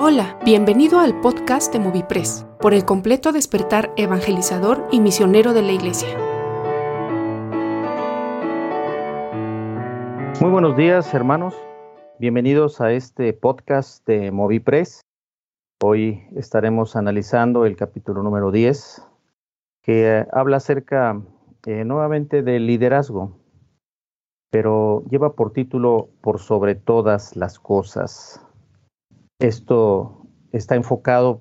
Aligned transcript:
Hola, 0.00 0.38
bienvenido 0.44 1.00
al 1.00 1.20
podcast 1.20 1.72
de 1.72 1.80
Movipress, 1.80 2.46
por 2.60 2.72
el 2.72 2.84
completo 2.84 3.32
despertar 3.32 3.92
evangelizador 3.96 4.86
y 4.92 5.00
misionero 5.00 5.54
de 5.54 5.62
la 5.62 5.72
Iglesia. 5.72 6.08
Muy 10.40 10.52
buenos 10.52 10.76
días, 10.76 11.12
hermanos. 11.12 11.56
Bienvenidos 12.20 12.80
a 12.80 12.92
este 12.92 13.32
podcast 13.32 14.06
de 14.06 14.30
Movipress. 14.30 15.00
Hoy 15.82 16.28
estaremos 16.36 16.94
analizando 16.94 17.66
el 17.66 17.74
capítulo 17.74 18.22
número 18.22 18.52
10, 18.52 19.04
que 19.82 20.24
habla 20.32 20.58
acerca 20.58 21.20
eh, 21.66 21.84
nuevamente 21.84 22.44
del 22.44 22.68
liderazgo, 22.68 23.36
pero 24.52 25.02
lleva 25.10 25.34
por 25.34 25.52
título 25.52 26.10
Por 26.20 26.38
sobre 26.38 26.76
todas 26.76 27.34
las 27.34 27.58
cosas. 27.58 28.47
Esto 29.40 30.26
está 30.50 30.74
enfocado 30.74 31.40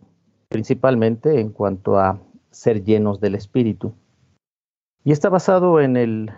principalmente 0.49 1.39
en 1.39 1.49
cuanto 1.49 1.97
a 1.97 2.19
ser 2.51 2.83
llenos 2.83 3.19
del 3.19 3.33
Espíritu. 3.33 3.93
Y 5.03 5.11
está 5.11 5.29
basado 5.29 5.81
en 5.81 5.97
el, 5.97 6.31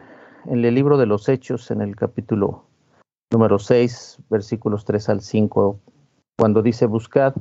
en 0.46 0.64
el 0.64 0.74
libro 0.74 0.98
de 0.98 1.06
los 1.06 1.28
Hechos, 1.28 1.70
en 1.72 1.82
el 1.82 1.98
capítulo 1.98 2.64
número 3.30 3.60
6, 3.60 4.20
versículos 4.30 4.86
3 4.86 5.10
al 5.10 5.22
5, 5.22 5.80
cuando 6.38 6.62
dice, 6.62 6.86
buscad, 6.86 7.36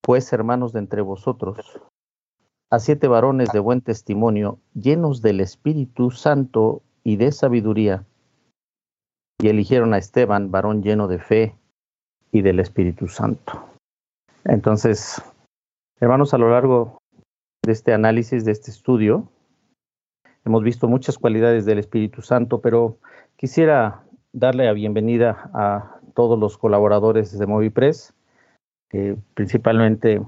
pues 0.00 0.32
hermanos 0.32 0.72
de 0.72 0.78
entre 0.78 1.02
vosotros, 1.02 1.78
a 2.70 2.78
siete 2.78 3.06
varones 3.06 3.52
de 3.52 3.60
buen 3.60 3.82
testimonio, 3.82 4.58
llenos 4.74 5.20
del 5.20 5.40
Espíritu 5.40 6.10
Santo 6.10 6.82
y 7.04 7.16
de 7.16 7.30
sabiduría, 7.32 8.06
y 9.38 9.48
eligieron 9.48 9.92
a 9.92 9.98
Esteban, 9.98 10.50
varón 10.50 10.82
lleno 10.82 11.06
de 11.06 11.18
fe 11.18 11.54
y 12.32 12.42
del 12.42 12.58
Espíritu 12.58 13.06
Santo. 13.08 13.64
Entonces, 14.44 15.22
hermanos, 16.00 16.34
a 16.34 16.38
lo 16.38 16.50
largo 16.50 16.98
de 17.64 17.72
este 17.72 17.92
análisis, 17.92 18.44
de 18.44 18.52
este 18.52 18.70
estudio, 18.70 19.28
hemos 20.44 20.64
visto 20.64 20.88
muchas 20.88 21.18
cualidades 21.18 21.64
del 21.64 21.78
Espíritu 21.78 22.22
Santo, 22.22 22.60
pero 22.60 22.98
quisiera 23.36 24.02
darle 24.32 24.64
la 24.64 24.72
bienvenida 24.72 25.50
a 25.54 26.00
todos 26.14 26.38
los 26.38 26.58
colaboradores 26.58 27.38
de 27.38 27.46
Movipress, 27.46 28.14
eh, 28.92 29.16
principalmente 29.34 30.20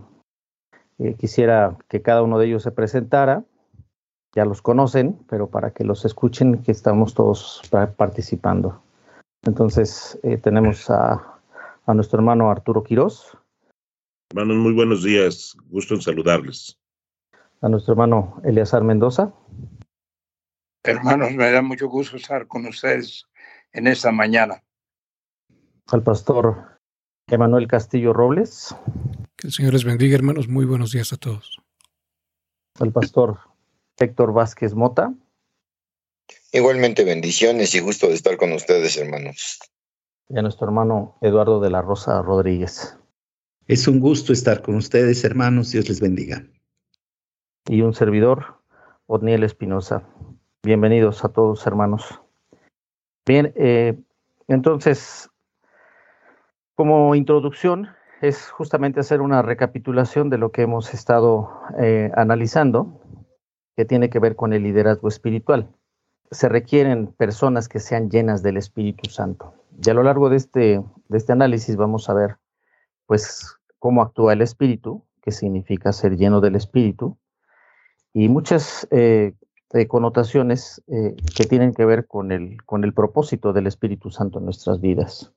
quisiera 1.18 1.76
que 1.88 2.02
cada 2.02 2.22
uno 2.22 2.38
de 2.38 2.46
ellos 2.46 2.62
se 2.62 2.70
presentara. 2.70 3.44
Ya 4.34 4.44
los 4.44 4.62
conocen, 4.62 5.18
pero 5.28 5.48
para 5.48 5.70
que 5.70 5.84
los 5.84 6.04
escuchen, 6.04 6.62
que 6.62 6.72
estamos 6.72 7.14
todos 7.14 7.62
participando. 7.96 8.82
Entonces, 9.44 10.18
eh, 10.22 10.38
tenemos 10.38 10.90
a 10.90 11.33
a 11.86 11.94
nuestro 11.94 12.18
hermano 12.18 12.50
Arturo 12.50 12.82
Quirós. 12.82 13.36
Hermanos, 14.30 14.56
muy 14.56 14.72
buenos 14.72 15.02
días. 15.02 15.56
Gusto 15.66 15.94
en 15.94 16.02
saludarles. 16.02 16.78
A 17.60 17.68
nuestro 17.68 17.92
hermano 17.92 18.40
Eleazar 18.44 18.82
Mendoza. 18.82 19.32
Hermanos, 20.82 21.32
me 21.32 21.50
da 21.50 21.62
mucho 21.62 21.88
gusto 21.88 22.16
estar 22.16 22.46
con 22.46 22.66
ustedes 22.66 23.26
en 23.72 23.86
esta 23.86 24.12
mañana. 24.12 24.62
Al 25.88 26.02
pastor 26.02 26.78
Emanuel 27.28 27.68
Castillo 27.68 28.12
Robles. 28.12 28.74
Que 29.36 29.48
el 29.48 29.52
Señor 29.52 29.72
les 29.74 29.84
bendiga, 29.84 30.14
hermanos. 30.14 30.48
Muy 30.48 30.64
buenos 30.64 30.92
días 30.92 31.12
a 31.12 31.16
todos. 31.16 31.58
Al 32.80 32.92
pastor 32.92 33.38
Héctor 33.98 34.32
Vázquez 34.32 34.74
Mota. 34.74 35.14
Igualmente 36.52 37.04
bendiciones 37.04 37.74
y 37.74 37.80
gusto 37.80 38.08
de 38.08 38.14
estar 38.14 38.36
con 38.36 38.52
ustedes, 38.52 38.96
hermanos 38.96 39.58
y 40.28 40.38
a 40.38 40.42
nuestro 40.42 40.66
hermano 40.66 41.16
Eduardo 41.20 41.60
de 41.60 41.70
la 41.70 41.82
Rosa 41.82 42.20
Rodríguez. 42.22 42.98
Es 43.66 43.88
un 43.88 44.00
gusto 44.00 44.32
estar 44.32 44.62
con 44.62 44.74
ustedes, 44.76 45.24
hermanos. 45.24 45.72
Dios 45.72 45.88
les 45.88 46.00
bendiga. 46.00 46.44
Y 47.66 47.82
un 47.82 47.94
servidor, 47.94 48.58
Otniel 49.06 49.42
Espinosa. 49.42 50.02
Bienvenidos 50.62 51.24
a 51.24 51.30
todos, 51.30 51.66
hermanos. 51.66 52.20
Bien, 53.26 53.52
eh, 53.56 53.98
entonces, 54.48 55.30
como 56.74 57.14
introducción, 57.14 57.88
es 58.20 58.50
justamente 58.50 59.00
hacer 59.00 59.20
una 59.20 59.42
recapitulación 59.42 60.30
de 60.30 60.38
lo 60.38 60.52
que 60.52 60.62
hemos 60.62 60.92
estado 60.92 61.50
eh, 61.78 62.10
analizando, 62.16 63.00
que 63.76 63.84
tiene 63.84 64.10
que 64.10 64.18
ver 64.18 64.36
con 64.36 64.52
el 64.52 64.62
liderazgo 64.62 65.08
espiritual. 65.08 65.68
Se 66.30 66.48
requieren 66.48 67.08
personas 67.08 67.68
que 67.68 67.80
sean 67.80 68.10
llenas 68.10 68.42
del 68.42 68.56
Espíritu 68.56 69.08
Santo. 69.08 69.54
Y 69.82 69.90
a 69.90 69.94
lo 69.94 70.02
largo 70.02 70.28
de 70.28 70.36
este, 70.36 70.84
de 71.08 71.18
este 71.18 71.32
análisis 71.32 71.76
vamos 71.76 72.08
a 72.08 72.14
ver, 72.14 72.36
pues, 73.06 73.56
cómo 73.78 74.02
actúa 74.02 74.32
el 74.32 74.42
espíritu, 74.42 75.04
qué 75.22 75.30
significa 75.30 75.92
ser 75.92 76.16
lleno 76.16 76.40
del 76.40 76.56
espíritu, 76.56 77.18
y 78.12 78.28
muchas 78.28 78.86
eh, 78.90 79.34
connotaciones 79.88 80.82
eh, 80.86 81.16
que 81.36 81.44
tienen 81.44 81.74
que 81.74 81.84
ver 81.84 82.06
con 82.06 82.30
el, 82.30 82.62
con 82.64 82.84
el 82.84 82.94
propósito 82.94 83.52
del 83.52 83.66
Espíritu 83.66 84.10
Santo 84.10 84.38
en 84.38 84.44
nuestras 84.44 84.80
vidas, 84.80 85.32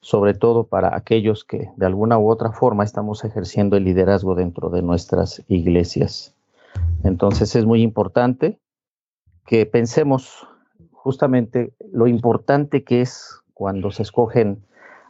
sobre 0.00 0.32
todo 0.32 0.64
para 0.64 0.96
aquellos 0.96 1.44
que 1.44 1.70
de 1.76 1.86
alguna 1.86 2.18
u 2.18 2.30
otra 2.30 2.52
forma 2.52 2.84
estamos 2.84 3.22
ejerciendo 3.24 3.76
el 3.76 3.84
liderazgo 3.84 4.34
dentro 4.34 4.70
de 4.70 4.80
nuestras 4.80 5.44
iglesias. 5.48 6.34
Entonces 7.04 7.54
es 7.54 7.66
muy 7.66 7.82
importante 7.82 8.58
que 9.44 9.66
pensemos 9.66 10.48
justamente 10.92 11.74
lo 11.92 12.06
importante 12.06 12.82
que 12.82 13.02
es 13.02 13.42
cuando 13.56 13.90
se 13.90 14.02
escogen 14.02 14.62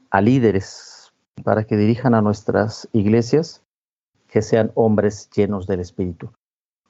a 0.08 0.20
líderes 0.20 1.12
para 1.42 1.64
que 1.64 1.76
dirijan 1.76 2.14
a 2.14 2.22
nuestras 2.22 2.88
iglesias, 2.92 3.64
que 4.28 4.40
sean 4.40 4.70
hombres 4.76 5.28
llenos 5.30 5.66
del 5.66 5.80
Espíritu. 5.80 6.30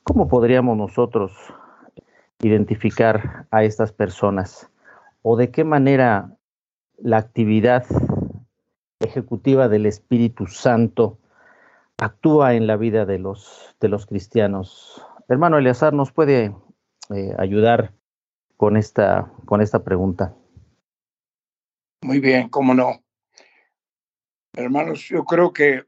¿Cómo 0.02 0.28
podríamos 0.28 0.76
nosotros 0.76 1.32
identificar 2.42 3.46
a 3.50 3.64
estas 3.64 3.90
personas? 3.90 4.68
¿O 5.22 5.38
de 5.38 5.50
qué 5.50 5.64
manera 5.64 6.30
la 6.98 7.16
actividad 7.16 7.86
ejecutiva 9.00 9.70
del 9.70 9.86
Espíritu 9.86 10.48
Santo 10.48 11.16
actúa 11.96 12.52
en 12.52 12.66
la 12.66 12.76
vida 12.76 13.06
de 13.06 13.18
los, 13.18 13.74
de 13.80 13.88
los 13.88 14.04
cristianos? 14.04 15.02
Hermano 15.26 15.56
Eleazar, 15.56 15.94
¿nos 15.94 16.12
puede 16.12 16.54
eh, 17.14 17.34
ayudar 17.38 17.94
con 18.58 18.76
esta, 18.76 19.32
con 19.46 19.62
esta 19.62 19.82
pregunta? 19.82 20.34
Muy 22.06 22.20
bien, 22.20 22.50
cómo 22.50 22.72
no. 22.72 23.04
Hermanos, 24.52 25.08
yo 25.08 25.24
creo 25.24 25.52
que 25.52 25.82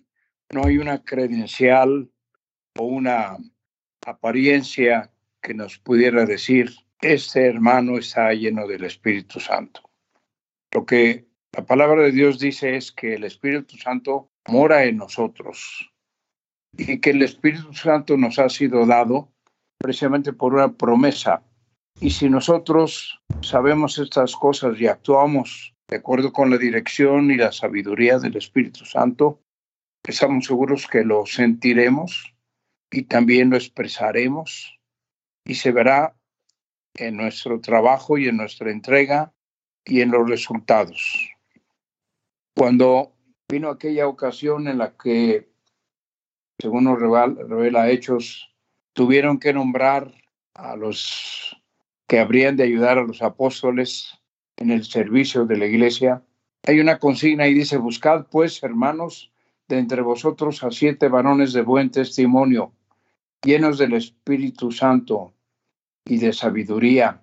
no 0.53 0.65
hay 0.65 0.79
una 0.79 1.05
credencial 1.05 2.11
o 2.77 2.85
una 2.87 3.37
apariencia 4.05 5.13
que 5.41 5.55
nos 5.55 5.79
pudiera 5.79 6.27
decir, 6.27 6.73
este 7.01 7.47
hermano 7.47 7.99
está 7.99 8.33
lleno 8.33 8.67
del 8.67 8.83
Espíritu 8.83 9.39
Santo. 9.39 9.93
Lo 10.73 10.85
que 10.85 11.29
la 11.53 11.65
palabra 11.65 12.03
de 12.03 12.11
Dios 12.11 12.41
dice 12.41 12.75
es 12.75 12.91
que 12.91 13.15
el 13.15 13.23
Espíritu 13.23 13.77
Santo 13.77 14.33
mora 14.49 14.87
en 14.87 14.97
nosotros 14.97 15.89
y 16.77 17.01
que 17.01 17.11
el 17.11 17.23
Espíritu 17.23 17.73
Santo 17.75 18.17
nos 18.17 18.41
ha 18.41 18.49
sido 18.49 18.85
dado 18.87 19.33
precisamente 19.79 20.33
por 20.33 20.53
una 20.53 20.73
promesa. 20.73 21.45
Y 22.01 22.11
si 22.11 22.29
nosotros 22.29 23.23
sabemos 23.41 23.99
estas 23.99 24.35
cosas 24.35 24.81
y 24.81 24.89
actuamos 24.89 25.77
de 25.89 25.97
acuerdo 25.97 26.33
con 26.33 26.51
la 26.51 26.59
dirección 26.59 27.31
y 27.31 27.37
la 27.37 27.51
sabiduría 27.51 28.19
del 28.19 28.37
Espíritu 28.37 28.85
Santo, 28.85 29.41
estamos 30.05 30.45
seguros 30.45 30.87
que 30.87 31.03
lo 31.03 31.25
sentiremos 31.25 32.35
y 32.91 33.05
también 33.05 33.51
lo 33.51 33.57
expresaremos 33.57 34.79
y 35.45 35.55
se 35.55 35.73
verá 35.73 36.15
en 36.95 37.17
nuestro 37.17 37.61
trabajo 37.61 38.19
y 38.19 38.29
en 38.29 38.37
nuestra 38.37 38.71
entrega 38.71 39.33
y 39.85 40.03
en 40.03 40.11
los 40.11 40.29
resultados. 40.29 41.31
Cuando 42.55 43.15
vino 43.49 43.71
aquella 43.71 44.09
ocasión 44.09 44.69
en 44.69 44.79
la 44.79 44.95
que, 44.95 45.49
según 46.59 46.85
nos 46.85 47.01
revela 47.01 47.89
Hechos, 47.89 48.55
tuvieron 48.93 49.39
que 49.39 49.55
nombrar 49.55 50.13
a 50.53 50.77
los 50.77 51.57
que 52.07 52.19
habrían 52.19 52.57
de 52.57 52.65
ayudar 52.65 52.99
a 52.99 53.05
los 53.05 53.23
apóstoles 53.23 54.18
en 54.59 54.71
el 54.71 54.85
servicio 54.85 55.47
de 55.47 55.57
la 55.57 55.67
iglesia, 55.67 56.23
hay 56.65 56.81
una 56.81 56.99
consigna 56.99 57.47
y 57.47 57.55
dice, 57.55 57.77
buscad 57.79 58.27
pues, 58.31 58.63
hermanos, 58.63 59.33
de 59.69 59.79
entre 59.79 60.03
vosotros 60.03 60.63
a 60.65 60.71
siete 60.71 61.09
varones 61.09 61.53
de 61.53 61.63
buen 61.63 61.91
testimonio, 61.91 62.73
llenos 63.43 63.79
del 63.79 63.95
Espíritu 63.95 64.73
Santo 64.73 65.33
y 66.05 66.19
de 66.19 66.33
sabiduría. 66.33 67.23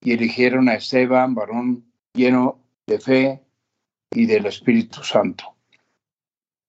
Y 0.00 0.12
eligieron 0.12 0.68
a 0.68 0.74
Esteban, 0.74 1.34
varón 1.34 1.84
lleno 2.14 2.60
de 2.86 2.98
fe 2.98 3.44
y 4.10 4.26
del 4.26 4.46
Espíritu 4.46 5.02
Santo. 5.02 5.56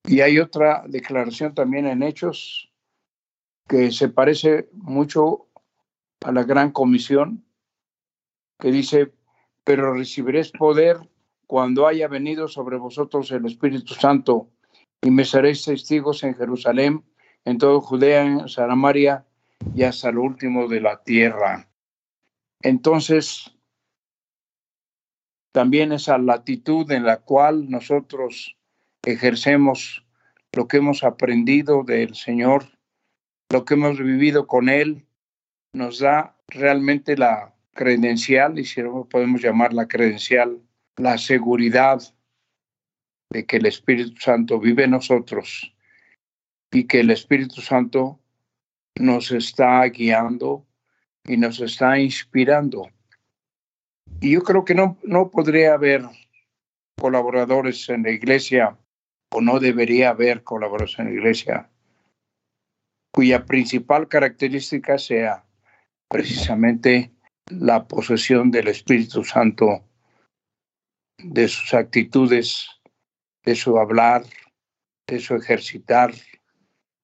Y 0.04 0.20
hay 0.20 0.38
otra 0.38 0.84
declaración 0.86 1.54
también 1.54 1.86
en 1.86 2.02
Hechos 2.02 2.70
que 3.68 3.92
se 3.92 4.08
parece 4.08 4.68
mucho 4.72 5.46
a 6.20 6.32
la 6.32 6.42
gran 6.42 6.72
comisión, 6.72 7.44
que 8.58 8.70
dice, 8.70 9.12
pero 9.64 9.94
recibiréis 9.94 10.50
poder 10.50 10.98
cuando 11.46 11.86
haya 11.86 12.08
venido 12.08 12.48
sobre 12.48 12.78
vosotros 12.78 13.30
el 13.30 13.46
Espíritu 13.46 13.94
Santo 13.94 14.48
y 15.00 15.10
me 15.10 15.24
seréis 15.24 15.64
testigos 15.64 16.22
en 16.24 16.34
Jerusalén, 16.34 17.04
en 17.44 17.58
todo 17.58 17.80
Judea, 17.80 18.24
en 18.24 18.48
Samaria 18.48 19.26
y 19.74 19.82
hasta 19.82 20.08
el 20.08 20.18
último 20.18 20.68
de 20.68 20.80
la 20.80 21.02
tierra. 21.02 21.68
Entonces, 22.62 23.54
también 25.52 25.92
esa 25.92 26.18
latitud 26.18 26.90
en 26.90 27.04
la 27.04 27.18
cual 27.18 27.68
nosotros 27.68 28.56
ejercemos 29.02 30.06
lo 30.52 30.68
que 30.68 30.78
hemos 30.78 31.02
aprendido 31.02 31.82
del 31.82 32.14
Señor, 32.14 32.64
lo 33.50 33.64
que 33.64 33.74
hemos 33.74 33.98
vivido 33.98 34.46
con 34.46 34.68
Él, 34.68 35.06
nos 35.72 35.98
da 35.98 36.36
realmente 36.48 37.16
la 37.16 37.51
credencial, 37.74 38.58
y 38.58 38.64
si 38.64 38.82
podemos 39.10 39.42
llamar 39.42 39.72
la 39.72 39.88
credencial, 39.88 40.60
la 40.96 41.18
seguridad 41.18 42.02
de 43.30 43.46
que 43.46 43.56
el 43.56 43.66
Espíritu 43.66 44.20
Santo 44.20 44.60
vive 44.60 44.84
en 44.84 44.90
nosotros 44.90 45.74
y 46.70 46.84
que 46.84 47.00
el 47.00 47.10
Espíritu 47.10 47.60
Santo 47.60 48.20
nos 48.98 49.30
está 49.32 49.82
guiando 49.84 50.66
y 51.24 51.36
nos 51.36 51.60
está 51.60 51.98
inspirando. 51.98 52.90
Y 54.20 54.32
yo 54.32 54.42
creo 54.42 54.64
que 54.64 54.74
no, 54.74 54.98
no 55.02 55.30
podría 55.30 55.74
haber 55.74 56.02
colaboradores 56.98 57.88
en 57.88 58.02
la 58.02 58.10
iglesia 58.10 58.76
o 59.30 59.40
no 59.40 59.58
debería 59.58 60.10
haber 60.10 60.42
colaboradores 60.42 60.98
en 60.98 61.06
la 61.06 61.12
iglesia 61.12 61.68
cuya 63.12 63.44
principal 63.44 64.08
característica 64.08 64.98
sea 64.98 65.44
precisamente 66.08 67.12
la 67.50 67.86
posesión 67.86 68.50
del 68.50 68.68
Espíritu 68.68 69.24
Santo, 69.24 69.84
de 71.18 71.48
sus 71.48 71.74
actitudes, 71.74 72.66
de 73.44 73.54
su 73.54 73.78
hablar, 73.78 74.24
de 75.06 75.18
su 75.18 75.34
ejercitar, 75.34 76.12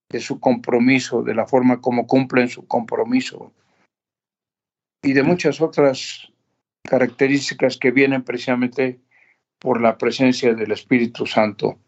de 0.08 0.20
su 0.20 0.40
compromiso, 0.40 1.22
de 1.22 1.34
la 1.34 1.46
forma 1.46 1.80
como 1.80 2.06
cumplen 2.06 2.48
su 2.48 2.66
compromiso 2.66 3.52
y 5.02 5.12
de 5.12 5.22
muchas 5.22 5.60
otras 5.60 6.32
características 6.82 7.76
que 7.76 7.90
vienen 7.90 8.24
precisamente 8.24 9.00
por 9.58 9.80
la 9.80 9.98
presencia 9.98 10.54
del 10.54 10.72
Espíritu 10.72 11.26
Santo. 11.26 11.78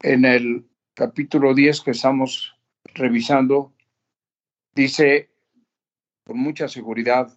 En 0.00 0.24
el 0.24 0.68
capítulo 0.94 1.54
10 1.54 1.80
que 1.80 1.90
estamos 1.92 2.56
revisando, 2.94 3.72
dice 4.74 5.30
con 6.28 6.38
mucha 6.40 6.68
seguridad, 6.68 7.34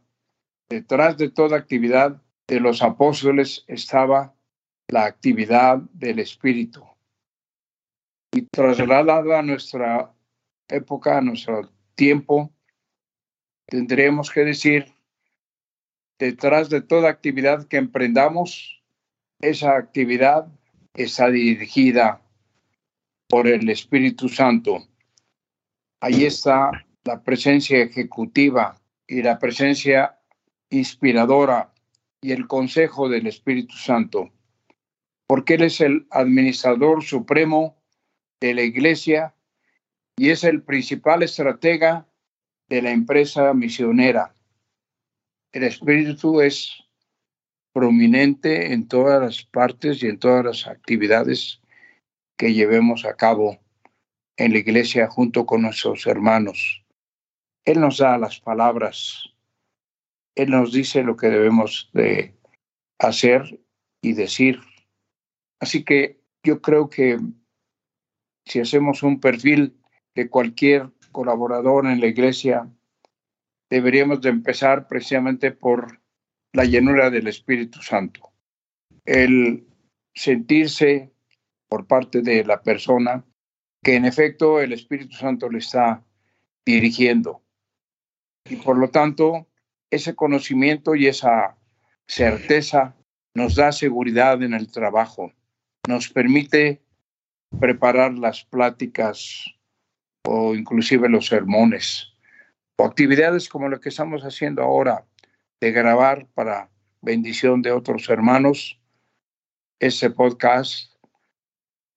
detrás 0.69 1.15
de 1.15 1.29
toda 1.29 1.55
actividad 1.55 2.21
de 2.45 2.59
los 2.59 2.83
apóstoles 2.83 3.63
estaba 3.67 4.35
la 4.89 5.05
actividad 5.05 5.77
del 5.93 6.19
Espíritu. 6.19 6.85
Y 8.33 8.41
trasladada 8.41 9.39
a 9.39 9.43
nuestra 9.43 10.13
época, 10.67 11.17
a 11.17 11.21
nuestro 11.21 11.71
tiempo, 11.95 12.51
tendremos 13.65 14.29
que 14.29 14.41
decir, 14.41 14.93
detrás 16.19 16.69
de 16.69 16.81
toda 16.81 17.09
actividad 17.09 17.69
que 17.69 17.77
emprendamos, 17.77 18.83
esa 19.39 19.77
actividad 19.77 20.49
está 20.95 21.29
dirigida 21.29 22.21
por 23.29 23.47
el 23.47 23.69
Espíritu 23.69 24.27
Santo. 24.27 24.85
Ahí 26.01 26.25
está 26.25 26.71
la 27.05 27.23
presencia 27.23 27.81
ejecutiva 27.81 28.80
y 29.11 29.21
la 29.21 29.39
presencia 29.39 30.17
inspiradora 30.69 31.73
y 32.21 32.31
el 32.31 32.47
consejo 32.47 33.09
del 33.09 33.27
Espíritu 33.27 33.75
Santo, 33.75 34.31
porque 35.27 35.55
Él 35.55 35.63
es 35.63 35.81
el 35.81 36.07
administrador 36.11 37.03
supremo 37.03 37.75
de 38.39 38.53
la 38.53 38.61
iglesia 38.61 39.35
y 40.15 40.29
es 40.29 40.45
el 40.45 40.63
principal 40.63 41.23
estratega 41.23 42.07
de 42.69 42.81
la 42.81 42.91
empresa 42.91 43.53
misionera. 43.53 44.33
El 45.51 45.63
Espíritu 45.63 46.39
es 46.39 46.81
prominente 47.73 48.71
en 48.71 48.87
todas 48.87 49.21
las 49.21 49.43
partes 49.43 50.01
y 50.03 50.07
en 50.07 50.19
todas 50.19 50.45
las 50.45 50.67
actividades 50.67 51.59
que 52.37 52.53
llevemos 52.53 53.03
a 53.03 53.17
cabo 53.17 53.59
en 54.37 54.53
la 54.53 54.59
iglesia 54.59 55.09
junto 55.09 55.45
con 55.45 55.63
nuestros 55.63 56.07
hermanos. 56.07 56.80
Él 57.65 57.79
nos 57.79 57.97
da 57.97 58.17
las 58.17 58.39
palabras 58.39 59.31
él 60.35 60.49
nos 60.49 60.71
dice 60.71 61.03
lo 61.03 61.17
que 61.17 61.27
debemos 61.27 61.89
de 61.93 62.35
hacer 62.99 63.59
y 64.01 64.13
decir. 64.13 64.59
Así 65.59 65.83
que 65.83 66.19
yo 66.43 66.61
creo 66.61 66.89
que 66.89 67.19
si 68.45 68.59
hacemos 68.59 69.03
un 69.03 69.19
perfil 69.19 69.77
de 70.15 70.29
cualquier 70.29 70.89
colaborador 71.11 71.85
en 71.85 71.99
la 71.99 72.07
iglesia, 72.07 72.69
deberíamos 73.69 74.21
de 74.21 74.29
empezar 74.29 74.87
precisamente 74.87 75.51
por 75.51 76.01
la 76.53 76.65
llenura 76.65 77.09
del 77.09 77.27
Espíritu 77.27 77.81
Santo. 77.81 78.31
El 79.05 79.67
sentirse 80.13 81.11
por 81.69 81.87
parte 81.87 82.21
de 82.21 82.43
la 82.43 82.61
persona 82.61 83.23
que 83.83 83.95
en 83.95 84.05
efecto 84.05 84.59
el 84.59 84.73
Espíritu 84.73 85.15
Santo 85.15 85.49
le 85.49 85.59
está 85.59 86.03
dirigiendo. 86.65 87.41
Y 88.45 88.57
por 88.57 88.77
lo 88.77 88.89
tanto, 88.89 89.47
ese 89.89 90.15
conocimiento 90.15 90.95
y 90.95 91.07
esa 91.07 91.57
certeza 92.07 92.95
nos 93.33 93.55
da 93.55 93.71
seguridad 93.71 94.41
en 94.43 94.53
el 94.53 94.71
trabajo, 94.71 95.31
nos 95.87 96.09
permite 96.09 96.81
preparar 97.59 98.13
las 98.13 98.43
pláticas 98.45 99.45
o 100.25 100.55
inclusive 100.55 101.09
los 101.09 101.27
sermones 101.27 102.13
o 102.77 102.85
actividades 102.85 103.49
como 103.49 103.69
lo 103.69 103.79
que 103.79 103.89
estamos 103.89 104.23
haciendo 104.23 104.61
ahora 104.61 105.05
de 105.59 105.71
grabar 105.71 106.27
para 106.33 106.69
bendición 107.01 107.61
de 107.61 107.71
otros 107.71 108.09
hermanos 108.09 108.79
ese 109.79 110.09
podcast 110.11 110.93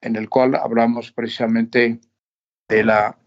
en 0.03 0.17
el 0.17 0.29
cual 0.29 0.55
hablamos 0.55 1.13
precisamente 1.13 2.01
de 2.69 2.85
la 2.85 3.19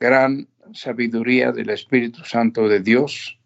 gran 0.00 0.48
sabiduría 0.72 1.52
del 1.52 1.70
Espíritu 1.70 2.24
Santo 2.24 2.68
de 2.68 2.80
Dios 2.80 3.38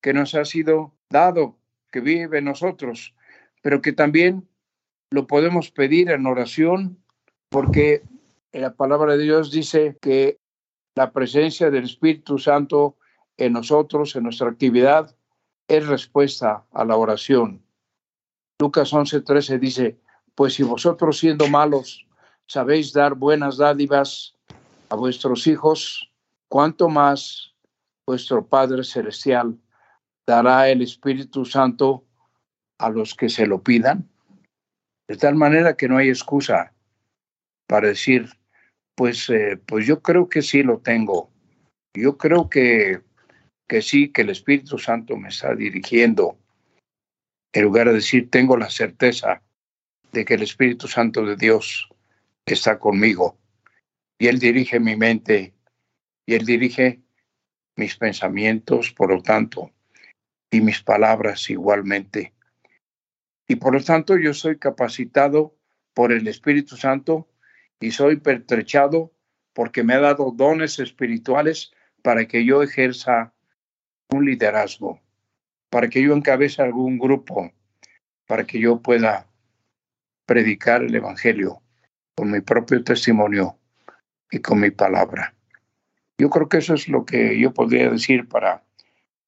que 0.00 0.12
nos 0.12 0.34
ha 0.34 0.44
sido 0.44 0.94
dado, 1.10 1.58
que 1.92 2.00
vive 2.00 2.38
en 2.38 2.46
nosotros, 2.46 3.14
pero 3.62 3.82
que 3.82 3.92
también 3.92 4.48
lo 5.10 5.26
podemos 5.26 5.70
pedir 5.70 6.10
en 6.10 6.26
oración, 6.26 6.98
porque 7.48 8.02
la 8.52 8.74
palabra 8.74 9.16
de 9.16 9.24
Dios 9.24 9.50
dice 9.50 9.96
que 10.00 10.38
la 10.94 11.12
presencia 11.12 11.70
del 11.70 11.84
Espíritu 11.84 12.38
Santo 12.38 12.96
en 13.36 13.52
nosotros, 13.52 14.14
en 14.16 14.24
nuestra 14.24 14.48
actividad, 14.48 15.14
es 15.68 15.86
respuesta 15.86 16.64
a 16.72 16.84
la 16.84 16.96
oración. 16.96 17.62
Lucas 18.60 18.92
11:13 18.92 19.58
dice, 19.58 20.00
pues 20.34 20.54
si 20.54 20.62
vosotros 20.62 21.18
siendo 21.18 21.48
malos 21.48 22.06
sabéis 22.46 22.92
dar 22.92 23.14
buenas 23.14 23.56
dádivas 23.56 24.36
a 24.88 24.96
vuestros 24.96 25.46
hijos, 25.46 26.09
cuánto 26.50 26.88
más 26.88 27.54
vuestro 28.06 28.44
Padre 28.46 28.82
Celestial 28.82 29.56
dará 30.26 30.68
el 30.68 30.82
Espíritu 30.82 31.44
Santo 31.44 32.04
a 32.78 32.90
los 32.90 33.14
que 33.14 33.28
se 33.28 33.46
lo 33.46 33.62
pidan, 33.62 34.10
de 35.08 35.16
tal 35.16 35.36
manera 35.36 35.76
que 35.76 35.88
no 35.88 35.96
hay 35.96 36.08
excusa 36.08 36.74
para 37.68 37.88
decir, 37.88 38.28
pues, 38.96 39.30
eh, 39.30 39.58
pues 39.64 39.86
yo 39.86 40.02
creo 40.02 40.28
que 40.28 40.42
sí 40.42 40.62
lo 40.62 40.78
tengo, 40.78 41.30
yo 41.96 42.18
creo 42.18 42.50
que, 42.50 43.00
que 43.68 43.80
sí, 43.80 44.10
que 44.10 44.22
el 44.22 44.30
Espíritu 44.30 44.76
Santo 44.78 45.16
me 45.16 45.28
está 45.28 45.54
dirigiendo, 45.54 46.36
en 47.52 47.62
lugar 47.62 47.88
de 47.88 47.94
decir, 47.94 48.28
tengo 48.28 48.56
la 48.56 48.70
certeza 48.70 49.42
de 50.10 50.24
que 50.24 50.34
el 50.34 50.42
Espíritu 50.42 50.88
Santo 50.88 51.24
de 51.24 51.36
Dios 51.36 51.88
está 52.44 52.78
conmigo 52.80 53.38
y 54.18 54.26
Él 54.26 54.40
dirige 54.40 54.80
mi 54.80 54.96
mente 54.96 55.54
y 56.30 56.34
Él 56.34 56.46
dirige 56.46 57.00
mis 57.76 57.96
pensamientos, 57.96 58.92
por 58.92 59.10
lo 59.10 59.20
tanto, 59.20 59.72
y 60.48 60.60
mis 60.60 60.80
palabras 60.80 61.50
igualmente. 61.50 62.34
Y 63.48 63.56
por 63.56 63.72
lo 63.74 63.82
tanto 63.82 64.16
yo 64.16 64.32
soy 64.32 64.56
capacitado 64.56 65.56
por 65.92 66.12
el 66.12 66.28
Espíritu 66.28 66.76
Santo 66.76 67.28
y 67.80 67.90
soy 67.90 68.18
pertrechado 68.18 69.12
porque 69.52 69.82
me 69.82 69.94
ha 69.94 69.98
dado 69.98 70.30
dones 70.30 70.78
espirituales 70.78 71.72
para 72.00 72.28
que 72.28 72.44
yo 72.44 72.62
ejerza 72.62 73.34
un 74.10 74.24
liderazgo, 74.24 75.00
para 75.68 75.88
que 75.88 76.00
yo 76.00 76.14
encabece 76.14 76.62
algún 76.62 76.96
grupo, 76.96 77.50
para 78.28 78.46
que 78.46 78.60
yo 78.60 78.80
pueda 78.80 79.26
predicar 80.26 80.84
el 80.84 80.94
Evangelio 80.94 81.60
con 82.16 82.30
mi 82.30 82.40
propio 82.40 82.84
testimonio 82.84 83.58
y 84.30 84.38
con 84.38 84.60
mi 84.60 84.70
palabra. 84.70 85.34
Yo 86.20 86.28
creo 86.28 86.50
que 86.50 86.58
eso 86.58 86.74
es 86.74 86.86
lo 86.86 87.06
que 87.06 87.40
yo 87.40 87.54
podría 87.54 87.88
decir 87.88 88.28
para 88.28 88.62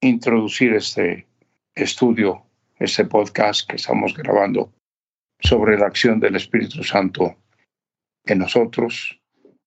introducir 0.02 0.75
este 0.75 1.26
estudio, 1.75 2.42
este 2.78 3.06
podcast 3.06 3.66
que 3.66 3.76
estamos 3.76 4.14
grabando 4.14 4.70
sobre 5.40 5.78
la 5.78 5.87
acción 5.87 6.20
del 6.20 6.37
Espíritu 6.37 6.84
Santo 6.84 7.34
en 8.26 8.40
nosotros 8.40 9.18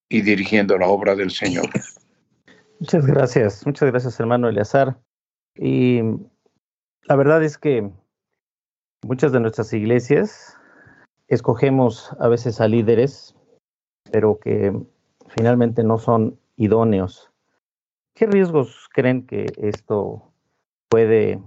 y 0.07 0.21
dirigiendo 0.21 0.77
la 0.77 0.87
obra 0.87 1.15
del 1.15 1.31
Señor. 1.31 1.67
Muchas 2.79 3.07
gracias, 3.07 3.65
muchas 3.65 3.89
gracias 3.89 4.19
hermano 4.19 4.47
Eleazar. 4.47 4.95
Y 5.55 6.01
la 7.05 7.15
verdad 7.15 7.43
es 7.43 7.57
que 7.57 7.89
muchas 9.03 9.31
de 9.31 9.39
nuestras 9.39 9.73
iglesias 9.73 10.59
escogemos 11.27 12.15
a 12.19 12.27
veces 12.27 12.61
a 12.61 12.67
líderes, 12.67 13.35
pero 14.11 14.37
que 14.39 14.79
finalmente 15.29 15.83
no 15.83 15.97
son 15.97 16.37
idóneos. 16.57 17.31
¿Qué 18.13 18.25
riesgos 18.27 18.87
creen 18.93 19.25
que 19.25 19.45
esto 19.57 20.31
puede 20.89 21.41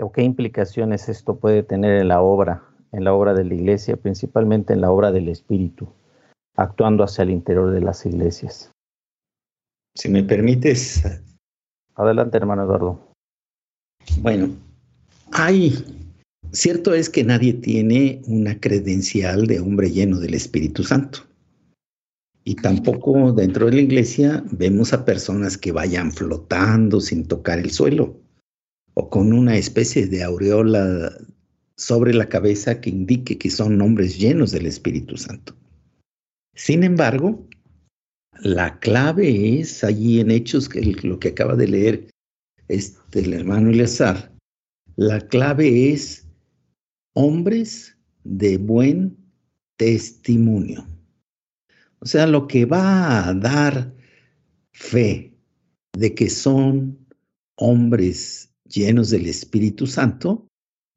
o 0.00 0.12
qué 0.12 0.22
implicaciones 0.22 1.08
esto 1.08 1.38
puede 1.38 1.62
tener 1.62 2.00
en 2.00 2.08
la 2.08 2.20
obra, 2.20 2.64
en 2.92 3.04
la 3.04 3.14
obra 3.14 3.34
de 3.34 3.44
la 3.44 3.54
iglesia, 3.54 3.96
principalmente 3.96 4.72
en 4.72 4.80
la 4.80 4.90
obra 4.90 5.12
del 5.12 5.28
Espíritu, 5.28 5.88
actuando 6.56 7.04
hacia 7.04 7.22
el 7.22 7.30
interior 7.30 7.70
de 7.70 7.80
las 7.80 8.04
iglesias? 8.04 8.70
Si 9.94 10.08
me 10.08 10.22
permites. 10.22 11.04
Adelante, 11.94 12.36
hermano 12.36 12.64
Eduardo. 12.64 13.12
Bueno, 14.20 14.50
hay, 15.32 15.72
cierto 16.52 16.94
es 16.94 17.10
que 17.10 17.24
nadie 17.24 17.54
tiene 17.54 18.22
una 18.26 18.58
credencial 18.58 19.46
de 19.46 19.60
hombre 19.60 19.90
lleno 19.90 20.18
del 20.18 20.34
Espíritu 20.34 20.82
Santo. 20.82 21.27
Y 22.48 22.54
tampoco 22.54 23.30
dentro 23.34 23.66
de 23.66 23.72
la 23.72 23.82
iglesia 23.82 24.42
vemos 24.50 24.94
a 24.94 25.04
personas 25.04 25.58
que 25.58 25.70
vayan 25.70 26.10
flotando 26.10 26.98
sin 26.98 27.26
tocar 27.26 27.58
el 27.58 27.70
suelo 27.70 28.22
o 28.94 29.10
con 29.10 29.34
una 29.34 29.58
especie 29.58 30.06
de 30.06 30.22
aureola 30.22 31.12
sobre 31.76 32.14
la 32.14 32.30
cabeza 32.30 32.80
que 32.80 32.88
indique 32.88 33.36
que 33.36 33.50
son 33.50 33.78
hombres 33.82 34.18
llenos 34.18 34.50
del 34.50 34.64
Espíritu 34.64 35.18
Santo. 35.18 35.54
Sin 36.54 36.84
embargo, 36.84 37.46
la 38.40 38.78
clave 38.78 39.60
es 39.60 39.84
allí 39.84 40.18
en 40.18 40.30
Hechos, 40.30 40.70
que 40.70 40.80
lo 40.80 41.20
que 41.20 41.28
acaba 41.28 41.54
de 41.54 41.68
leer 41.68 42.10
este, 42.68 43.20
el 43.20 43.34
hermano 43.34 43.68
Eleazar, 43.68 44.32
la 44.96 45.20
clave 45.20 45.92
es 45.92 46.26
hombres 47.12 47.94
de 48.24 48.56
buen 48.56 49.18
testimonio. 49.76 50.86
O 52.00 52.06
sea, 52.06 52.26
lo 52.26 52.46
que 52.46 52.64
va 52.64 53.28
a 53.28 53.34
dar 53.34 53.94
fe 54.72 55.34
de 55.92 56.14
que 56.14 56.30
son 56.30 57.06
hombres 57.56 58.52
llenos 58.64 59.10
del 59.10 59.26
Espíritu 59.26 59.86
Santo 59.86 60.46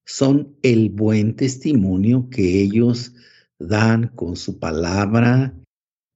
son 0.06 0.56
el 0.62 0.90
buen 0.90 1.36
testimonio 1.36 2.30
que 2.30 2.62
ellos 2.62 3.14
dan 3.60 4.10
con 4.16 4.36
su 4.36 4.60
palabra, 4.60 5.56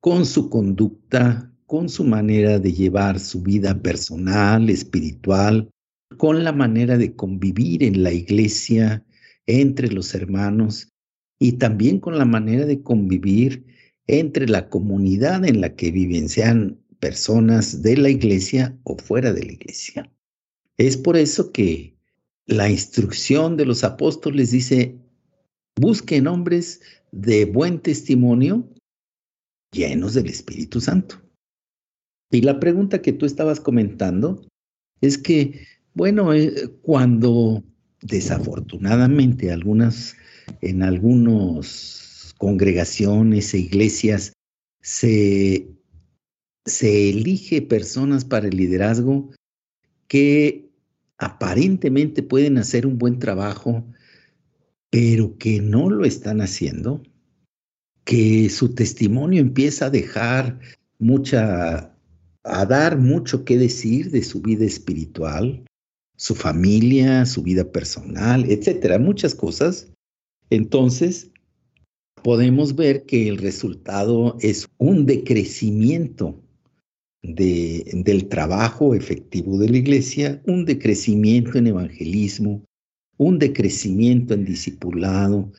con 0.02 0.26
su 0.26 0.50
conducta, 0.50 1.52
con 1.66 1.90
su 1.90 2.04
manera 2.04 2.60
de 2.60 2.74
llevar 2.74 3.20
su 3.20 3.42
vida 3.42 3.82
personal, 3.82 4.70
espiritual, 4.70 5.70
con 6.18 6.44
la 6.44 6.52
manera 6.52 6.98
de 6.98 7.16
convivir 7.16 7.84
en 7.84 8.04
la 8.04 8.12
iglesia, 8.12 9.04
entre 9.48 9.92
los 9.92 10.14
hermanos 10.16 10.90
y 11.40 11.54
también 11.54 12.00
con 12.00 12.18
la 12.18 12.26
manera 12.26 12.66
de 12.66 12.82
convivir 12.82 13.66
entre 14.08 14.48
la 14.48 14.70
comunidad 14.70 15.46
en 15.46 15.62
la 15.62 15.76
que 15.76 15.92
viven, 15.92 16.30
sean 16.30 16.80
personas 17.00 17.82
de 17.82 17.98
la 17.98 18.10
iglesia 18.10 18.78
o 18.84 18.98
fuera 18.98 19.34
de 19.34 19.44
la 19.44 19.52
iglesia. 19.52 20.12
Es 20.78 20.98
por 20.98 21.18
eso 21.18 21.52
que 21.52 21.96
la 22.46 22.70
instrucción 22.70 23.58
de 23.58 23.66
los 23.66 23.84
apóstoles 23.84 24.52
dice, 24.52 24.98
busquen 25.80 26.28
hombres 26.28 26.82
de 27.12 27.46
buen 27.46 27.80
testimonio 27.80 28.70
llenos 29.72 30.14
del 30.14 30.28
Espíritu 30.28 30.80
Santo. 30.80 31.22
Y 32.32 32.42
la 32.42 32.60
pregunta 32.60 33.02
que 33.02 33.14
tú 33.14 33.26
estabas 33.26 33.60
comentando 33.60 34.46
es 35.02 35.18
que, 35.18 35.68
bueno, 35.94 36.34
eh, 36.34 36.70
cuando 36.82 37.64
desafortunadamente 38.02 39.52
algunas, 39.52 40.16
en 40.62 40.84
algunos 40.84 42.05
congregaciones 42.38 43.54
e 43.54 43.60
iglesias 43.60 44.34
se, 44.82 45.68
se 46.66 47.10
elige 47.10 47.62
personas 47.62 48.26
para 48.26 48.48
el 48.48 48.58
liderazgo 48.58 49.32
que 50.08 50.70
aparentemente 51.18 52.24
pueden 52.24 52.58
hacer 52.58 52.86
un 52.86 52.98
buen 52.98 53.20
trabajo, 53.20 53.86
pero 54.90 55.38
que 55.38 55.62
no 55.62 55.90
lo 55.90 56.06
están 56.06 56.42
haciendo, 56.42 57.02
que 58.04 58.50
su 58.50 58.76
testimonio 58.76 59.42
empieza 59.42 59.88
a 59.88 59.90
dejar 59.90 60.60
mucha, 61.00 61.96
a 62.44 62.66
dar 62.66 63.00
mucho 63.00 63.44
que 63.46 63.58
decir 63.58 64.12
de 64.12 64.24
su 64.24 64.42
vida 64.42 64.66
espiritual, 64.66 65.66
su 66.18 66.36
familia, 66.36 67.26
su 67.26 67.44
vida 67.44 67.72
personal, 67.72 68.50
etcétera, 68.50 69.00
muchas 69.00 69.36
cosas. 69.36 69.92
Entonces, 70.50 71.32
podemos 72.24 72.76
ver 72.76 73.06
que 73.06 73.28
el 73.28 73.38
resultado 73.38 74.38
es 74.42 74.68
un 74.78 75.06
decrecimiento 75.06 76.42
del 77.22 78.28
trabajo 78.28 78.94
efectivo 78.94 79.58
de 79.58 79.70
la 79.70 79.78
iglesia, 79.78 80.42
un 80.46 80.66
decrecimiento 80.66 81.58
en 81.58 81.68
evangelismo, 81.68 82.64
un 83.18 83.40
decrecimiento 83.40 84.34
en 84.34 84.46
discipulado, 84.46 85.52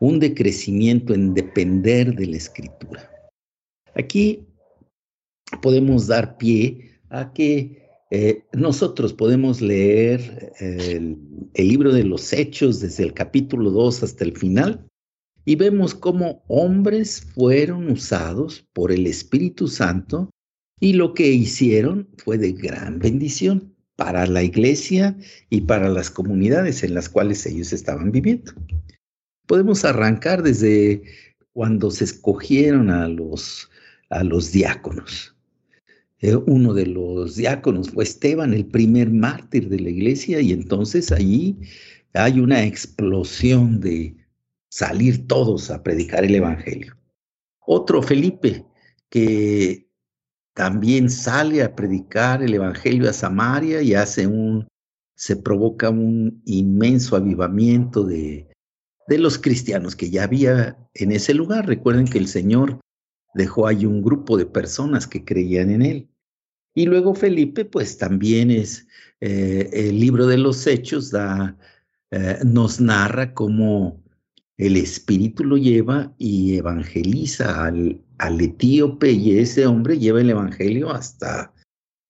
un 0.00 0.20
decrecimiento 0.20 1.14
en 1.14 1.34
depender 1.34 2.14
de 2.14 2.26
la 2.26 2.36
escritura. 2.36 3.10
Aquí 3.94 4.46
podemos 5.60 6.06
dar 6.06 6.36
pie 6.36 7.00
a 7.08 7.32
que 7.32 7.88
eh, 8.10 8.44
nosotros 8.52 9.12
podemos 9.12 9.60
leer 9.60 10.52
el, 10.60 11.18
el 11.54 11.68
libro 11.68 11.92
de 11.92 12.04
los 12.04 12.32
Hechos 12.32 12.80
desde 12.80 13.04
el 13.04 13.12
capítulo 13.12 13.70
2 13.70 14.02
hasta 14.02 14.24
el 14.24 14.36
final 14.36 14.88
y 15.48 15.56
vemos 15.56 15.94
cómo 15.94 16.44
hombres 16.46 17.22
fueron 17.34 17.90
usados 17.90 18.68
por 18.74 18.92
el 18.92 19.06
Espíritu 19.06 19.66
Santo 19.66 20.28
y 20.78 20.92
lo 20.92 21.14
que 21.14 21.28
hicieron 21.28 22.06
fue 22.18 22.36
de 22.36 22.52
gran 22.52 22.98
bendición 22.98 23.74
para 23.96 24.26
la 24.26 24.42
iglesia 24.42 25.16
y 25.48 25.62
para 25.62 25.88
las 25.88 26.10
comunidades 26.10 26.82
en 26.82 26.92
las 26.92 27.08
cuales 27.08 27.46
ellos 27.46 27.72
estaban 27.72 28.12
viviendo. 28.12 28.52
Podemos 29.46 29.86
arrancar 29.86 30.42
desde 30.42 31.02
cuando 31.54 31.90
se 31.92 32.04
escogieron 32.04 32.90
a 32.90 33.08
los, 33.08 33.70
a 34.10 34.24
los 34.24 34.52
diáconos. 34.52 35.34
Eh, 36.20 36.36
uno 36.36 36.74
de 36.74 36.84
los 36.84 37.36
diáconos 37.36 37.88
fue 37.88 38.04
Esteban, 38.04 38.52
el 38.52 38.66
primer 38.66 39.08
mártir 39.08 39.70
de 39.70 39.80
la 39.80 39.88
iglesia, 39.88 40.42
y 40.42 40.52
entonces 40.52 41.10
allí 41.10 41.56
hay 42.12 42.38
una 42.38 42.66
explosión 42.66 43.80
de, 43.80 44.14
salir 44.68 45.26
todos 45.26 45.70
a 45.70 45.82
predicar 45.82 46.24
el 46.24 46.34
Evangelio. 46.34 46.96
Otro 47.60 48.02
Felipe 48.02 48.64
que 49.10 49.88
también 50.54 51.08
sale 51.08 51.62
a 51.62 51.74
predicar 51.74 52.42
el 52.42 52.54
Evangelio 52.54 53.08
a 53.08 53.12
Samaria 53.12 53.80
y 53.80 53.94
hace 53.94 54.26
un, 54.26 54.66
se 55.14 55.36
provoca 55.36 55.90
un 55.90 56.42
inmenso 56.44 57.16
avivamiento 57.16 58.04
de, 58.04 58.48
de 59.06 59.18
los 59.18 59.38
cristianos 59.38 59.96
que 59.96 60.10
ya 60.10 60.24
había 60.24 60.76
en 60.94 61.12
ese 61.12 61.34
lugar. 61.34 61.66
Recuerden 61.66 62.06
que 62.06 62.18
el 62.18 62.28
Señor 62.28 62.80
dejó 63.34 63.66
ahí 63.66 63.86
un 63.86 64.02
grupo 64.02 64.36
de 64.36 64.46
personas 64.46 65.06
que 65.06 65.24
creían 65.24 65.70
en 65.70 65.82
Él. 65.82 66.10
Y 66.74 66.86
luego 66.86 67.14
Felipe, 67.14 67.64
pues 67.64 67.98
también 67.98 68.50
es 68.50 68.86
eh, 69.20 69.70
el 69.72 69.98
libro 69.98 70.26
de 70.26 70.38
los 70.38 70.66
Hechos, 70.66 71.10
da, 71.10 71.56
eh, 72.10 72.38
nos 72.44 72.80
narra 72.80 73.34
cómo 73.34 74.02
el 74.58 74.76
Espíritu 74.76 75.44
lo 75.44 75.56
lleva 75.56 76.12
y 76.18 76.56
evangeliza 76.56 77.64
al, 77.64 78.02
etíope 78.40 79.12
y 79.12 79.38
ese 79.38 79.66
hombre 79.66 79.98
lleva 79.98 80.20
el 80.20 80.30
Evangelio 80.30 80.90
hasta 80.90 81.54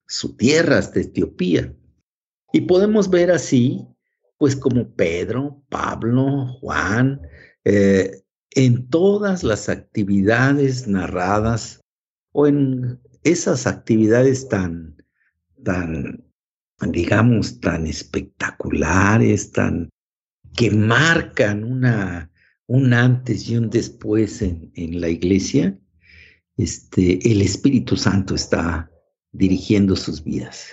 su 0.07 0.35
tierra, 0.35 0.78
hasta 0.78 1.00
Etiopía. 1.00 1.75
Y 2.55 2.62
podemos 2.62 3.11
ver 3.11 3.31
así, 3.31 3.87
pues 4.38 4.57
como 4.57 4.90
Pedro, 4.95 5.62
Pablo, 5.69 6.47
Juan, 6.61 7.21
eh, 7.64 8.23
en 8.52 8.88
todas 8.88 9.45
las 9.45 9.69
actividades 9.69 10.88
narradas 10.88 11.81
o 12.33 12.47
en 12.47 12.99
esas 13.25 13.67
actividades 13.67 14.49
tan, 14.49 14.97
tan, 15.62 16.25
digamos, 16.81 17.61
tan 17.61 17.87
espectaculares, 17.87 19.52
tan 19.52 19.90
que 20.57 20.71
marcan 20.71 21.62
una, 21.62 22.31
un 22.69 22.93
antes 22.93 23.49
y 23.49 23.57
un 23.57 23.71
después 23.71 24.43
en, 24.43 25.01
la 25.01 25.09
iglesia, 25.09 25.77
este, 26.57 27.19
el 27.31 27.41
Espíritu 27.41 27.97
Santo 27.97 28.35
está 28.35 28.91
dirigiendo 29.33 29.97
sus 29.97 30.23
vidas. 30.23 30.69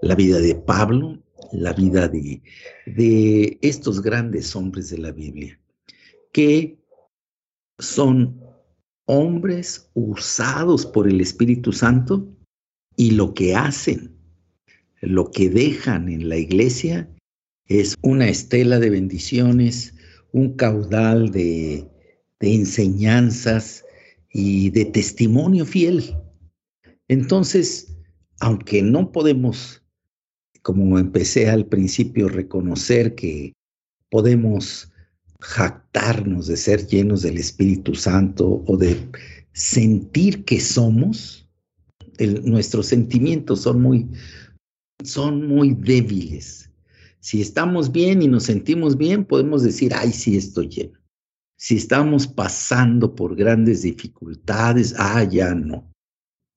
La 0.00 0.14
vida 0.14 0.38
de 0.38 0.54
Pablo, 0.54 1.22
la 1.52 1.74
vida 1.74 2.08
de, 2.08 2.42
de 2.86 3.58
estos 3.60 4.00
grandes 4.00 4.56
hombres 4.56 4.88
de 4.90 4.98
la 4.98 5.12
Biblia, 5.12 5.60
que 6.32 6.78
son 7.78 8.40
hombres 9.04 9.90
usados 9.92 10.86
por 10.86 11.06
el 11.06 11.20
Espíritu 11.20 11.72
Santo 11.72 12.26
y 12.96 13.10
lo 13.10 13.34
que 13.34 13.54
hacen, 13.54 14.16
lo 15.02 15.30
que 15.30 15.50
dejan 15.50 16.08
en 16.08 16.30
la 16.30 16.38
iglesia 16.38 17.10
es 17.66 17.96
una 18.00 18.28
estela 18.28 18.78
de 18.78 18.88
bendiciones, 18.88 19.94
un 20.34 20.54
caudal 20.56 21.30
de, 21.30 21.88
enseñanzas 22.40 23.84
y 24.30 24.68
de 24.70 24.84
testimonio 24.84 25.64
fiel. 25.64 26.14
Entonces, 27.08 27.96
aunque 28.40 28.82
no 28.82 29.12
podemos, 29.12 29.82
como 30.60 30.98
empecé 30.98 31.48
al 31.48 31.66
principio, 31.66 32.28
reconocer 32.28 33.14
que 33.14 33.54
podemos 34.10 34.92
jactarnos 35.40 36.48
de 36.48 36.56
ser 36.58 36.86
llenos 36.86 37.22
del 37.22 37.38
Espíritu 37.38 37.94
Santo 37.94 38.62
o 38.66 38.76
de 38.76 38.98
sentir 39.52 40.44
que 40.44 40.60
somos, 40.60 41.48
nuestros 42.42 42.88
sentimientos 42.88 43.62
son 43.62 43.80
muy, 43.80 44.10
son 45.02 45.46
muy 45.46 45.74
débiles. 45.74 46.63
Si 47.24 47.40
estamos 47.40 47.90
bien 47.90 48.20
y 48.20 48.28
nos 48.28 48.42
sentimos 48.42 48.98
bien, 48.98 49.24
podemos 49.24 49.62
decir, 49.62 49.94
ay, 49.94 50.12
sí 50.12 50.36
estoy 50.36 50.68
lleno. 50.68 51.00
Si 51.56 51.76
estamos 51.76 52.26
pasando 52.26 53.14
por 53.14 53.34
grandes 53.34 53.80
dificultades, 53.80 54.94
ah, 54.98 55.24
ya 55.24 55.54
no. 55.54 55.90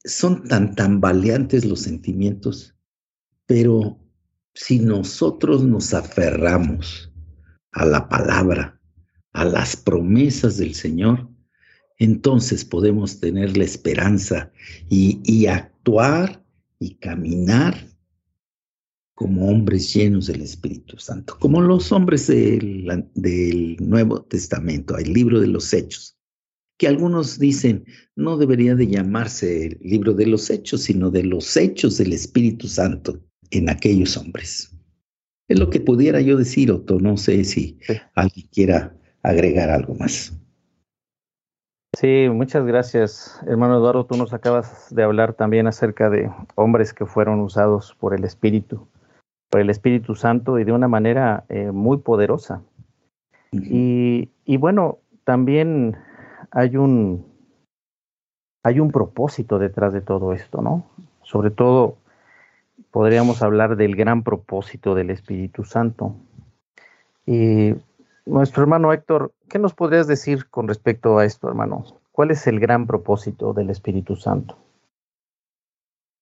Son 0.04 0.46
tan 0.46 0.76
tambaleantes 0.76 1.64
los 1.64 1.80
sentimientos, 1.80 2.76
pero 3.46 3.98
si 4.56 4.80
nosotros 4.80 5.64
nos 5.64 5.94
aferramos 5.94 7.14
a 7.72 7.86
la 7.86 8.10
palabra, 8.10 8.78
a 9.32 9.46
las 9.46 9.78
promesas 9.78 10.58
del 10.58 10.76
Señor, 10.76 11.30
entonces 11.98 12.66
podemos 12.66 13.22
tener 13.22 13.56
la 13.56 13.64
esperanza 13.64 14.52
y, 14.90 15.46
actuar 15.46 16.44
y 16.78 16.96
caminar 16.96 17.88
como 19.18 19.50
hombres 19.50 19.92
llenos 19.96 20.28
del 20.28 20.44
Espíritu 20.44 20.96
Santo, 21.00 21.38
como 21.40 21.60
los 21.60 21.92
hombres 21.92 22.28
del, 22.28 23.10
del, 23.16 23.76
Nuevo 23.80 24.22
Testamento, 24.22 24.96
el 24.96 25.12
libro 25.12 25.40
de 25.40 25.48
los 25.48 25.74
Hechos, 25.74 26.16
que 26.78 26.88
algunos 26.88 27.40
dicen 27.40 27.84
no 28.16 28.38
debería 28.38 28.76
de 28.76 28.86
llamarse 28.86 29.66
el 29.66 29.80
libro 29.82 30.14
de 30.14 30.28
los 30.28 30.52
Hechos, 30.52 30.84
sino 30.84 31.10
de 31.10 31.24
los 31.24 31.58
Hechos 31.58 31.98
del 31.98 32.14
Espíritu 32.14 32.68
Santo 32.68 33.20
en 33.50 33.72
aquellos 33.72 34.16
hombres. 34.18 34.72
Es 35.48 35.58
lo 35.58 35.72
que 35.72 35.80
pudiera 35.80 36.22
yo 36.22 36.38
decir, 36.38 36.72
Otto. 36.72 37.00
No 37.00 37.18
sé 37.18 37.44
si 37.44 37.80
alguien 38.14 38.48
quiera 38.52 38.96
agregar 39.24 39.72
algo 39.72 39.96
más. 39.96 40.32
Sí, 41.98 42.28
muchas 42.32 42.68
gracias, 42.68 43.42
hermano 43.48 43.78
Eduardo. 43.78 44.06
Tú 44.06 44.16
nos 44.16 44.32
acabas 44.32 44.94
de 44.94 45.02
hablar 45.02 45.34
también 45.34 45.66
acerca 45.66 46.12
de 46.12 46.30
hombres 46.54 46.94
que 46.94 47.08
fueron 47.08 47.40
usados 47.40 47.96
por 48.00 48.14
el 48.14 48.24
Espíritu, 48.24 48.88
por 49.50 49.62
el 49.62 49.70
Espíritu 49.70 50.16
Santo 50.16 50.60
y 50.60 50.64
de 50.64 50.72
una 50.72 50.88
manera 50.88 51.46
eh, 51.50 51.72
muy 51.72 51.98
poderosa. 51.98 52.62
y, 53.52 54.30
y, 54.46 54.58
bueno, 54.58 55.00
también 55.24 55.98
hay 56.52 56.78
un, 56.78 57.26
hay 58.64 58.80
un 58.80 58.92
propósito 58.92 59.60
detrás 59.60 59.94
de 59.94 60.02
todo 60.02 60.34
esto, 60.34 60.62
¿no? 60.62 60.86
Sobre 61.24 61.52
todo 61.52 61.98
podríamos 62.92 63.42
hablar 63.42 63.76
del 63.76 63.96
gran 63.96 64.24
propósito 64.24 64.96
del 64.96 65.10
Espíritu 65.10 65.64
Santo. 65.64 66.16
Y 67.26 67.76
nuestro 68.26 68.64
hermano 68.64 68.92
Héctor, 68.94 69.34
¿qué 69.50 69.60
nos 69.60 69.74
podrías 69.74 70.08
decir 70.08 70.50
con 70.50 70.68
respecto 70.68 71.18
a 71.18 71.26
esto, 71.26 71.48
hermano? 71.48 71.86
¿Cuál 72.12 72.32
es 72.32 72.48
el 72.48 72.60
gran 72.60 72.88
propósito 72.88 73.54
del 73.54 73.70
Espíritu 73.70 74.16
Santo? 74.16 74.58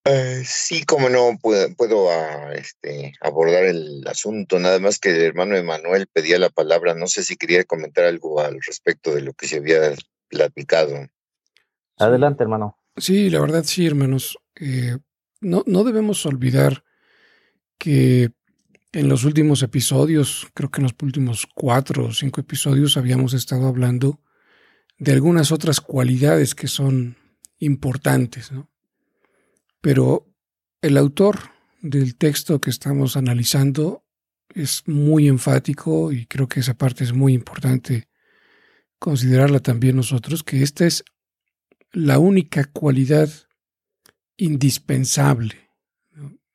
Eh, 0.08 0.44
sí, 0.46 0.84
como 0.86 1.10
no, 1.10 1.36
puedo, 1.42 2.12
ah, 2.12 2.54
este, 2.54 3.14
abordar 3.22 3.64
el 3.64 4.08
asunto, 4.08 4.60
nada 4.60 4.78
más 4.78 5.00
que 5.00 5.10
el 5.10 5.22
hermano 5.22 5.56
Emanuel 5.56 6.06
pedía 6.06 6.38
la 6.38 6.50
palabra, 6.50 6.94
no 6.94 7.08
sé 7.08 7.24
si 7.24 7.36
quería 7.36 7.64
comentar 7.64 8.06
algo 8.06 8.40
al 8.40 8.60
respecto 8.62 9.16
de 9.16 9.22
lo 9.22 9.34
que 9.34 9.48
se 9.48 9.58
había 9.58 9.96
platicado. 10.30 11.08
Adelante, 11.98 12.44
hermano. 12.44 12.78
Sí, 12.98 13.32
la 13.32 13.40
verdad 13.40 13.64
sí, 13.64 13.88
hermanos. 13.88 14.38
Eh, 14.60 14.96
no, 15.42 15.64
no 15.66 15.84
debemos 15.84 16.24
olvidar 16.28 16.84
que 17.80 18.30
en 18.92 19.10
los 19.10 19.24
últimos 19.24 19.64
episodios, 19.64 20.48
creo 20.54 20.70
que 20.70 20.82
en 20.82 20.84
los 20.84 20.96
últimos 21.02 21.48
cuatro 21.54 22.06
o 22.06 22.14
cinco 22.14 22.42
episodios, 22.42 22.96
habíamos 22.96 23.34
estado 23.34 23.68
hablando 23.68 24.22
de 25.00 25.14
algunas 25.14 25.52
otras 25.52 25.82
cualidades 25.82 26.54
que 26.54 26.68
son 26.68 27.18
importantes, 27.58 28.52
¿no? 28.52 28.70
Pero 29.86 30.36
el 30.82 30.98
autor 30.98 31.52
del 31.80 32.16
texto 32.16 32.60
que 32.60 32.72
estamos 32.72 33.16
analizando 33.18 34.04
es 34.50 34.82
muy 34.88 35.28
enfático 35.28 36.12
y 36.12 36.26
creo 36.26 36.48
que 36.48 36.62
esa 36.62 36.76
parte 36.76 37.04
es 37.04 37.14
muy 37.14 37.34
importante 37.36 38.10
considerarla 38.98 39.60
también 39.60 39.96
nosotros, 39.96 40.42
que 40.42 40.64
esta 40.64 40.88
es 40.88 41.04
la 41.92 42.18
única 42.18 42.64
cualidad 42.64 43.30
indispensable, 44.38 45.70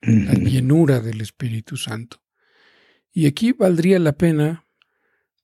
la 0.01 0.35
llenura 0.35 0.99
del 0.99 1.21
Espíritu 1.21 1.77
Santo. 1.77 2.25
Y 3.13 3.29
aquí 3.29 3.53
valdría 3.53 4.01
la 4.01 4.15
pena 4.15 4.67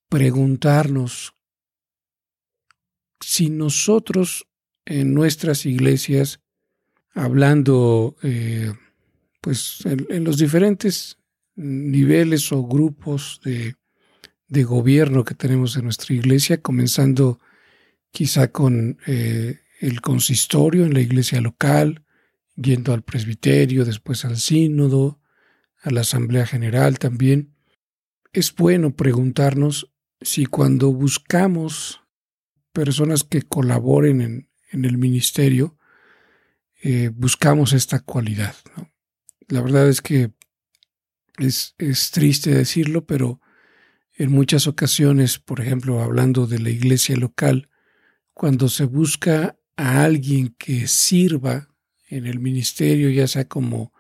preguntarnos 0.09 1.35
si 3.21 3.49
nosotros 3.49 4.49
en 4.87 5.15
nuestras 5.15 5.65
iglesias, 5.67 6.41
hablando 7.17 8.17
eh, 8.23 8.73
pues 9.41 9.81
en, 9.85 10.23
los 10.23 10.39
diferentes 10.39 11.19
niveles 11.57 12.53
o 12.53 12.63
grupos 12.63 13.41
de, 13.45 13.75
de, 14.47 14.63
gobierno 14.63 15.25
que 15.25 15.35
tenemos 15.35 15.77
en 15.77 15.85
nuestra 15.85 16.15
iglesia, 16.15 16.63
comenzando 16.63 17.41
quizá 18.13 18.53
con 18.53 18.99
eh, 19.07 19.59
el 19.81 20.01
consistorio 20.01 20.87
en 20.87 20.95
la 20.95 21.01
iglesia 21.01 21.41
local, 21.41 22.05
yendo 22.55 22.93
al 22.93 23.03
presbiterio, 23.03 23.85
después 23.85 24.25
al 24.25 24.39
sínodo, 24.39 25.21
a 25.83 25.91
la 25.91 26.03
asamblea 26.03 26.47
general 26.47 26.99
también, 26.99 27.55
es 28.33 28.55
bueno 28.55 28.95
preguntarnos 28.95 29.93
si 30.21 30.47
cuando 30.47 30.93
buscamos 30.93 32.03
personas 32.73 33.25
que 33.25 33.43
colaboren 33.43 34.21
en, 34.21 34.85
el 34.85 34.99
ministerio, 34.99 35.76
eh, 36.89 37.11
buscamos 37.13 37.73
esta 37.73 37.99
cualidad. 37.99 38.55
La 39.49 39.61
verdad 39.61 39.89
es 39.89 40.01
que 40.01 40.31
es, 41.37 41.75
es 41.79 42.13
triste 42.13 42.55
decirlo, 42.55 43.05
pero 43.05 43.41
en 44.15 44.31
muchas 44.31 44.69
ocasiones, 44.69 45.41
por 45.41 45.61
ejemplo, 45.61 46.01
hablando 46.01 46.47
de 46.47 46.61
la 46.61 46.71
iglesia 46.71 47.17
local, 47.17 47.71
cuando 48.35 48.69
se 48.69 48.85
busca 48.85 49.59
a 49.77 50.05
alguien 50.05 50.55
que 50.59 50.87
sirva 50.87 51.75
en 52.09 52.25
el 52.25 52.39
ministerio, 52.39 53.11
ya 53.11 53.27
sea 53.27 53.49
como 53.49 53.93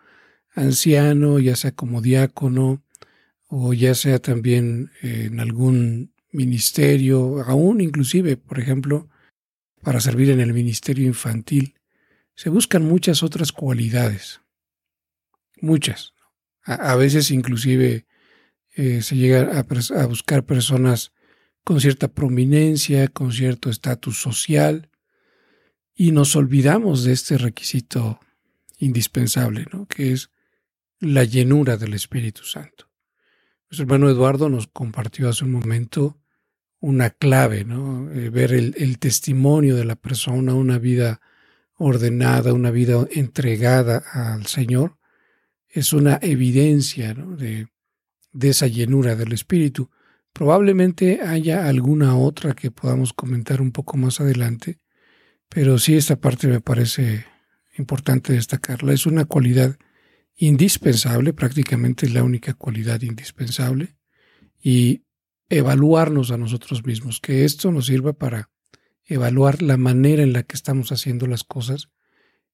anciano, 0.54 1.40
ya 1.40 1.56
sea 1.56 1.72
como 1.72 2.00
diácono, 2.00 2.84
o 3.48 3.72
ya 3.72 3.96
sea 3.96 4.20
también 4.20 4.92
en 5.02 5.40
algún 5.40 6.14
ministerio, 6.30 7.42
aún 7.48 7.80
inclusive, 7.80 8.36
por 8.36 8.60
ejemplo, 8.60 9.08
para 9.82 9.98
servir 10.00 10.30
en 10.30 10.38
el 10.38 10.54
ministerio 10.54 11.04
infantil, 11.04 11.75
se 12.36 12.50
buscan 12.50 12.84
muchas 12.84 13.22
otras 13.22 13.50
cualidades, 13.50 14.40
muchas. 15.60 16.12
A, 16.62 16.94
veces 16.96 17.30
inclusive 17.30 18.06
eh, 18.74 19.02
se 19.02 19.16
llega 19.16 19.58
a, 19.58 20.06
buscar 20.06 20.44
personas 20.44 21.12
con 21.64 21.80
cierta 21.80 22.08
prominencia, 22.08 23.08
con 23.08 23.32
cierto 23.32 23.70
estatus 23.70 24.20
social, 24.20 24.90
y 25.94 26.12
nos 26.12 26.36
olvidamos 26.36 27.04
de 27.04 27.12
este 27.12 27.38
requisito 27.38 28.20
indispensable, 28.78 29.66
¿no? 29.72 29.86
que 29.86 30.12
es 30.12 30.30
la 31.00 31.24
llenura 31.24 31.76
del 31.76 31.94
Espíritu 31.94 32.44
Santo. 32.44 32.90
Nuestro 33.70 33.84
hermano 33.84 34.10
Eduardo 34.10 34.48
nos 34.48 34.66
compartió 34.66 35.28
hace 35.28 35.44
un 35.44 35.52
momento 35.52 36.20
una 36.80 37.10
clave, 37.10 37.64
¿no? 37.64 38.10
Eh, 38.12 38.30
ver 38.30 38.52
el, 38.52 38.98
testimonio 38.98 39.76
de 39.76 39.84
la 39.84 39.96
persona, 39.96 40.54
una 40.54 40.78
vida 40.78 41.20
ordenada, 41.76 42.52
una 42.52 42.70
vida 42.70 43.06
entregada 43.10 44.02
al 44.12 44.46
Señor, 44.46 44.98
es 45.68 45.92
una 45.92 46.18
evidencia 46.22 47.14
de, 47.14 47.68
de 48.32 48.48
esa 48.48 48.66
llenura 48.66 49.14
del 49.14 49.32
Espíritu. 49.32 49.90
Probablemente 50.32 51.20
haya 51.22 51.68
alguna 51.68 52.16
otra 52.16 52.54
que 52.54 52.70
podamos 52.70 53.12
comentar 53.12 53.60
un 53.60 53.72
poco 53.72 53.96
más 53.96 54.20
adelante, 54.20 54.80
pero 55.48 55.78
sí, 55.78 55.94
esta 55.94 56.16
parte 56.16 56.48
me 56.48 56.60
parece 56.60 57.24
importante 57.78 58.32
destacarla. 58.32 58.92
Es 58.92 59.06
una 59.06 59.26
cualidad 59.26 59.76
indispensable, 60.34 61.32
prácticamente 61.32 62.08
la 62.08 62.22
única 62.22 62.54
cualidad 62.54 63.02
indispensable, 63.02 63.96
y 64.62 65.04
evaluarnos 65.48 66.30
a 66.30 66.36
nosotros 66.36 66.84
mismos, 66.84 67.20
que 67.20 67.44
esto 67.44 67.70
nos 67.70 67.86
sirva 67.86 68.12
para 68.12 68.50
evaluar 69.06 69.62
la 69.62 69.76
manera 69.76 70.22
en 70.22 70.32
la 70.32 70.42
que 70.42 70.56
estamos 70.56 70.92
haciendo 70.92 71.26
las 71.26 71.44
cosas 71.44 71.88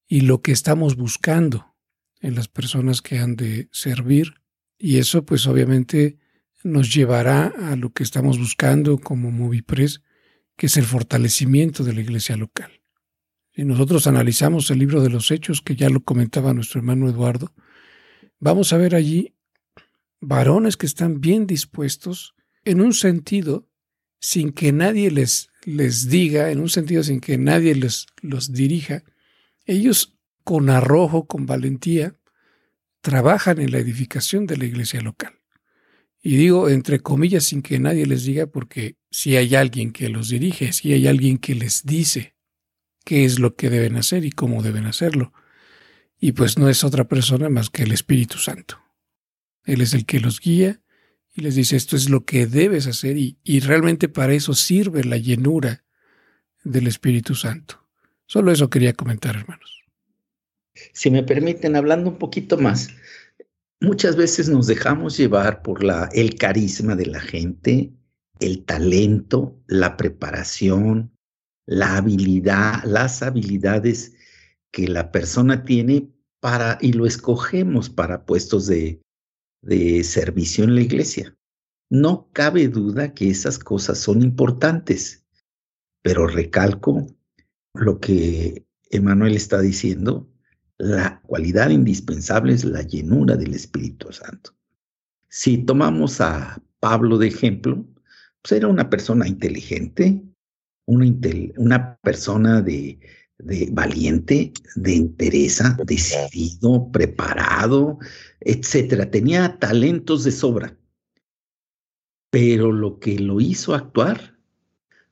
y 0.06 0.22
lo 0.22 0.42
que 0.42 0.52
estamos 0.52 0.96
buscando 0.96 1.74
en 2.20 2.34
las 2.34 2.48
personas 2.48 3.02
que 3.02 3.18
han 3.18 3.36
de 3.36 3.68
servir. 3.72 4.34
Y 4.78 4.98
eso 4.98 5.24
pues 5.24 5.46
obviamente 5.46 6.18
nos 6.62 6.94
llevará 6.94 7.46
a 7.46 7.76
lo 7.76 7.92
que 7.92 8.02
estamos 8.02 8.38
buscando 8.38 8.98
como 8.98 9.30
Movipress, 9.30 10.02
que 10.56 10.66
es 10.66 10.76
el 10.76 10.84
fortalecimiento 10.84 11.82
de 11.82 11.94
la 11.94 12.00
iglesia 12.00 12.36
local. 12.36 12.82
Si 13.54 13.64
nosotros 13.64 14.06
analizamos 14.06 14.70
el 14.70 14.78
libro 14.78 15.02
de 15.02 15.10
los 15.10 15.30
Hechos, 15.30 15.60
que 15.60 15.76
ya 15.76 15.90
lo 15.90 16.02
comentaba 16.02 16.54
nuestro 16.54 16.80
hermano 16.80 17.08
Eduardo, 17.08 17.52
vamos 18.38 18.72
a 18.72 18.76
ver 18.76 18.94
allí 18.94 19.34
varones 20.20 20.76
que 20.76 20.86
están 20.86 21.20
bien 21.20 21.46
dispuestos 21.46 22.34
en 22.64 22.80
un 22.80 22.94
sentido 22.94 23.68
sin 24.20 24.52
que 24.52 24.72
nadie 24.72 25.10
les, 25.10 25.50
les 25.64 26.08
diga, 26.08 26.50
en 26.50 26.60
un 26.60 26.68
sentido 26.68 27.02
sin 27.02 27.20
que 27.20 27.38
nadie 27.38 27.74
les, 27.74 28.06
los 28.20 28.52
dirija. 28.52 29.04
Ellos 29.64 30.16
con 30.44 30.70
arrojo, 30.70 31.26
con 31.26 31.46
valentía, 31.46 32.16
trabajan 33.00 33.60
en 33.60 33.72
la 33.72 33.78
edificación 33.78 34.46
de 34.46 34.56
la 34.56 34.64
iglesia 34.64 35.00
local. 35.00 35.38
Y 36.22 36.36
digo 36.36 36.68
entre 36.68 37.00
comillas 37.00 37.44
sin 37.44 37.62
que 37.62 37.80
nadie 37.80 38.06
les 38.06 38.24
diga 38.24 38.46
porque 38.46 38.96
si 39.10 39.36
hay 39.36 39.56
alguien 39.56 39.92
que 39.92 40.08
los 40.08 40.28
dirige, 40.28 40.72
si 40.72 40.92
hay 40.92 41.08
alguien 41.08 41.38
que 41.38 41.54
les 41.54 41.84
dice 41.84 42.36
qué 43.04 43.24
es 43.24 43.40
lo 43.40 43.56
que 43.56 43.70
deben 43.70 43.96
hacer 43.96 44.24
y 44.24 44.30
cómo 44.30 44.62
deben 44.62 44.86
hacerlo. 44.86 45.32
Y 46.20 46.32
pues 46.32 46.58
no 46.58 46.68
es 46.68 46.84
otra 46.84 47.08
persona 47.08 47.48
más 47.48 47.70
que 47.70 47.82
el 47.82 47.90
Espíritu 47.90 48.38
Santo. 48.38 48.80
Él 49.64 49.80
es 49.80 49.94
el 49.94 50.06
que 50.06 50.20
los 50.20 50.40
guía 50.40 50.81
y 51.34 51.40
les 51.40 51.54
dice 51.54 51.76
esto 51.76 51.96
es 51.96 52.10
lo 52.10 52.24
que 52.24 52.46
debes 52.46 52.86
hacer 52.86 53.16
y, 53.16 53.38
y 53.42 53.60
realmente 53.60 54.08
para 54.08 54.34
eso 54.34 54.54
sirve 54.54 55.04
la 55.04 55.16
llenura 55.16 55.84
del 56.62 56.86
Espíritu 56.86 57.34
Santo. 57.34 57.82
Solo 58.26 58.52
eso 58.52 58.70
quería 58.70 58.92
comentar, 58.92 59.36
hermanos. 59.36 59.82
Si 60.92 61.10
me 61.10 61.22
permiten, 61.22 61.76
hablando 61.76 62.10
un 62.10 62.18
poquito 62.18 62.56
más, 62.56 62.88
muchas 63.80 64.16
veces 64.16 64.48
nos 64.48 64.66
dejamos 64.66 65.16
llevar 65.16 65.62
por 65.62 65.82
la, 65.82 66.08
el 66.12 66.36
carisma 66.36 66.94
de 66.94 67.06
la 67.06 67.20
gente, 67.20 67.92
el 68.40 68.64
talento, 68.64 69.58
la 69.66 69.96
preparación, 69.96 71.12
la 71.66 71.96
habilidad, 71.96 72.82
las 72.84 73.22
habilidades 73.22 74.14
que 74.70 74.88
la 74.88 75.12
persona 75.12 75.64
tiene 75.64 76.08
para, 76.40 76.78
y 76.80 76.92
lo 76.92 77.06
escogemos 77.06 77.90
para 77.90 78.24
puestos 78.24 78.66
de, 78.66 79.00
de 79.62 80.04
servicio 80.04 80.64
en 80.64 80.74
la 80.74 80.82
iglesia. 80.82 81.36
No 81.88 82.28
cabe 82.32 82.68
duda 82.68 83.14
que 83.14 83.30
esas 83.30 83.58
cosas 83.58 83.98
son 83.98 84.22
importantes, 84.22 85.24
pero 86.02 86.26
recalco 86.26 87.06
lo 87.74 88.00
que 88.00 88.66
Emanuel 88.90 89.34
está 89.34 89.60
diciendo, 89.60 90.28
la 90.78 91.20
cualidad 91.22 91.70
indispensable 91.70 92.52
es 92.52 92.64
la 92.64 92.82
llenura 92.82 93.36
del 93.36 93.54
Espíritu 93.54 94.12
Santo. 94.12 94.54
Si 95.28 95.58
tomamos 95.58 96.20
a 96.20 96.62
Pablo 96.80 97.16
de 97.18 97.28
ejemplo, 97.28 97.86
pues 98.42 98.52
era 98.52 98.68
una 98.68 98.90
persona 98.90 99.28
inteligente, 99.28 100.22
una, 100.86 101.06
una 101.56 101.96
persona 102.02 102.60
de, 102.60 102.98
de 103.42 103.68
valiente, 103.72 104.52
de 104.76 104.94
interesa, 104.94 105.76
decidido, 105.84 106.90
preparado, 106.90 107.98
etcétera. 108.40 109.10
Tenía 109.10 109.58
talentos 109.58 110.24
de 110.24 110.32
sobra. 110.32 110.76
Pero 112.30 112.72
lo 112.72 112.98
que 112.98 113.18
lo 113.18 113.40
hizo 113.40 113.74
actuar 113.74 114.38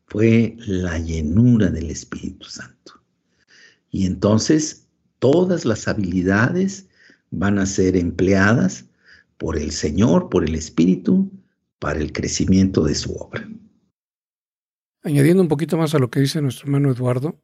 fue 0.07 0.57
la 0.67 0.99
llenura 0.99 1.71
del 1.71 1.91
Espíritu 1.91 2.47
Santo. 2.47 3.03
Y 3.91 4.07
entonces 4.07 4.87
todas 5.19 5.65
las 5.65 5.87
habilidades 5.89 6.89
van 7.31 7.59
a 7.59 7.67
ser 7.67 7.97
empleadas 7.97 8.87
por 9.37 9.57
el 9.59 9.73
Señor, 9.73 10.29
por 10.29 10.45
el 10.45 10.55
Espíritu, 10.55 11.31
para 11.79 12.01
el 12.01 12.13
crecimiento 12.13 12.85
de 12.85 12.95
su 12.95 13.15
obra. 13.15 13.49
Añadiendo 15.03 15.43
un 15.43 15.49
poquito 15.49 15.77
más 15.77 15.95
a 15.95 15.99
lo 15.99 16.11
que 16.11 16.21
dice 16.21 16.43
nuestro 16.43 16.67
hermano 16.67 16.91
Eduardo, 16.91 17.41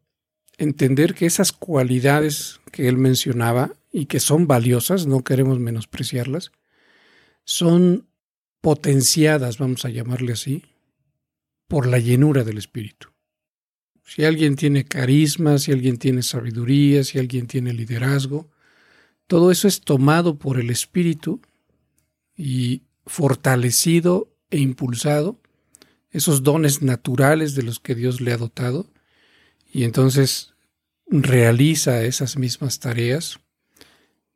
entender 0.59 1.15
que 1.15 1.27
esas 1.27 1.53
cualidades 1.53 2.61
que 2.73 2.89
él 2.89 2.97
mencionaba 2.97 3.73
y 3.93 4.07
que 4.07 4.21
son 4.21 4.47
valiosas, 4.47 5.07
no 5.07 5.23
queremos 5.25 5.59
menospreciarlas, 5.59 6.53
son 7.45 8.07
potenciadas, 8.61 9.59
vamos 9.59 9.85
a 9.85 9.91
llamarle 9.91 10.33
así, 10.33 10.65
por 11.69 11.87
la 11.87 11.99
llenura 11.99 12.45
del 12.45 12.59
Espíritu. 12.59 13.09
Si 14.05 14.25
alguien 14.25 14.57
tiene 14.57 14.85
carisma, 14.85 15.59
si 15.59 15.73
alguien 15.73 15.99
tiene 15.99 16.23
sabiduría, 16.23 17.05
si 17.05 17.19
alguien 17.19 17.47
tiene 17.47 17.73
liderazgo, 17.73 18.51
todo 19.27 19.51
eso 19.51 19.67
es 19.67 19.81
tomado 19.81 20.39
por 20.39 20.61
el 20.61 20.71
Espíritu 20.71 21.41
y 22.37 22.83
fortalecido 23.05 24.33
e 24.51 24.59
impulsado, 24.59 25.41
esos 26.11 26.43
dones 26.43 26.83
naturales 26.83 27.55
de 27.55 27.63
los 27.63 27.81
que 27.81 27.95
Dios 27.95 28.21
le 28.21 28.33
ha 28.33 28.37
dotado, 28.37 28.87
y 29.77 29.85
entonces 29.85 30.55
realiza 31.07 32.03
esas 32.03 32.39
mismas 32.39 32.81
tareas, 32.81 33.41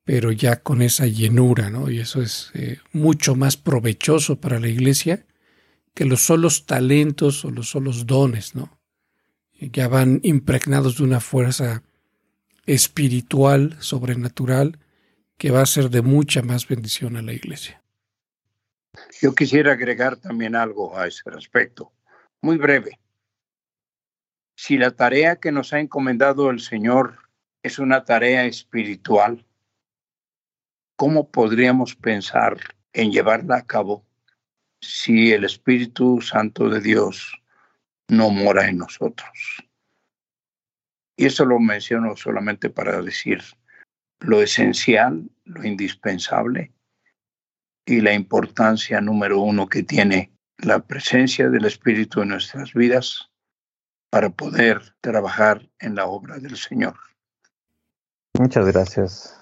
pero 0.04 0.32
ya 0.32 0.56
con 0.62 0.82
esa 0.82 1.06
llenura, 1.06 1.70
¿no? 1.70 1.88
Y 1.88 1.98
eso 1.98 2.20
es 2.20 2.50
eh, 2.52 2.76
mucho 2.92 3.34
más 3.36 3.56
provechoso 3.56 4.38
para 4.38 4.60
la 4.60 4.68
iglesia 4.68 5.24
que 5.94 6.04
los 6.04 6.20
solos 6.20 6.66
talentos 6.66 7.42
o 7.46 7.50
los 7.50 7.70
solos 7.70 8.06
dones, 8.06 8.54
¿no? 8.54 8.78
Ya 9.58 9.88
van 9.88 10.20
impregnados 10.24 10.98
de 10.98 11.04
una 11.04 11.20
fuerza 11.20 11.84
espiritual, 12.66 13.78
sobrenatural, 13.80 14.78
que 15.38 15.50
va 15.50 15.62
a 15.62 15.66
ser 15.66 15.88
de 15.88 16.02
mucha 16.02 16.42
más 16.42 16.68
bendición 16.68 17.16
a 17.16 17.22
la 17.22 17.32
iglesia. 17.32 17.82
Yo 19.22 19.34
quisiera 19.34 19.72
agregar 19.72 20.18
también 20.18 20.54
algo 20.54 20.98
a 20.98 21.06
ese 21.06 21.30
respecto, 21.30 21.94
muy 22.42 22.58
breve 22.58 22.98
si 24.62 24.76
la 24.76 24.90
tarea 24.90 25.36
que 25.36 25.52
nos 25.52 25.72
ha 25.72 25.80
encomendado 25.80 26.50
el 26.50 26.60
Señor 26.60 27.30
es 27.62 27.78
una 27.78 28.04
tarea 28.04 28.44
espiritual, 28.44 29.46
¿cómo 30.96 31.30
podríamos 31.30 31.96
pensar 31.96 32.58
en 32.92 33.10
llevarla 33.10 33.56
a 33.56 33.66
cabo 33.66 34.04
si 34.78 35.32
el 35.32 35.44
Espíritu 35.44 36.20
Santo 36.20 36.68
de 36.68 36.82
Dios 36.82 37.42
no 38.08 38.28
mora 38.28 38.68
en 38.68 38.76
nosotros? 38.76 39.64
Y 41.16 41.24
eso 41.24 41.46
lo 41.46 41.58
menciono 41.58 42.14
solamente 42.14 42.68
para 42.68 43.00
decir 43.00 43.42
lo 44.18 44.42
esencial, 44.42 45.30
lo 45.44 45.64
indispensable 45.64 46.70
y 47.86 48.02
la 48.02 48.12
importancia 48.12 49.00
número 49.00 49.40
uno 49.40 49.70
que 49.70 49.84
tiene 49.84 50.34
la 50.58 50.80
presencia 50.80 51.48
del 51.48 51.64
Espíritu 51.64 52.20
en 52.20 52.28
nuestras 52.28 52.74
vidas 52.74 53.29
para 54.10 54.30
poder 54.30 54.80
trabajar 55.00 55.68
en 55.78 55.94
la 55.94 56.06
obra 56.06 56.38
del 56.38 56.56
Señor. 56.56 56.96
Muchas 58.38 58.66
gracias. 58.66 59.40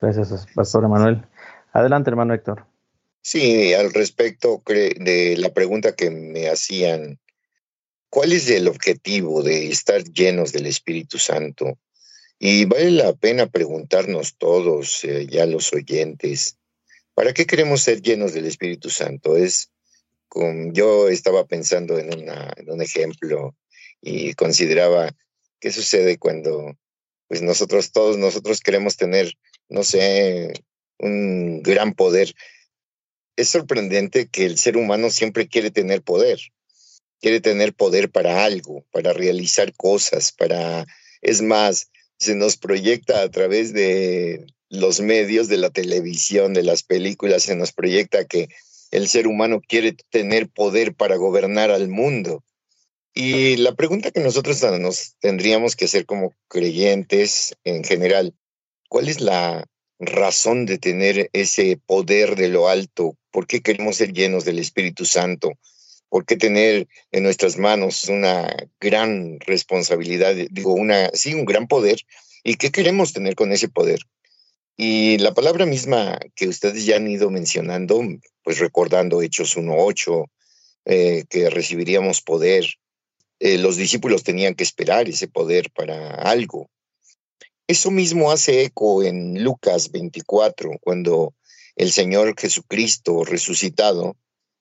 Gracias, 0.00 0.46
Pastor 0.54 0.88
Manuel. 0.88 1.26
Adelante, 1.72 2.10
hermano 2.10 2.32
Héctor. 2.32 2.66
Sí, 3.20 3.74
al 3.74 3.92
respecto 3.92 4.62
de 4.64 5.36
la 5.36 5.52
pregunta 5.52 5.94
que 5.94 6.10
me 6.10 6.48
hacían, 6.48 7.18
¿cuál 8.08 8.32
es 8.32 8.48
el 8.48 8.68
objetivo 8.68 9.42
de 9.42 9.68
estar 9.68 10.02
llenos 10.04 10.52
del 10.52 10.66
Espíritu 10.66 11.18
Santo? 11.18 11.78
Y 12.38 12.64
vale 12.66 12.92
la 12.92 13.12
pena 13.14 13.48
preguntarnos 13.48 14.36
todos, 14.38 15.02
eh, 15.04 15.26
ya 15.26 15.44
los 15.44 15.72
oyentes, 15.72 16.56
¿para 17.14 17.32
qué 17.32 17.46
queremos 17.46 17.82
ser 17.82 18.00
llenos 18.00 18.32
del 18.32 18.46
Espíritu 18.46 18.90
Santo? 18.90 19.36
Es, 19.36 19.72
con, 20.28 20.72
yo 20.72 21.08
estaba 21.08 21.44
pensando 21.46 21.98
en, 21.98 22.12
en 22.12 22.70
un 22.70 22.80
ejemplo 22.80 23.56
y 24.00 24.34
consideraba 24.34 25.14
qué 25.60 25.72
sucede 25.72 26.18
cuando 26.18 26.76
pues 27.26 27.42
nosotros 27.42 27.92
todos 27.92 28.16
nosotros 28.16 28.60
queremos 28.60 28.96
tener 28.96 29.34
no 29.68 29.84
sé 29.84 30.52
un 30.98 31.62
gran 31.62 31.94
poder. 31.94 32.34
Es 33.36 33.50
sorprendente 33.50 34.28
que 34.28 34.46
el 34.46 34.58
ser 34.58 34.76
humano 34.76 35.10
siempre 35.10 35.46
quiere 35.46 35.70
tener 35.70 36.02
poder. 36.02 36.40
Quiere 37.20 37.40
tener 37.40 37.74
poder 37.74 38.10
para 38.10 38.44
algo 38.44 38.84
para 38.90 39.12
realizar 39.12 39.72
cosas 39.74 40.32
para 40.32 40.86
es 41.20 41.42
más 41.42 41.90
se 42.18 42.34
nos 42.34 42.56
proyecta 42.56 43.22
a 43.22 43.30
través 43.30 43.72
de 43.72 44.46
los 44.68 45.00
medios 45.00 45.48
de 45.48 45.56
la 45.56 45.70
televisión 45.70 46.54
de 46.54 46.62
las 46.62 46.82
películas 46.82 47.44
se 47.44 47.56
nos 47.56 47.72
proyecta 47.72 48.24
que 48.24 48.48
el 48.90 49.08
ser 49.08 49.26
humano 49.26 49.60
quiere 49.66 49.96
tener 50.10 50.48
poder 50.48 50.94
para 50.94 51.16
gobernar 51.16 51.70
al 51.70 51.88
mundo 51.88 52.44
y 53.14 53.56
la 53.56 53.74
pregunta 53.74 54.10
que 54.10 54.20
nosotros 54.20 54.62
nos 54.78 55.16
tendríamos 55.18 55.76
que 55.76 55.86
hacer 55.86 56.06
como 56.06 56.34
creyentes 56.48 57.56
en 57.64 57.84
general, 57.84 58.34
¿cuál 58.88 59.08
es 59.08 59.20
la 59.20 59.66
razón 59.98 60.66
de 60.66 60.78
tener 60.78 61.30
ese 61.32 61.80
poder 61.84 62.36
de 62.36 62.48
lo 62.48 62.68
alto? 62.68 63.16
¿Por 63.30 63.46
qué 63.46 63.60
queremos 63.60 63.96
ser 63.96 64.12
llenos 64.12 64.44
del 64.44 64.58
Espíritu 64.58 65.04
Santo? 65.04 65.52
¿Por 66.08 66.24
qué 66.24 66.36
tener 66.36 66.88
en 67.10 67.22
nuestras 67.24 67.58
manos 67.58 68.04
una 68.04 68.54
gran 68.80 69.40
responsabilidad, 69.40 70.34
digo, 70.50 70.72
una, 70.72 71.10
sí, 71.12 71.34
un 71.34 71.44
gran 71.44 71.66
poder? 71.66 72.00
¿Y 72.44 72.54
qué 72.54 72.70
queremos 72.70 73.12
tener 73.12 73.34
con 73.34 73.52
ese 73.52 73.68
poder? 73.68 74.00
Y 74.76 75.18
la 75.18 75.34
palabra 75.34 75.66
misma 75.66 76.20
que 76.36 76.46
ustedes 76.46 76.86
ya 76.86 76.96
han 76.96 77.08
ido 77.08 77.30
mencionando, 77.30 78.00
pues 78.44 78.60
recordando 78.60 79.20
Hechos 79.20 79.56
1.8, 79.56 80.26
eh, 80.84 81.24
que 81.28 81.50
recibiríamos 81.50 82.22
poder, 82.22 82.64
eh, 83.40 83.58
los 83.58 83.76
discípulos 83.76 84.24
tenían 84.24 84.54
que 84.54 84.64
esperar 84.64 85.08
ese 85.08 85.28
poder 85.28 85.70
para 85.70 86.14
algo. 86.14 86.68
Eso 87.66 87.90
mismo 87.90 88.30
hace 88.30 88.62
eco 88.64 89.02
en 89.02 89.42
Lucas 89.44 89.92
24, 89.92 90.78
cuando 90.80 91.34
el 91.76 91.92
Señor 91.92 92.34
Jesucristo 92.38 93.24
resucitado 93.24 94.16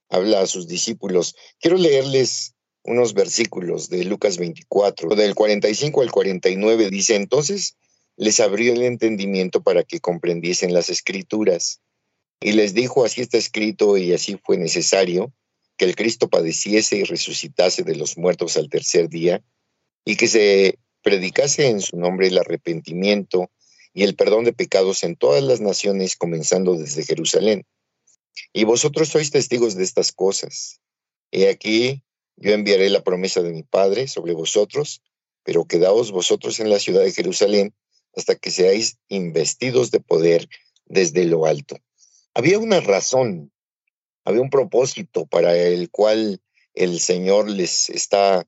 habla 0.10 0.42
a 0.42 0.48
sus 0.48 0.68
discípulos. 0.68 1.36
Quiero 1.60 1.78
leerles 1.78 2.54
unos 2.84 3.13
versículos 3.13 3.90
de 3.90 4.06
Lucas 4.06 4.38
24, 4.38 5.16
del 5.16 5.36
45 5.36 6.02
al 6.02 6.12
49, 6.12 6.90
dice, 6.90 7.16
entonces 7.16 7.76
les 8.16 8.40
abrió 8.40 8.74
el 8.74 8.84
entendimiento 8.84 9.62
para 9.62 9.84
que 9.84 10.00
comprendiesen 10.00 10.74
las 10.74 10.90
escrituras. 10.90 11.82
Y 12.40 12.54
les 12.54 12.74
dijo, 12.74 13.04
así 13.04 13.22
está 13.22 13.38
escrito 13.38 13.98
y 13.98 14.13
así 14.13 14.40
fue 14.44 14.58
necesario, 14.58 15.34
que 15.78 15.86
el 15.86 15.96
Cristo 15.96 16.28
padeciese 16.30 16.98
y 16.98 17.04
resucitase 17.04 17.84
de 17.84 17.96
los 17.96 18.18
muertos 18.18 18.58
al 18.58 18.70
tercer 18.70 19.10
día, 19.10 19.44
y 20.06 20.16
que 20.16 20.28
se 20.28 20.80
predicase 21.02 21.68
en 21.68 21.82
su 21.82 21.98
nombre 21.98 22.28
el 22.28 22.38
arrepentimiento 22.38 23.52
y 23.94 24.04
el 24.04 24.16
perdón 24.16 24.46
de 24.46 24.54
pecados 24.54 25.04
en 25.04 25.16
todas 25.16 25.44
las 25.44 25.62
naciones, 25.62 26.16
comenzando 26.16 26.76
desde 26.76 27.04
Jerusalén. 27.04 27.66
Y 28.54 28.63
vosotros 28.63 29.10
sois 29.10 29.32
testigos 29.32 29.76
de 29.76 29.84
estas 29.84 30.12
cosas. 30.12 30.82
He 31.32 31.50
aquí, 31.50 32.04
yo 32.36 32.52
enviaré 32.52 32.90
la 32.90 33.04
promesa 33.04 33.42
de 33.42 33.52
mi 33.52 33.63
Padre 33.63 34.08
sobre 34.08 34.34
vosotros, 34.34 35.02
pero 35.44 35.66
quedaos 35.66 36.12
vosotros 36.12 36.60
en 36.60 36.70
la 36.70 36.80
ciudad 36.80 37.04
de 37.04 37.12
Jerusalén 37.12 37.74
hasta 38.16 38.36
que 38.36 38.52
seáis 38.52 38.98
investidos 39.10 39.92
de 39.92 40.00
poder 40.00 40.48
desde 40.86 41.26
lo 41.26 41.46
alto. 41.46 41.78
Había 42.34 42.60
una 42.60 42.80
razón, 42.80 43.52
había 44.28 44.42
un 44.42 44.50
propósito 44.50 45.26
para 45.26 45.56
el 45.56 45.90
cual 45.90 46.42
el 46.74 47.00
Señor 47.00 47.50
les 47.50 47.90
está 47.90 48.46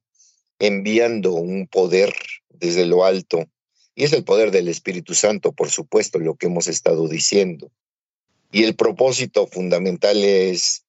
enviando 0.60 1.32
un 1.32 1.68
poder 1.68 2.14
desde 2.50 2.86
lo 2.86 3.06
alto, 3.06 3.46
y 3.96 4.04
es 4.04 4.12
el 4.12 4.26
poder 4.26 4.52
del 4.52 4.68
Espíritu 4.68 5.16
Santo, 5.16 5.54
por 5.54 5.70
supuesto, 5.70 6.20
lo 6.20 6.36
que 6.36 6.48
hemos 6.48 6.68
estado 6.68 7.08
diciendo. 7.08 7.72
Y 8.52 8.66
el 8.66 8.76
propósito 8.76 9.48
fundamental 9.48 10.22
es, 10.22 10.84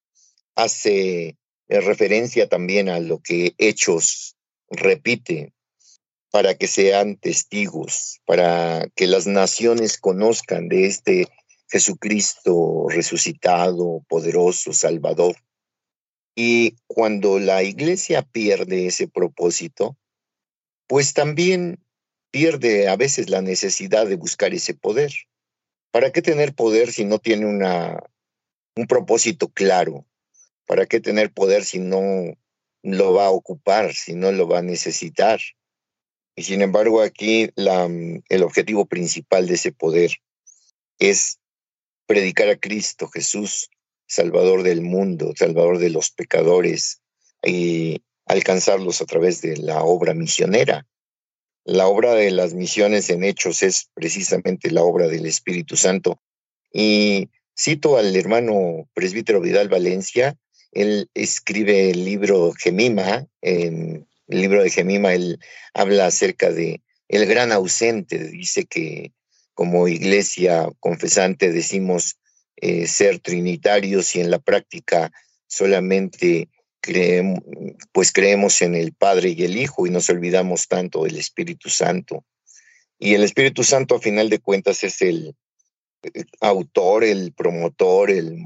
hace 0.57 1.37
referencia 1.69 2.49
también 2.49 2.89
a 2.89 2.99
lo 2.99 3.21
que 3.21 3.55
Hechos 3.59 4.35
repite, 4.71 5.53
para 6.33 6.57
que 6.57 6.67
sean 6.67 7.15
testigos, 7.15 8.21
para 8.25 8.89
que 8.97 9.07
las 9.07 9.29
naciones 9.29 9.99
conozcan 9.99 10.69
de 10.69 10.87
este 10.87 11.29
Jesucristo 11.71 12.87
resucitado, 12.89 14.05
poderoso, 14.09 14.73
salvador. 14.73 15.37
Y 16.35 16.77
cuando 16.87 17.39
la 17.39 17.63
iglesia 17.63 18.23
pierde 18.23 18.87
ese 18.87 19.09
propósito, 19.09 19.97
pues 20.87 21.15
también 21.15 21.85
pierde 22.31 22.89
a 22.89 22.97
veces 22.97 23.31
la 23.31 23.43
necesidad 23.43 24.07
de 24.07 24.17
buscar 24.17 24.55
ese 24.55 24.75
poder. 24.75 25.13
¿Para 25.93 26.13
qué 26.13 26.23
tener 26.23 26.55
poder 26.55 26.93
si 26.93 27.05
no 27.05 27.19
tiene 27.19 27.47
una, 27.47 28.03
un 28.77 28.87
propósito 28.87 29.49
claro? 29.49 30.07
¿Para 30.67 30.87
qué 30.87 31.01
tener 31.01 31.33
poder 31.33 31.65
si 31.65 31.79
no 31.79 32.01
lo 32.83 33.13
va 33.13 33.27
a 33.27 33.31
ocupar, 33.31 33.93
si 33.95 34.15
no 34.15 34.33
lo 34.33 34.49
va 34.49 34.59
a 34.59 34.63
necesitar? 34.63 35.41
Y 36.37 36.45
sin 36.45 36.63
embargo, 36.63 37.03
aquí 37.03 37.51
el 37.57 38.43
objetivo 38.43 38.87
principal 38.87 39.47
de 39.47 39.55
ese 39.55 39.73
poder 39.73 40.13
es 40.99 41.40
predicar 42.11 42.49
a 42.49 42.57
Cristo 42.57 43.07
Jesús, 43.07 43.71
Salvador 44.05 44.65
del 44.65 44.81
mundo, 44.83 45.33
Salvador 45.37 45.79
de 45.79 45.91
los 45.91 46.11
pecadores, 46.11 47.03
y 47.41 48.03
alcanzarlos 48.27 49.01
a 49.01 49.07
través 49.07 49.41
de 49.43 49.57
la 49.59 49.85
obra 49.85 50.13
misionera. 50.13 50.89
La 51.63 51.87
obra 51.87 52.15
de 52.15 52.33
las 52.33 52.53
misiones 52.53 53.11
en 53.11 53.23
hechos 53.23 53.63
es 53.63 53.91
precisamente 53.95 54.73
la 54.73 54.83
obra 54.83 55.07
del 55.07 55.25
Espíritu 55.25 55.77
Santo. 55.77 56.21
Y 56.73 57.29
cito 57.57 57.97
al 57.97 58.17
hermano 58.17 58.89
presbítero 58.93 59.41
Vidal 59.41 59.69
Valencia, 59.69 60.37
él 60.73 61.09
escribe 61.15 61.91
el 61.91 62.05
libro 62.05 62.51
Gemima, 62.59 63.29
en 63.41 64.09
el 64.27 64.41
libro 64.41 64.65
de 64.65 64.71
Gemima 64.71 65.15
él 65.15 65.39
habla 65.75 66.07
acerca 66.07 66.51
de 66.51 66.83
el 67.07 67.27
gran 67.27 67.53
ausente, 67.53 68.19
dice 68.19 68.65
que 68.65 69.13
como 69.61 69.89
iglesia 69.89 70.73
confesante 70.81 71.53
decimos 71.53 72.17
eh, 72.57 72.87
ser 72.87 73.19
trinitarios 73.19 74.17
y 74.17 74.21
en 74.23 74.31
la 74.31 74.39
práctica 74.39 75.13
solamente 75.49 76.49
creemos, 76.81 77.41
pues 77.93 78.11
creemos 78.11 78.63
en 78.63 78.75
el 78.75 78.95
Padre 78.95 79.35
y 79.37 79.45
el 79.45 79.59
Hijo 79.59 79.87
y 79.87 79.91
nos 79.91 80.09
olvidamos 80.09 80.67
tanto 80.67 81.05
del 81.05 81.19
Espíritu 81.19 81.69
Santo. 81.69 82.25
Y 82.99 83.13
el 83.13 83.23
Espíritu 83.23 83.63
Santo, 83.63 83.97
a 83.97 84.01
final 84.01 84.31
de 84.31 84.39
cuentas, 84.39 84.83
es 84.83 85.03
el 85.03 85.37
eh, 86.05 86.25
autor, 86.41 87.05
el 87.05 87.35
promotor, 87.35 88.11
el 88.11 88.39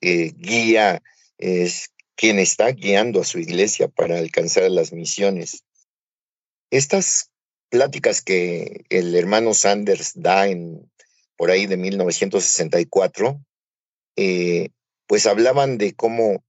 eh, 0.00 0.32
guía, 0.38 1.02
es 1.36 1.90
quien 2.14 2.38
está 2.38 2.72
guiando 2.72 3.20
a 3.20 3.24
su 3.24 3.40
iglesia 3.40 3.88
para 3.88 4.16
alcanzar 4.16 4.70
las 4.70 4.90
misiones. 4.94 5.64
Estas 6.70 7.30
pláticas 7.68 8.22
que 8.22 8.84
el 8.90 9.14
hermano 9.14 9.54
Sanders 9.54 10.12
da 10.14 10.48
en 10.48 10.90
por 11.36 11.50
ahí 11.50 11.66
de 11.66 11.76
1964, 11.76 13.44
eh, 14.16 14.70
pues 15.06 15.26
hablaban 15.26 15.78
de 15.78 15.94
cómo 15.94 16.42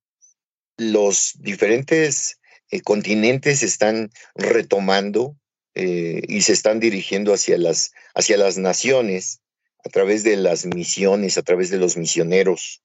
los 0.78 1.34
diferentes 1.40 2.40
eh, 2.72 2.82
continentes 2.82 3.64
están 3.64 4.12
retomando 4.36 5.36
eh, 5.76 6.22
y 6.28 6.42
se 6.42 6.54
están 6.54 6.80
dirigiendo 6.80 7.34
hacia 7.34 7.58
las, 7.58 7.92
hacia 8.16 8.38
las 8.38 8.58
naciones 8.58 9.42
a 9.84 9.90
través 9.90 10.24
de 10.24 10.38
las 10.38 10.66
misiones, 10.66 11.38
a 11.38 11.44
través 11.44 11.70
de 11.70 11.78
los 11.78 11.98
misioneros. 11.98 12.82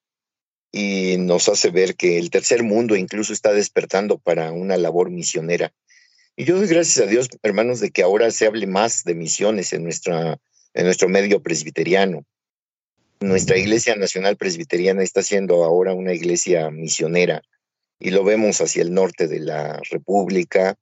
Y 0.72 1.16
nos 1.18 1.48
hace 1.48 1.70
ver 1.70 1.96
que 1.96 2.18
el 2.18 2.30
tercer 2.30 2.62
mundo 2.62 2.96
incluso 2.96 3.32
está 3.32 3.52
despertando 3.52 4.18
para 4.18 4.52
una 4.52 4.76
labor 4.76 5.10
misionera. 5.10 5.72
Y 6.36 6.44
yo 6.44 6.56
doy 6.56 6.66
gracias 6.66 7.06
a 7.06 7.10
Dios, 7.10 7.28
hermanos, 7.42 7.80
de 7.80 7.90
que 7.90 8.02
ahora 8.02 8.30
se 8.30 8.46
hable 8.46 8.66
más 8.66 9.04
de 9.04 9.14
misiones 9.14 9.72
en, 9.72 9.84
nuestra, 9.84 10.38
en 10.72 10.84
nuestro 10.84 11.08
medio 11.08 11.42
presbiteriano. 11.42 12.24
Nuestra 13.20 13.58
Iglesia 13.58 13.94
Nacional 13.96 14.36
Presbiteriana 14.36 15.02
está 15.02 15.22
siendo 15.22 15.62
ahora 15.62 15.94
una 15.94 16.12
iglesia 16.12 16.70
misionera 16.70 17.42
y 18.00 18.10
lo 18.10 18.24
vemos 18.24 18.60
hacia 18.60 18.82
el 18.82 18.92
norte 18.92 19.28
de 19.28 19.38
la 19.38 19.80
República, 19.90 20.76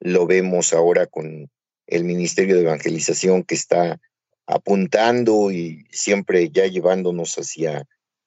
lo 0.00 0.26
vemos 0.26 0.72
ahora 0.72 1.06
con 1.06 1.48
el 1.86 2.04
Ministerio 2.04 2.56
de 2.56 2.62
Evangelización 2.62 3.44
que 3.44 3.54
está 3.54 4.00
apuntando 4.46 5.52
y 5.52 5.86
siempre 5.92 6.50
ya 6.50 6.66
llevándonos 6.66 7.36
hacia 7.36 7.84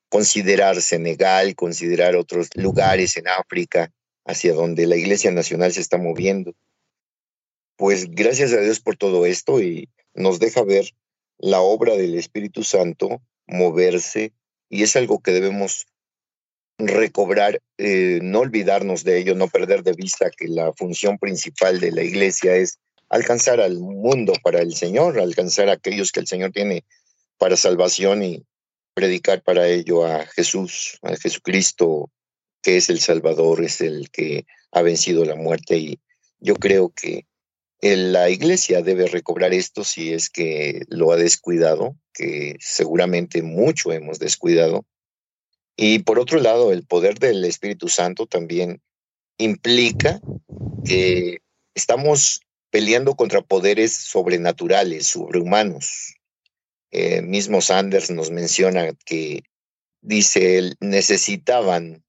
considerar 0.08 0.82
Senegal, 0.82 1.56
considerar 1.56 2.16
otros 2.16 2.50
lugares 2.56 3.18
en 3.18 3.28
África, 3.28 3.92
hacia 4.26 4.54
donde 4.54 4.88
la 4.88 4.96
Iglesia 4.96 5.32
Nacional 5.32 5.74
se 5.74 5.82
está 5.82 5.98
moviendo. 5.98 6.54
Pues 7.76 8.10
gracias 8.10 8.54
a 8.54 8.60
Dios 8.60 8.80
por 8.80 8.98
todo 8.98 9.26
esto 9.26 9.62
y 9.62 9.90
nos 10.14 10.40
deja 10.40 10.64
ver 10.64 10.94
la 11.38 11.62
obra 11.62 11.96
del 11.96 12.16
Espíritu 12.16 12.64
Santo 12.64 13.22
moverse 13.48 14.34
y 14.70 14.84
es 14.84 14.96
algo 14.96 15.20
que 15.20 15.32
debemos 15.32 15.88
recobrar, 16.78 17.62
eh, 17.78 18.20
no 18.22 18.40
olvidarnos 18.40 19.04
de 19.04 19.20
ello, 19.20 19.36
no 19.36 19.48
perder 19.48 19.84
de 19.84 19.94
vista 19.94 20.32
que 20.32 20.48
la 20.48 20.74
función 20.74 21.18
principal 21.18 21.80
de 21.80 21.92
la 21.92 22.04
iglesia 22.04 22.56
es 22.56 22.80
alcanzar 23.10 23.60
al 23.60 23.78
mundo 23.80 24.34
para 24.42 24.62
el 24.62 24.74
Señor, 24.74 25.20
alcanzar 25.20 25.70
a 25.70 25.74
aquellos 25.74 26.12
que 26.12 26.22
el 26.22 26.28
Señor 26.28 26.52
tiene 26.52 26.86
para 27.38 27.58
salvación 27.58 28.24
y 28.24 28.46
predicar 28.94 29.44
para 29.44 29.68
ello 29.68 30.06
a 30.06 30.26
Jesús, 30.28 30.98
a 31.02 31.16
Jesucristo, 31.18 32.10
que 32.62 32.78
es 32.78 32.90
el 32.90 33.00
Salvador, 33.00 33.64
es 33.64 33.82
el 33.82 34.10
que 34.12 34.46
ha 34.72 34.82
vencido 34.82 35.26
la 35.26 35.36
muerte. 35.36 35.78
Y 35.78 36.00
yo 36.40 36.56
creo 36.56 36.90
que 36.90 37.26
la 37.82 38.30
iglesia 38.30 38.82
debe 38.82 39.08
recobrar 39.08 39.54
esto 39.54 39.84
si 39.84 40.14
es 40.14 40.30
que 40.30 40.84
lo 40.88 41.12
ha 41.12 41.18
descuidado, 41.18 41.96
que 42.14 42.56
seguramente 42.60 43.42
mucho 43.42 43.92
hemos 43.92 44.20
descuidado, 44.20 44.86
y 45.76 46.00
por 46.00 46.20
otro 46.20 46.40
lado, 46.40 46.72
el 46.72 46.86
poder 46.86 47.18
del 47.20 47.44
Espíritu 47.46 47.88
Santo 47.88 48.28
también 48.28 48.82
implica 49.38 50.22
que 50.86 51.40
estamos 51.74 52.42
peleando 52.70 53.16
contra 53.16 53.42
poderes 53.42 53.92
sobrenaturales, 53.92 55.08
sobrehumanos. 55.08 56.16
Eh, 56.92 57.22
mismo 57.22 57.62
Sanders 57.62 58.12
nos 58.12 58.32
menciona 58.32 58.94
que, 59.06 59.44
dice 60.02 60.58
él, 60.58 60.76
necesitaban 60.80 62.04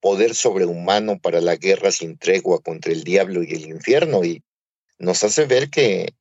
poder 0.00 0.34
sobrehumano 0.34 1.18
para 1.18 1.40
la 1.40 1.56
guerra 1.56 1.92
sin 1.92 2.18
tregua 2.18 2.60
contra 2.60 2.92
el 2.92 3.04
diablo 3.04 3.42
y 3.42 3.52
el 3.52 3.66
infierno 3.66 4.24
y 4.24 4.42
nos 4.98 5.22
hace 5.24 5.46
ver 5.46 5.70
que 5.70 6.14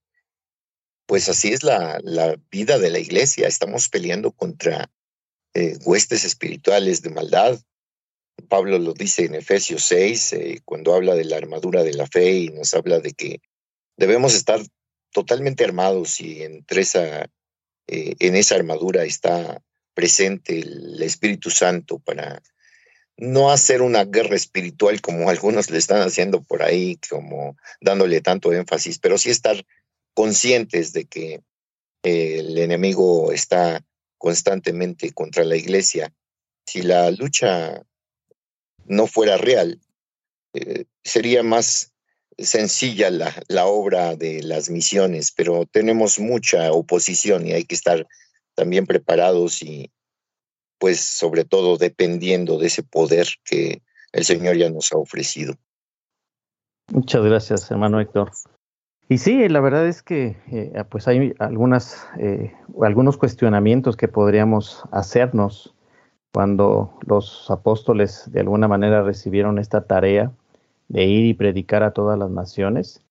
pues 1.05 1.27
así 1.27 1.51
es 1.51 1.63
la, 1.63 1.99
la 2.03 2.35
vida 2.51 2.77
de 2.77 2.91
la 2.91 2.99
iglesia. 2.99 3.47
Estamos 3.47 3.89
peleando 3.89 4.31
contra 4.31 4.91
eh, 5.55 5.77
huestes 5.83 6.23
espirituales 6.23 7.01
de 7.01 7.09
maldad. 7.09 7.59
Pablo 8.47 8.77
lo 8.77 8.93
dice 8.93 9.25
en 9.25 9.33
Efesios 9.33 9.83
6, 9.85 10.33
eh, 10.33 10.61
cuando 10.63 10.93
habla 10.93 11.15
de 11.15 11.25
la 11.25 11.37
armadura 11.37 11.83
de 11.83 11.93
la 11.93 12.05
fe 12.05 12.31
y 12.33 12.49
nos 12.49 12.75
habla 12.75 12.99
de 12.99 13.13
que 13.13 13.41
debemos 13.97 14.35
estar 14.35 14.61
totalmente 15.11 15.63
armados 15.63 16.21
y 16.21 16.43
entre 16.43 16.81
esa, 16.81 17.23
eh, 17.87 18.15
en 18.19 18.35
esa 18.35 18.55
armadura 18.55 19.03
está 19.03 19.63
presente 19.95 20.59
el 20.59 21.01
Espíritu 21.01 21.49
Santo 21.49 21.97
para 21.97 22.41
no 23.19 23.51
hacer 23.51 23.81
una 23.81 24.05
guerra 24.05 24.35
espiritual 24.35 25.01
como 25.01 25.29
algunos 25.29 25.69
le 25.69 25.77
están 25.77 26.01
haciendo 26.01 26.41
por 26.41 26.63
ahí, 26.63 26.97
como 27.09 27.57
dándole 27.81 28.21
tanto 28.21 28.53
énfasis, 28.53 28.97
pero 28.97 29.17
sí 29.17 29.29
estar 29.29 29.65
conscientes 30.13 30.93
de 30.93 31.05
que 31.05 31.41
el 32.03 32.57
enemigo 32.57 33.33
está 33.33 33.83
constantemente 34.17 35.11
contra 35.11 35.43
la 35.43 35.57
iglesia. 35.57 36.13
Si 36.65 36.81
la 36.81 37.11
lucha 37.11 37.83
no 38.85 39.05
fuera 39.05 39.37
real, 39.37 39.81
eh, 40.53 40.85
sería 41.03 41.43
más 41.43 41.91
sencilla 42.37 43.09
la, 43.09 43.35
la, 43.49 43.65
obra 43.65 44.15
de 44.15 44.41
las 44.43 44.69
misiones, 44.69 45.33
pero 45.33 45.65
tenemos 45.65 46.19
mucha 46.19 46.71
oposición 46.71 47.45
y 47.45 47.51
hay 47.51 47.65
que 47.65 47.75
estar 47.75 48.07
también 48.55 48.85
preparados 48.85 49.61
y 49.61 49.91
pues 50.79 50.99
sobre 50.99 51.45
todo 51.45 51.77
dependiendo 51.77 52.57
de 52.57 52.67
ese 52.67 52.83
poder 52.83 53.27
que 53.43 53.81
el 54.11 54.23
Señor 54.23 54.57
ya 54.57 54.69
nos 54.69 54.91
ha 54.91 54.97
ofrecido. 54.97 55.55
Muchas 56.91 57.23
gracias, 57.23 57.69
hermano 57.69 57.99
Héctor. 57.99 58.31
Y 59.07 59.17
sí, 59.17 59.47
la 59.49 59.59
verdad 59.59 59.87
es 59.87 60.03
que 60.03 60.37
eh, 60.51 60.83
pues 60.89 61.07
hay 61.07 61.33
algunas, 61.39 62.07
eh, 62.19 62.53
algunos 62.81 63.17
cuestionamientos 63.17 63.97
que 63.97 64.07
podríamos 64.07 64.83
hacernos 64.91 65.75
cuando 66.31 66.93
los 67.07 67.49
apóstoles 67.49 68.31
de 68.31 68.41
alguna 68.41 68.67
manera 68.67 69.01
recibieron 69.01 69.57
esta 69.57 69.85
tarea 69.85 70.31
de 70.87 71.05
ir 71.05 71.25
y 71.25 71.33
predicar 71.33 71.83
a 71.83 71.91
todas 71.91 72.17
las 72.19 72.29
naciones. 72.29 73.03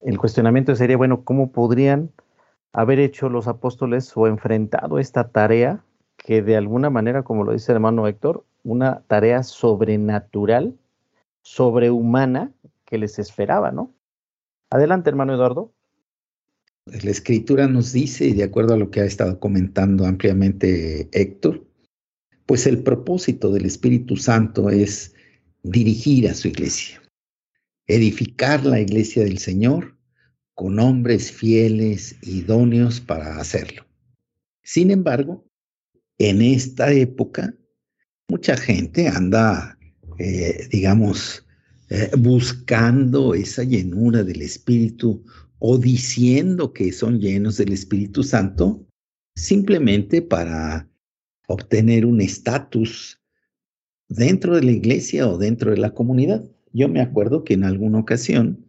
El 0.00 0.18
cuestionamiento 0.18 0.74
sería, 0.74 0.98
bueno, 0.98 1.24
¿cómo 1.24 1.52
podrían 1.52 2.12
haber 2.72 2.98
hecho 3.00 3.30
los 3.30 3.48
apóstoles 3.48 4.14
o 4.14 4.26
enfrentado 4.26 4.98
esta 4.98 5.28
tarea 5.30 5.82
que 6.26 6.42
de 6.42 6.56
alguna 6.56 6.90
manera, 6.90 7.22
como 7.22 7.44
lo 7.44 7.52
dice 7.52 7.70
el 7.70 7.76
hermano 7.76 8.08
Héctor, 8.08 8.44
una 8.64 9.04
tarea 9.06 9.44
sobrenatural, 9.44 10.76
sobrehumana 11.42 12.52
que 12.84 12.98
les 12.98 13.20
esperaba, 13.20 13.70
¿no? 13.70 13.94
Adelante, 14.68 15.08
hermano 15.08 15.34
Eduardo. 15.34 15.72
La 16.86 17.12
escritura 17.12 17.68
nos 17.68 17.92
dice, 17.92 18.26
y 18.26 18.32
de 18.32 18.42
acuerdo 18.42 18.74
a 18.74 18.76
lo 18.76 18.90
que 18.90 19.02
ha 19.02 19.04
estado 19.04 19.38
comentando 19.38 20.04
ampliamente 20.04 21.08
Héctor, 21.12 21.64
pues 22.44 22.66
el 22.66 22.82
propósito 22.82 23.52
del 23.52 23.64
Espíritu 23.64 24.16
Santo 24.16 24.68
es 24.68 25.14
dirigir 25.62 26.28
a 26.28 26.34
su 26.34 26.48
iglesia, 26.48 27.00
edificar 27.86 28.66
la 28.66 28.80
iglesia 28.80 29.22
del 29.22 29.38
Señor 29.38 29.96
con 30.54 30.80
hombres 30.80 31.30
fieles, 31.30 32.16
idóneos 32.22 33.00
para 33.00 33.38
hacerlo. 33.38 33.86
Sin 34.64 34.90
embargo, 34.90 35.45
en 36.18 36.42
esta 36.42 36.92
época, 36.92 37.54
mucha 38.28 38.56
gente 38.56 39.08
anda, 39.08 39.78
eh, 40.18 40.68
digamos, 40.70 41.46
eh, 41.88 42.10
buscando 42.18 43.34
esa 43.34 43.62
llenura 43.62 44.24
del 44.24 44.42
Espíritu 44.42 45.24
o 45.58 45.78
diciendo 45.78 46.72
que 46.72 46.92
son 46.92 47.20
llenos 47.20 47.58
del 47.58 47.72
Espíritu 47.72 48.22
Santo 48.22 48.86
simplemente 49.36 50.22
para 50.22 50.88
obtener 51.48 52.06
un 52.06 52.20
estatus 52.20 53.20
dentro 54.08 54.56
de 54.56 54.62
la 54.62 54.72
iglesia 54.72 55.28
o 55.28 55.38
dentro 55.38 55.70
de 55.70 55.76
la 55.76 55.92
comunidad. 55.92 56.44
Yo 56.72 56.88
me 56.88 57.00
acuerdo 57.00 57.44
que 57.44 57.54
en 57.54 57.64
alguna 57.64 57.98
ocasión 57.98 58.68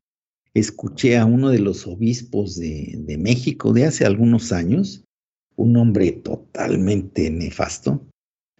escuché 0.54 1.18
a 1.18 1.26
uno 1.26 1.50
de 1.50 1.60
los 1.60 1.88
obispos 1.88 2.56
de, 2.56 2.96
de 3.00 3.18
México 3.18 3.74
de 3.74 3.86
hace 3.86 4.06
algunos 4.06 4.52
años, 4.52 5.07
un 5.58 5.76
hombre 5.76 6.12
totalmente 6.12 7.30
nefasto, 7.30 8.08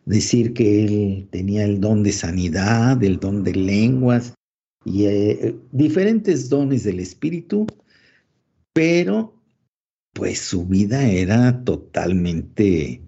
decir 0.06 0.54
que 0.54 0.84
él 0.84 1.28
tenía 1.32 1.64
el 1.64 1.80
don 1.80 2.04
de 2.04 2.12
sanidad, 2.12 3.02
el 3.04 3.20
don 3.20 3.44
de 3.44 3.54
lenguas, 3.54 4.34
y 4.84 5.06
eh, 5.06 5.56
diferentes 5.72 6.50
dones 6.50 6.84
del 6.84 7.00
Espíritu, 7.00 7.68
pero 8.74 9.34
pues 10.14 10.40
su 10.40 10.66
vida 10.66 11.08
era 11.08 11.64
totalmente 11.64 13.02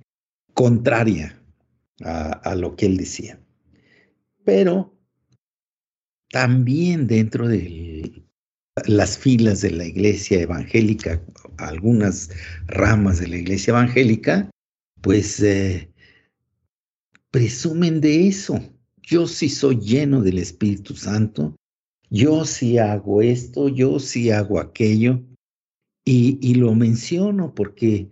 contraria 0.54 1.42
a, 2.04 2.32
a 2.32 2.56
lo 2.56 2.76
que 2.76 2.86
él 2.86 2.98
decía. 2.98 3.40
Pero 4.44 4.94
también 6.30 7.08
dentro 7.08 7.48
de 7.48 8.24
las 8.86 9.18
filas 9.18 9.62
de 9.62 9.72
la 9.72 9.86
iglesia 9.86 10.42
evangélica, 10.42 11.22
algunas 11.68 12.30
ramas 12.68 13.20
de 13.20 13.28
la 13.28 13.38
iglesia 13.38 13.72
evangélica, 13.72 14.50
pues 15.02 15.40
eh, 15.42 15.92
presumen 17.32 18.02
de 18.02 18.28
eso. 18.28 18.60
Yo 19.02 19.28
sí 19.28 19.50
soy 19.50 19.80
lleno 19.80 20.22
del 20.22 20.38
Espíritu 20.38 20.96
Santo, 20.96 21.56
yo 22.10 22.46
sí 22.46 22.78
hago 22.78 23.22
esto, 23.22 23.70
yo 23.70 24.00
sí 24.00 24.32
hago 24.32 24.60
aquello. 24.60 25.24
Y, 26.06 26.40
y, 26.42 26.56
lo 26.56 26.74
menciono 26.74 27.54
porque 27.54 28.10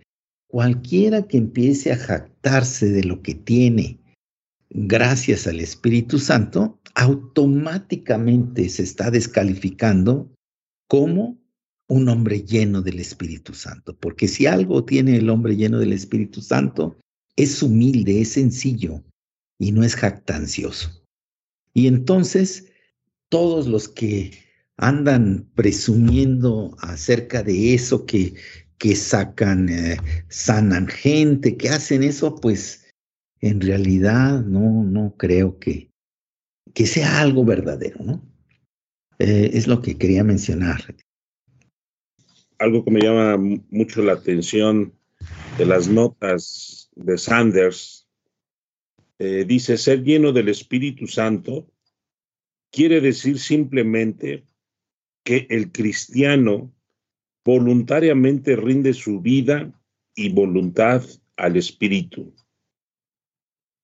cualquiera 0.47 1.27
que 1.27 1.37
empiece 1.37 1.91
a 1.91 1.97
jactarse 1.97 2.89
de 2.89 3.03
lo 3.03 3.23
que 3.23 3.33
tiene 3.33 3.99
gracias 4.69 5.47
al 5.47 5.59
Espíritu 5.59 6.19
Santo, 6.19 6.79
automáticamente 6.93 8.69
se 8.69 8.83
está 8.83 9.09
descalificando 9.09 10.31
como 10.87 11.37
un 11.87 12.09
hombre 12.09 12.41
lleno 12.41 12.81
del 12.81 12.99
Espíritu 12.99 13.53
Santo. 13.53 13.95
Porque 13.97 14.27
si 14.27 14.45
algo 14.45 14.83
tiene 14.83 15.17
el 15.17 15.29
hombre 15.29 15.55
lleno 15.55 15.79
del 15.79 15.93
Espíritu 15.93 16.41
Santo, 16.41 16.97
es 17.35 17.61
humilde, 17.61 18.21
es 18.21 18.29
sencillo 18.29 19.03
y 19.59 19.71
no 19.71 19.83
es 19.83 19.95
jactancioso. 19.95 20.89
Y 21.73 21.87
entonces 21.87 22.65
todos 23.29 23.67
los 23.67 23.87
que 23.87 24.31
andan 24.77 25.49
presumiendo 25.55 26.75
acerca 26.79 27.43
de 27.43 27.73
eso, 27.73 28.05
que, 28.05 28.35
que 28.77 28.95
sacan, 28.95 29.69
eh, 29.69 29.97
sanan 30.29 30.87
gente, 30.87 31.57
que 31.57 31.69
hacen 31.69 32.03
eso, 32.03 32.35
pues 32.35 32.85
en 33.41 33.61
realidad 33.61 34.43
no, 34.43 34.83
no 34.83 35.15
creo 35.17 35.59
que, 35.59 35.91
que 36.73 36.85
sea 36.85 37.19
algo 37.19 37.43
verdadero, 37.45 38.03
¿no? 38.03 38.23
Eh, 39.19 39.51
es 39.53 39.67
lo 39.67 39.81
que 39.81 39.97
quería 39.97 40.23
mencionar. 40.23 40.95
Algo 42.59 42.83
que 42.83 42.91
me 42.91 43.01
llama 43.01 43.37
mucho 43.69 44.01
la 44.01 44.13
atención 44.13 44.93
de 45.57 45.65
las 45.65 45.87
notas 45.87 46.89
de 46.95 47.17
Sanders, 47.17 48.07
eh, 49.19 49.45
dice, 49.47 49.77
ser 49.77 50.03
lleno 50.03 50.31
del 50.31 50.49
Espíritu 50.49 51.07
Santo 51.07 51.71
quiere 52.71 53.01
decir 53.01 53.39
simplemente 53.39 54.45
que 55.23 55.47
el 55.49 55.71
cristiano 55.71 56.73
voluntariamente 57.43 58.55
rinde 58.55 58.93
su 58.93 59.21
vida 59.21 59.73
y 60.15 60.29
voluntad 60.29 61.03
al 61.35 61.57
Espíritu. 61.57 62.35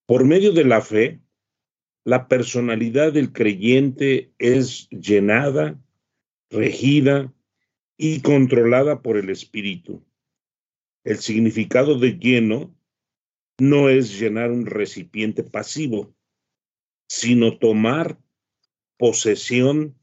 Por 0.05 0.26
medio 0.26 0.51
de 0.51 0.65
la 0.65 0.82
fe, 0.82 1.21
la 2.03 2.28
personalidad 2.28 3.13
del 3.13 3.32
creyente 3.32 4.34
es 4.38 4.89
llenada, 4.89 5.82
regida 6.49 7.34
y 7.97 8.21
controlada 8.21 9.01
por 9.01 9.17
el 9.17 9.29
Espíritu. 9.29 10.03
El 11.03 11.17
significado 11.17 11.99
de 11.99 12.17
lleno 12.17 12.75
no 13.59 13.89
es 13.89 14.19
llenar 14.19 14.51
un 14.51 14.65
recipiente 14.65 15.43
pasivo, 15.43 16.15
sino 17.07 17.57
tomar 17.57 18.17
posesión 18.97 19.95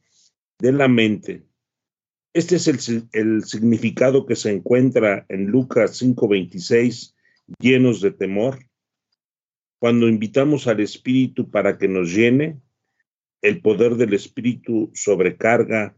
de 0.59 0.72
la 0.72 0.88
mente. 0.88 1.47
Este 2.32 2.57
es 2.57 2.68
el, 2.68 3.09
el, 3.12 3.45
significado 3.45 4.24
que 4.24 4.36
se 4.36 4.51
encuentra 4.53 5.26
en 5.28 5.47
Lucas 5.47 6.01
5:26, 6.01 7.14
llenos 7.59 8.01
de 8.01 8.12
temor. 8.12 8.66
Cuando 9.80 10.09
invitamos 10.09 10.68
al 10.68 10.80
Espíritu 10.80 11.51
para 11.51 11.78
que 11.78 11.88
nos 11.88 12.12
llene, 12.14 12.61
el 13.43 13.62
poder 13.62 13.97
del 13.97 14.12
Espíritu 14.12 14.91
sobrecarga 14.95 15.97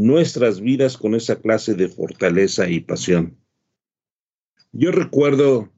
nuestras 0.00 0.60
vidas 0.60 0.96
con 0.96 1.14
esa 1.14 1.40
clase 1.40 1.74
de 1.74 1.88
fortaleza 1.88 2.68
y 2.68 2.80
pasión. 2.80 3.38
Yo 4.72 4.92
recuerdo 4.92 5.72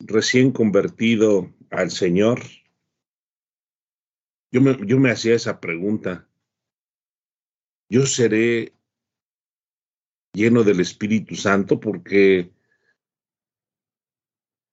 recién 0.00 0.52
convertido 0.52 1.52
al 1.70 1.90
Señor, 1.90 2.40
yo 4.52 4.60
me, 4.60 4.76
yo 4.86 4.98
me 5.00 5.10
hacía 5.10 5.34
esa 5.34 5.60
pregunta. 5.60 6.28
Yo 7.88 8.06
seré 8.06 8.72
lleno 10.32 10.62
del 10.62 10.80
Espíritu 10.80 11.34
Santo 11.34 11.80
porque 11.80 12.52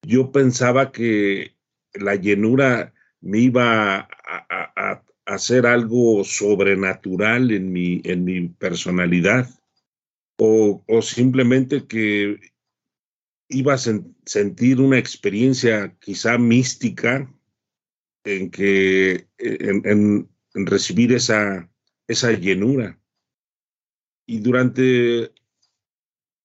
yo 0.03 0.31
pensaba 0.31 0.91
que 0.91 1.55
la 1.93 2.15
llenura 2.15 2.93
me 3.21 3.39
iba 3.39 3.99
a, 3.99 4.07
a, 4.75 5.03
hacer 5.33 5.65
algo 5.65 6.23
sobrenatural 6.23 7.51
en 7.51 7.71
mi, 7.71 8.01
en 8.03 8.25
mi 8.25 8.49
personalidad 8.49 9.49
o, 10.37 10.83
o 10.87 11.01
simplemente 11.01 11.87
que 11.87 12.37
iba 13.47 13.73
a 13.73 13.77
sentir 14.25 14.81
una 14.81 14.97
experiencia 14.97 15.95
quizá 15.99 16.37
mística 16.37 17.33
en 18.25 18.51
que 18.51 19.27
en, 19.37 19.81
en, 19.85 20.29
en 20.53 20.65
recibir 20.65 21.13
esa, 21.13 21.69
esa 22.07 22.31
llenura. 22.33 22.99
Y 24.25 24.39
durante 24.39 25.31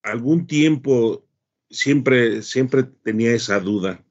algún 0.03 0.47
tiempo 0.47 1.26
siempre, 1.70 2.43
siempre 2.43 2.84
tenía 2.84 3.32
esa 3.32 3.59
duda. 3.59 4.05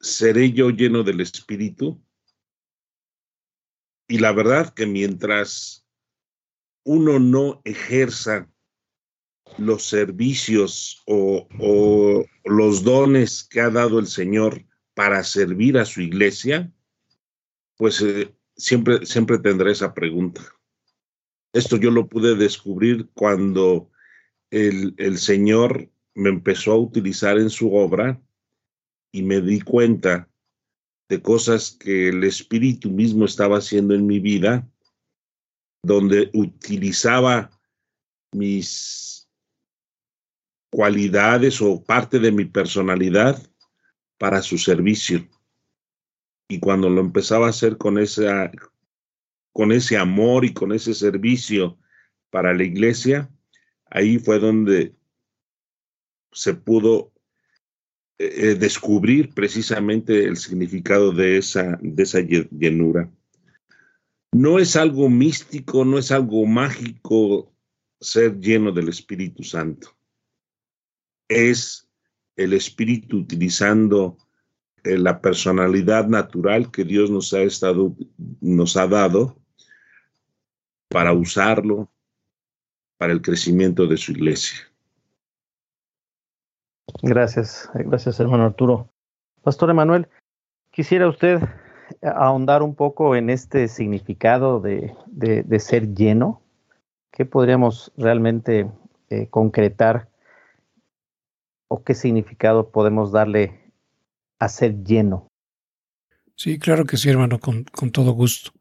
¿Seré 0.00 0.52
yo 0.52 0.68
lleno 0.70 1.02
del 1.02 1.22
Espíritu? 1.22 2.05
Y 4.08 4.18
la 4.18 4.32
verdad 4.32 4.72
que 4.72 4.86
mientras 4.86 5.86
uno 6.84 7.18
no 7.18 7.60
ejerza 7.64 8.48
los 9.58 9.84
servicios 9.84 11.02
o, 11.06 11.48
los 12.44 12.84
dones 12.84 13.44
que 13.44 13.60
ha 13.60 13.70
dado 13.70 13.98
el 13.98 14.06
Señor 14.06 14.64
para 14.94 15.24
servir 15.24 15.78
a 15.78 15.84
su 15.84 16.00
iglesia, 16.00 16.72
pues 17.76 18.00
eh, 18.02 18.34
siempre, 18.56 19.04
siempre 19.04 19.38
tendré 19.38 19.72
esa 19.72 19.92
pregunta. 19.94 20.42
Esto 21.52 21.76
yo 21.76 21.90
lo 21.90 22.08
pude 22.08 22.36
descubrir 22.36 23.08
cuando 23.14 23.90
el, 24.50 24.94
el 24.98 25.18
Señor 25.18 25.90
me 26.14 26.28
empezó 26.28 26.72
a 26.72 26.78
utilizar 26.78 27.38
en 27.38 27.50
su 27.50 27.74
obra 27.74 28.20
y 29.12 29.22
me 29.22 29.40
di 29.40 29.60
cuenta 29.60 30.28
de 31.08 31.22
cosas 31.22 31.70
que 31.70 32.08
el 32.08 32.24
Espíritu 32.24 32.90
mismo 32.90 33.24
estaba 33.24 33.58
haciendo 33.58 33.94
en 33.94 34.06
mi 34.06 34.18
vida, 34.18 34.68
donde 35.82 36.30
utilizaba 36.34 37.50
mis 38.32 39.28
cualidades 40.70 41.62
o 41.62 41.82
parte 41.82 42.18
de 42.18 42.32
mi 42.32 42.44
personalidad 42.44 43.40
para 44.18 44.42
su 44.42 44.58
servicio. 44.58 45.28
Y 46.48 46.58
cuando 46.58 46.90
lo 46.90 47.00
empezaba 47.00 47.46
a 47.46 47.50
hacer 47.50 47.76
con, 47.76 47.98
esa, 47.98 48.50
con 49.52 49.72
ese 49.72 49.96
amor 49.96 50.44
y 50.44 50.52
con 50.52 50.72
ese 50.72 50.94
servicio 50.94 51.78
para 52.30 52.52
la 52.52 52.64
iglesia, 52.64 53.30
ahí 53.86 54.18
fue 54.18 54.38
donde 54.38 54.94
se 56.32 56.54
pudo 56.54 57.12
eh, 58.18 58.54
descubrir 58.54 59.34
precisamente 59.34 60.24
el 60.24 60.38
significado 60.38 61.12
de 61.12 61.36
esa, 61.36 61.78
de 61.82 62.02
esa 62.02 62.20
llenura. 62.20 63.10
No 64.32 64.58
es 64.58 64.76
algo 64.76 65.08
místico, 65.08 65.84
no 65.84 65.98
es 65.98 66.10
algo 66.10 66.46
mágico 66.46 67.52
ser 68.00 68.38
lleno 68.40 68.72
del 68.72 68.88
Espíritu 68.88 69.42
Santo. 69.42 69.96
Es 71.28 71.88
el 72.36 72.52
Espíritu 72.52 73.18
utilizando 73.18 74.16
eh, 74.84 74.96
la 74.96 75.20
personalidad 75.20 76.06
natural 76.06 76.70
que 76.70 76.84
Dios 76.84 77.10
nos 77.10 77.32
ha, 77.34 77.42
estado, 77.42 77.96
nos 78.40 78.76
ha 78.76 78.86
dado 78.86 79.38
para 80.88 81.12
usarlo 81.12 81.90
para 82.96 83.12
el 83.12 83.20
crecimiento 83.20 83.86
de 83.86 83.96
su 83.96 84.12
iglesia. 84.12 84.58
Gracias, 87.02 87.68
gracias 87.74 88.18
hermano 88.20 88.44
Arturo. 88.44 88.88
Pastor 89.42 89.70
Emanuel, 89.70 90.08
quisiera 90.70 91.08
usted 91.08 91.40
ahondar 92.02 92.62
un 92.62 92.74
poco 92.74 93.16
en 93.16 93.30
este 93.30 93.68
significado 93.68 94.60
de, 94.60 94.94
de, 95.06 95.42
de 95.42 95.60
ser 95.60 95.94
lleno. 95.94 96.42
¿Qué 97.10 97.24
podríamos 97.24 97.92
realmente 97.96 98.70
eh, 99.08 99.28
concretar 99.28 100.08
o 101.68 101.82
qué 101.82 101.94
significado 101.94 102.70
podemos 102.70 103.12
darle 103.12 103.72
a 104.38 104.48
ser 104.48 104.84
lleno? 104.84 105.28
Sí, 106.34 106.58
claro 106.58 106.84
que 106.84 106.96
sí, 106.96 107.08
hermano, 107.08 107.38
con, 107.40 107.64
con 107.64 107.90
todo 107.90 108.12
gusto. 108.12 108.52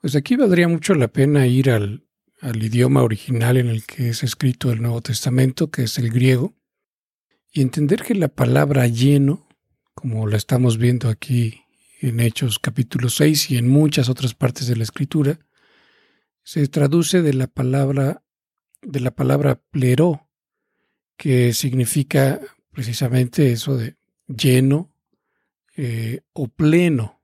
Pues 0.00 0.16
aquí 0.16 0.36
valdría 0.36 0.66
mucho 0.68 0.94
la 0.94 1.08
pena 1.08 1.46
ir 1.46 1.70
al, 1.70 2.04
al 2.40 2.62
idioma 2.62 3.02
original 3.02 3.56
en 3.56 3.68
el 3.68 3.84
que 3.84 4.08
es 4.08 4.22
escrito 4.22 4.72
el 4.72 4.80
Nuevo 4.80 5.02
Testamento, 5.02 5.70
que 5.70 5.82
es 5.82 5.98
el 5.98 6.10
griego, 6.10 6.54
y 7.52 7.60
entender 7.60 8.02
que 8.02 8.14
la 8.14 8.28
palabra 8.28 8.86
lleno, 8.86 9.46
como 9.94 10.26
la 10.26 10.38
estamos 10.38 10.78
viendo 10.78 11.10
aquí 11.10 11.62
en 12.00 12.18
Hechos 12.18 12.58
capítulo 12.58 13.10
6 13.10 13.50
y 13.50 13.58
en 13.58 13.68
muchas 13.68 14.08
otras 14.08 14.34
partes 14.34 14.66
de 14.66 14.76
la 14.76 14.84
escritura, 14.84 15.38
se 16.42 16.66
traduce 16.68 17.20
de 17.20 17.34
la 17.34 17.46
palabra 17.46 18.22
de 18.80 18.98
la 18.98 19.12
palabra 19.12 19.60
pleró, 19.70 20.28
que 21.16 21.52
significa 21.52 22.40
precisamente 22.72 23.52
eso 23.52 23.76
de 23.76 23.96
lleno 24.26 24.90
eh, 25.76 26.22
o 26.32 26.48
pleno. 26.48 27.20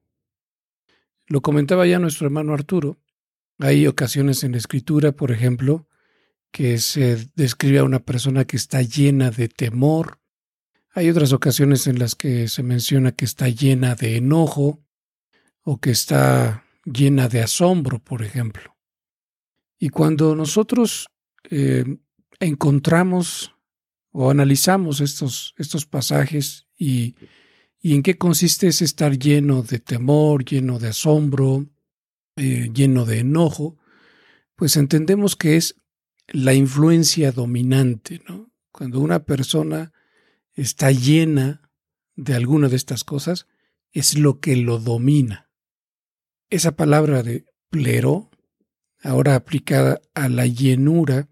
Lo 1.27 1.41
comentaba 1.41 1.87
ya 1.87 1.99
nuestro 1.99 2.27
hermano 2.27 2.55
Arturo. 2.55 3.01
Hay 3.59 3.89
ocasiones 3.89 4.45
en 4.45 4.53
la 4.53 4.59
escritura, 4.59 5.13
por 5.13 5.33
ejemplo, 5.33 5.88
que 6.51 6.79
se 6.79 7.29
describe 7.35 7.79
a 7.79 7.85
una 7.85 8.01
persona 8.01 8.45
que 8.45 8.57
está 8.57 8.83
llena 8.83 9.31
de 9.31 9.49
temor. 9.49 10.21
Hay 10.95 11.11
otras 11.11 11.33
ocasiones 11.33 11.87
en 11.87 11.99
las 11.99 12.15
que 12.15 12.49
se 12.49 12.63
menciona 12.63 13.13
que 13.13 13.25
está 13.25 13.49
llena 13.49 13.95
de 13.95 14.17
enojo 14.17 14.83
o 15.63 15.79
que 15.79 15.91
está 15.91 16.65
llena 16.85 17.29
de 17.29 17.43
asombro, 17.43 17.99
por 17.99 18.23
ejemplo. 18.23 18.77
Y 19.79 19.91
cuando 19.91 20.35
nosotros 20.35 21.09
eh, 21.51 21.85
encontramos 22.41 23.55
o 24.11 24.31
analizamos 24.31 25.01
estos, 25.01 25.55
estos 25.59 25.87
pasajes 25.87 26.67
y, 26.77 27.15
y, 27.81 27.95
en 27.95 28.03
qué 28.03 28.17
consiste 28.17 28.69
ese 28.69 28.85
estar 28.85 29.17
lleno 29.19 29.63
de 29.63 29.79
temor, 29.79 30.45
lleno 30.45 30.79
de 30.79 30.89
asombro, 30.89 31.67
eh, 32.37 32.71
lleno 32.73 33.05
de 33.05 33.21
enojo, 33.21 33.77
pues 34.57 34.77
entendemos 34.77 35.37
que 35.37 35.57
es 35.57 35.77
la 36.29 36.55
influencia 36.55 37.33
dominante, 37.33 38.21
¿no? 38.29 38.51
Cuando 38.71 39.01
una 39.01 39.25
persona 39.25 39.93
está 40.55 40.91
llena 40.93 41.71
de 42.17 42.35
alguna 42.35 42.69
de 42.69 42.77
estas 42.77 43.05
cosas, 43.05 43.47
es 43.93 44.19
lo 44.19 44.41
que 44.41 44.57
lo 44.57 44.79
domina. 44.79 45.51
Esa 46.51 46.77
palabra 46.77 47.23
de 47.23 47.47
plero, 47.71 48.31
ahora 49.03 49.35
aplicada 49.35 50.01
a 50.15 50.29
la 50.29 50.47
llenura 50.47 51.29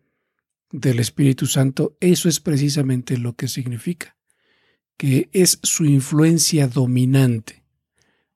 del 0.70 0.98
Espíritu 0.98 1.46
Santo, 1.46 1.96
eso 2.00 2.28
es 2.28 2.40
precisamente 2.40 3.18
lo 3.18 3.34
que 3.34 3.48
significa, 3.48 4.16
que 4.96 5.28
es 5.32 5.58
su 5.62 5.84
influencia 5.84 6.68
dominante. 6.68 7.64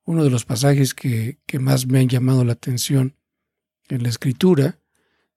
Uno 0.05 0.25
de 0.25 0.31
los 0.31 0.45
pasajes 0.45 0.95
que, 0.95 1.39
que 1.47 1.59
más 1.59 1.87
me 1.87 2.01
han 2.01 2.09
llamado 2.09 2.45
la 2.45 2.53
atención 2.53 3.17
en 3.89 4.03
la 4.03 4.09
escritura 4.09 4.80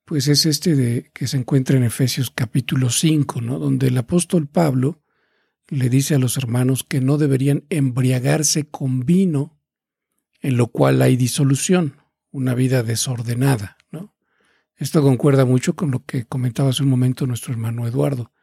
pues 0.05 0.27
es 0.27 0.45
este 0.45 0.75
de 0.75 1.09
que 1.13 1.27
se 1.27 1.37
encuentra 1.37 1.77
en 1.77 1.83
Efesios 1.83 2.29
capítulo 2.29 2.89
5, 2.89 3.41
¿no? 3.41 3.59
donde 3.59 3.87
el 3.87 3.97
apóstol 3.97 4.47
Pablo 4.47 5.01
le 5.69 5.89
dice 5.89 6.15
a 6.15 6.19
los 6.19 6.37
hermanos 6.37 6.83
que 6.83 6.99
no 6.99 7.17
deberían 7.17 7.65
embriagarse 7.69 8.69
con 8.69 9.05
vino, 9.05 9.59
en 10.41 10.57
lo 10.57 10.67
cual 10.67 11.01
hay 11.01 11.15
disolución, 11.15 12.01
una 12.31 12.53
vida 12.53 12.83
desordenada. 12.83 13.77
¿no? 13.91 14.13
Esto 14.75 15.01
concuerda 15.01 15.45
mucho 15.45 15.75
con 15.75 15.91
lo 15.91 16.03
que 16.03 16.25
comentaba 16.25 16.69
hace 16.69 16.83
un 16.83 16.89
momento 16.89 17.25
nuestro 17.25 17.53
hermano 17.53 17.87
Eduardo. 17.87 18.33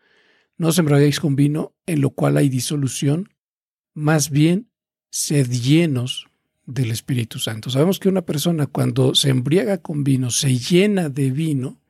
No 0.56 0.68
os 0.68 0.78
embriaguéis 0.78 1.20
con 1.20 1.36
vino, 1.36 1.76
en 1.86 2.00
lo 2.00 2.10
cual 2.10 2.38
hay 2.38 2.48
disolución, 2.48 3.28
más 3.92 4.30
bien 4.30 4.70
sed 5.10 5.50
llenos 5.50 6.29
del 6.70 6.90
Espíritu 6.90 7.38
Santo. 7.38 7.70
Sabemos 7.70 7.98
que 7.98 8.08
una 8.08 8.22
persona 8.22 8.66
cuando 8.66 9.14
se 9.14 9.30
embriaga 9.30 9.78
con 9.78 10.04
vino, 10.04 10.30
se 10.30 10.56
llena 10.56 11.08
de 11.08 11.30
vino, 11.30 11.80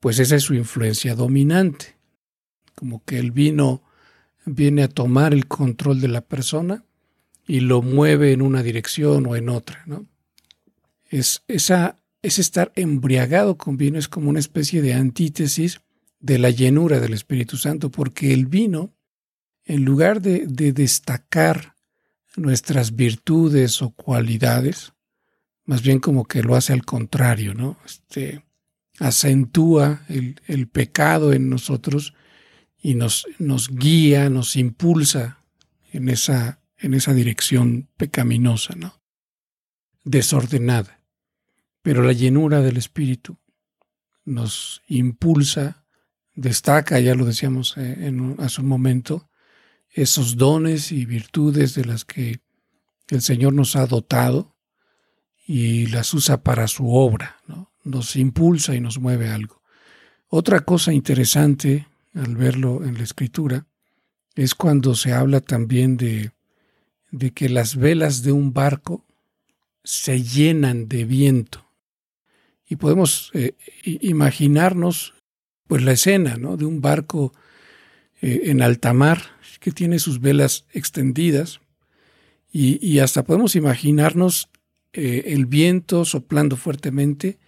pues 0.00 0.18
esa 0.18 0.36
es 0.36 0.42
su 0.42 0.54
influencia 0.54 1.14
dominante. 1.14 1.96
Como 2.74 3.04
que 3.04 3.18
el 3.18 3.30
vino 3.30 3.82
viene 4.44 4.82
a 4.82 4.88
tomar 4.88 5.32
el 5.32 5.46
control 5.46 6.00
de 6.00 6.08
la 6.08 6.20
persona 6.20 6.84
y 7.46 7.60
lo 7.60 7.82
mueve 7.82 8.32
en 8.32 8.42
una 8.42 8.62
dirección 8.62 9.26
o 9.26 9.36
en 9.36 9.48
otra, 9.48 9.82
¿no? 9.86 10.06
Es, 11.08 11.42
esa, 11.46 11.96
es 12.22 12.38
estar 12.38 12.72
embriagado 12.74 13.56
con 13.56 13.76
vino 13.76 13.98
es 13.98 14.08
como 14.08 14.30
una 14.30 14.40
especie 14.40 14.82
de 14.82 14.94
antítesis 14.94 15.80
de 16.18 16.38
la 16.38 16.50
llenura 16.50 17.00
del 17.00 17.12
Espíritu 17.12 17.56
Santo, 17.56 17.90
porque 17.90 18.32
el 18.32 18.46
vino, 18.46 18.94
en 19.64 19.84
lugar 19.84 20.22
de, 20.22 20.46
de 20.46 20.72
destacar 20.72 21.73
nuestras 22.36 22.96
virtudes 22.96 23.82
o 23.82 23.90
cualidades, 23.90 24.92
más 25.64 25.82
bien 25.82 26.00
como 26.00 26.24
que 26.24 26.42
lo 26.42 26.56
hace 26.56 26.72
al 26.72 26.84
contrario, 26.84 27.54
¿no? 27.54 27.78
Este, 27.84 28.44
acentúa 28.98 30.04
el, 30.08 30.40
el 30.46 30.68
pecado 30.68 31.32
en 31.32 31.48
nosotros 31.48 32.14
y 32.84 32.94
nos, 32.94 33.26
nos 33.38 33.70
guía, 33.70 34.28
nos 34.28 34.56
impulsa 34.56 35.42
en 35.90 36.08
esa, 36.08 36.60
en 36.76 36.92
esa 36.92 37.14
dirección 37.14 37.88
pecaminosa, 37.96 38.74
¿no? 38.76 39.00
Desordenada. 40.04 41.00
Pero 41.82 42.02
la 42.02 42.12
llenura 42.12 42.60
del 42.60 42.76
Espíritu 42.76 43.38
nos 44.24 44.82
impulsa, 44.86 45.86
destaca, 46.34 47.00
ya 47.00 47.14
lo 47.14 47.24
decíamos 47.24 47.76
eh, 47.76 48.06
en, 48.06 48.36
hace 48.38 48.60
un 48.60 48.68
momento, 48.68 49.30
esos 49.94 50.36
dones 50.36 50.90
y 50.90 51.06
virtudes 51.06 51.74
de 51.74 51.84
las 51.84 52.04
que 52.04 52.40
el 53.08 53.22
Señor 53.22 53.52
nos 53.54 53.76
ha 53.76 53.86
dotado 53.86 54.56
y 55.46 55.86
las 55.86 56.12
usa 56.14 56.42
para 56.42 56.66
su 56.66 56.92
obra, 56.92 57.36
¿no? 57.46 57.70
nos 57.84 58.16
impulsa 58.16 58.74
y 58.74 58.80
nos 58.80 58.98
mueve 58.98 59.28
algo. 59.28 59.62
Otra 60.28 60.60
cosa 60.60 60.92
interesante 60.92 61.86
al 62.14 62.36
verlo 62.36 62.84
en 62.84 62.94
la 62.94 63.04
escritura 63.04 63.66
es 64.34 64.54
cuando 64.54 64.96
se 64.96 65.12
habla 65.12 65.40
también 65.40 65.96
de, 65.96 66.32
de 67.12 67.30
que 67.30 67.48
las 67.48 67.76
velas 67.76 68.22
de 68.22 68.32
un 68.32 68.52
barco 68.52 69.04
se 69.84 70.22
llenan 70.22 70.88
de 70.88 71.04
viento. 71.04 71.64
Y 72.66 72.76
podemos 72.76 73.30
eh, 73.34 73.54
imaginarnos 73.84 75.14
pues 75.68 75.82
la 75.82 75.92
escena 75.92 76.36
¿no? 76.36 76.56
de 76.56 76.64
un 76.64 76.80
barco 76.80 77.32
eh, 78.20 78.42
en 78.46 78.62
alta 78.62 78.92
mar 78.92 79.33
que 79.64 79.72
tiene 79.72 79.98
sus 79.98 80.20
velas 80.20 80.66
extendidas 80.74 81.62
y, 82.52 82.98
hasta 82.98 83.24
podemos 83.24 83.56
imaginarnos 83.56 84.50
eh, 84.92 85.22
el 85.28 85.46
viento 85.46 86.04
soplando 86.04 86.58
fuertemente 86.58 87.38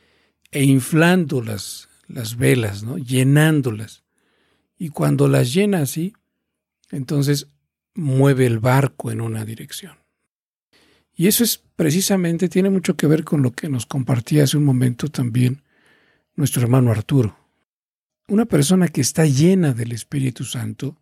e 0.50 0.64
inflando 0.64 1.42
las, 1.42 1.90
las 2.08 2.38
velas, 2.38 2.84
¿no? 2.84 2.96
llenándolas. 2.96 4.02
Y 4.78 4.88
cuando 4.88 5.28
las 5.28 5.52
llena 5.52 5.80
así, 5.80 6.14
entonces 6.90 7.48
mueve 7.92 8.46
el 8.46 8.60
barco 8.60 9.10
en 9.10 9.20
una 9.20 9.44
dirección. 9.44 9.98
Y 11.14 11.26
eso 11.26 11.44
es 11.44 11.62
precisamente, 11.76 12.48
tiene 12.48 12.70
mucho 12.70 12.96
que 12.96 13.06
ver 13.06 13.24
con 13.24 13.42
lo 13.42 13.52
que 13.52 13.68
nos 13.68 13.84
compartía 13.84 14.44
hace 14.44 14.56
un 14.56 14.64
momento 14.64 15.10
también 15.10 15.62
nuestro 16.34 16.62
hermano 16.62 16.92
Arturo. 16.92 17.36
Una 18.26 18.46
persona 18.46 18.88
que 18.88 19.02
está 19.02 19.26
llena 19.26 19.74
del 19.74 19.92
Espíritu 19.92 20.44
Santo 20.44 20.96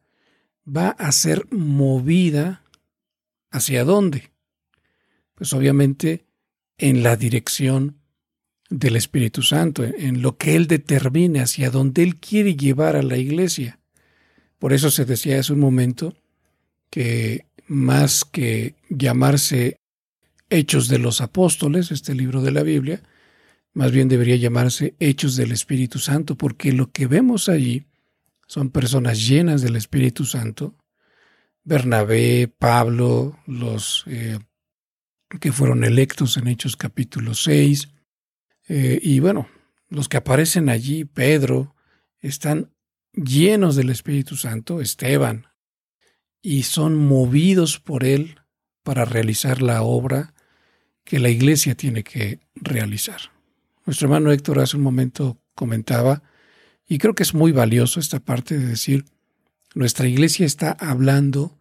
va 0.66 0.90
a 0.90 1.12
ser 1.12 1.46
movida 1.50 2.62
hacia 3.50 3.84
dónde? 3.84 4.32
Pues 5.34 5.52
obviamente 5.52 6.24
en 6.78 7.02
la 7.02 7.16
dirección 7.16 7.98
del 8.70 8.96
Espíritu 8.96 9.42
Santo, 9.42 9.84
en 9.84 10.22
lo 10.22 10.36
que 10.36 10.56
Él 10.56 10.66
determine, 10.66 11.40
hacia 11.40 11.70
donde 11.70 12.02
Él 12.02 12.16
quiere 12.16 12.56
llevar 12.56 12.96
a 12.96 13.02
la 13.02 13.16
iglesia. 13.16 13.78
Por 14.58 14.72
eso 14.72 14.90
se 14.90 15.04
decía 15.04 15.38
hace 15.38 15.52
un 15.52 15.60
momento 15.60 16.16
que 16.90 17.46
más 17.66 18.24
que 18.24 18.76
llamarse 18.88 19.76
Hechos 20.50 20.88
de 20.88 20.98
los 20.98 21.20
Apóstoles, 21.20 21.90
este 21.90 22.14
libro 22.14 22.42
de 22.42 22.52
la 22.52 22.62
Biblia, 22.62 23.02
más 23.72 23.90
bien 23.92 24.08
debería 24.08 24.36
llamarse 24.36 24.94
Hechos 25.00 25.36
del 25.36 25.52
Espíritu 25.52 25.98
Santo, 25.98 26.36
porque 26.36 26.72
lo 26.72 26.90
que 26.90 27.06
vemos 27.06 27.48
allí 27.48 27.86
son 28.46 28.70
personas 28.70 29.26
llenas 29.26 29.62
del 29.62 29.76
Espíritu 29.76 30.24
Santo, 30.24 30.76
Bernabé, 31.62 32.48
Pablo, 32.48 33.38
los 33.46 34.04
eh, 34.06 34.38
que 35.40 35.52
fueron 35.52 35.84
electos 35.84 36.36
en 36.36 36.48
Hechos 36.48 36.76
capítulo 36.76 37.34
6, 37.34 37.88
eh, 38.68 38.98
y 39.02 39.20
bueno, 39.20 39.48
los 39.88 40.08
que 40.08 40.16
aparecen 40.16 40.68
allí, 40.68 41.04
Pedro, 41.04 41.74
están 42.20 42.70
llenos 43.12 43.76
del 43.76 43.90
Espíritu 43.90 44.36
Santo, 44.36 44.80
Esteban, 44.80 45.46
y 46.42 46.64
son 46.64 46.96
movidos 46.96 47.80
por 47.80 48.04
él 48.04 48.40
para 48.82 49.04
realizar 49.04 49.62
la 49.62 49.82
obra 49.82 50.34
que 51.04 51.18
la 51.18 51.30
iglesia 51.30 51.74
tiene 51.74 52.02
que 52.02 52.40
realizar. 52.54 53.32
Nuestro 53.86 54.06
hermano 54.06 54.32
Héctor 54.32 54.60
hace 54.60 54.76
un 54.76 54.82
momento 54.82 55.38
comentaba, 55.54 56.22
y 56.86 56.98
creo 56.98 57.14
que 57.14 57.22
es 57.22 57.34
muy 57.34 57.52
valioso 57.52 58.00
esta 58.00 58.20
parte 58.20 58.58
de 58.58 58.66
decir, 58.66 59.04
nuestra 59.74 60.06
iglesia 60.06 60.46
está 60.46 60.72
hablando 60.72 61.58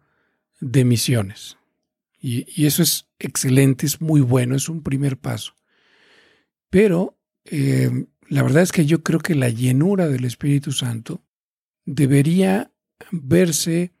de 0.60 0.84
misiones. 0.84 1.56
Y, 2.20 2.64
eso 2.64 2.82
es 2.82 3.06
excelente, 3.18 3.86
es 3.86 4.00
muy 4.00 4.20
bueno, 4.20 4.56
es 4.56 4.68
un 4.68 4.82
primer 4.82 5.18
paso. 5.18 5.54
Pero 6.70 7.18
eh, 7.44 8.06
la 8.28 8.42
verdad 8.42 8.62
es 8.62 8.72
que 8.72 8.86
yo 8.86 9.02
creo 9.02 9.20
que 9.20 9.34
la 9.34 9.48
llenura 9.48 10.08
del 10.08 10.24
Espíritu 10.24 10.72
Santo 10.72 11.22
debería 11.84 12.70
verse 13.10 13.92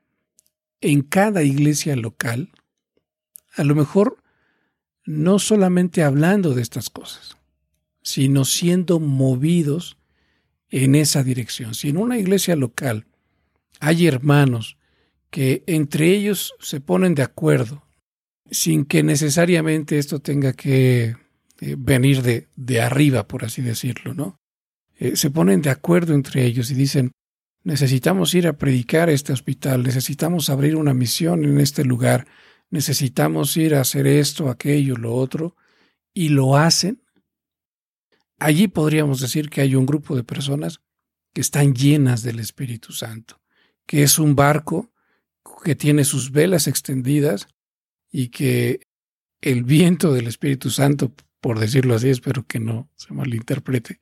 en 0.80 1.02
cada 1.02 1.42
iglesia 1.42 1.96
local, 1.96 2.52
a 3.54 3.64
lo 3.64 3.74
mejor 3.74 4.22
no 5.04 5.38
solamente 5.38 6.02
hablando 6.02 6.54
de 6.54 6.62
estas 6.62 6.90
cosas, 6.90 7.36
sino 8.02 8.44
siendo 8.44 9.00
movidos 9.00 9.96
en 10.82 10.96
esa 10.96 11.22
dirección. 11.22 11.74
Si 11.74 11.90
en 11.90 11.96
una 11.98 12.18
iglesia 12.18 12.56
local 12.56 13.06
hay 13.78 14.08
hermanos 14.08 14.76
que 15.30 15.62
entre 15.68 16.08
ellos 16.08 16.52
se 16.58 16.80
ponen 16.80 17.14
de 17.14 17.22
acuerdo, 17.22 17.84
sin 18.50 18.84
que 18.84 19.04
necesariamente 19.04 19.98
esto 19.98 20.18
tenga 20.18 20.52
que 20.52 21.16
eh, 21.60 21.76
venir 21.78 22.22
de, 22.22 22.48
de, 22.56 22.80
arriba, 22.80 23.28
por 23.28 23.44
así 23.44 23.62
decirlo, 23.62 24.14
¿no? 24.14 24.40
Eh, 24.98 25.14
se 25.14 25.30
ponen 25.30 25.62
de 25.62 25.70
acuerdo 25.70 26.12
entre 26.12 26.44
ellos 26.44 26.72
y 26.72 26.74
dicen, 26.74 27.12
necesitamos 27.62 28.34
ir 28.34 28.48
a 28.48 28.58
predicar 28.58 29.10
este 29.10 29.32
hospital, 29.32 29.84
necesitamos 29.84 30.50
abrir 30.50 30.74
una 30.74 30.92
misión 30.92 31.44
en 31.44 31.60
este 31.60 31.84
lugar, 31.84 32.26
necesitamos 32.70 33.56
ir 33.56 33.76
a 33.76 33.80
hacer 33.80 34.08
esto, 34.08 34.48
aquello, 34.48 34.96
lo 34.96 35.14
otro, 35.14 35.54
y 36.12 36.30
lo 36.30 36.56
hacen. 36.56 37.03
Allí 38.38 38.68
podríamos 38.68 39.20
decir 39.20 39.50
que 39.50 39.60
hay 39.60 39.74
un 39.74 39.86
grupo 39.86 40.16
de 40.16 40.24
personas 40.24 40.80
que 41.32 41.40
están 41.40 41.74
llenas 41.74 42.22
del 42.22 42.40
Espíritu 42.40 42.92
Santo, 42.92 43.40
que 43.86 44.02
es 44.02 44.18
un 44.18 44.34
barco 44.34 44.92
que 45.62 45.74
tiene 45.74 46.04
sus 46.04 46.30
velas 46.30 46.66
extendidas 46.66 47.48
y 48.10 48.28
que 48.28 48.86
el 49.40 49.64
viento 49.64 50.12
del 50.12 50.26
Espíritu 50.26 50.70
Santo 50.70 51.12
por 51.44 51.58
decirlo 51.58 51.94
así, 51.94 52.08
espero 52.08 52.46
que 52.46 52.58
no 52.58 52.88
se 52.96 53.12
malinterprete, 53.12 53.98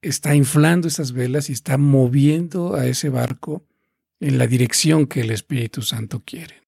está 0.00 0.36
inflando 0.36 0.86
esas 0.86 1.10
velas 1.10 1.50
y 1.50 1.52
está 1.52 1.78
moviendo 1.78 2.76
a 2.76 2.86
ese 2.86 3.08
barco 3.08 3.66
en 4.20 4.38
la 4.38 4.46
dirección 4.46 5.08
que 5.08 5.22
el 5.22 5.32
Espíritu 5.32 5.82
Santo 5.82 6.22
quiere. 6.24 6.62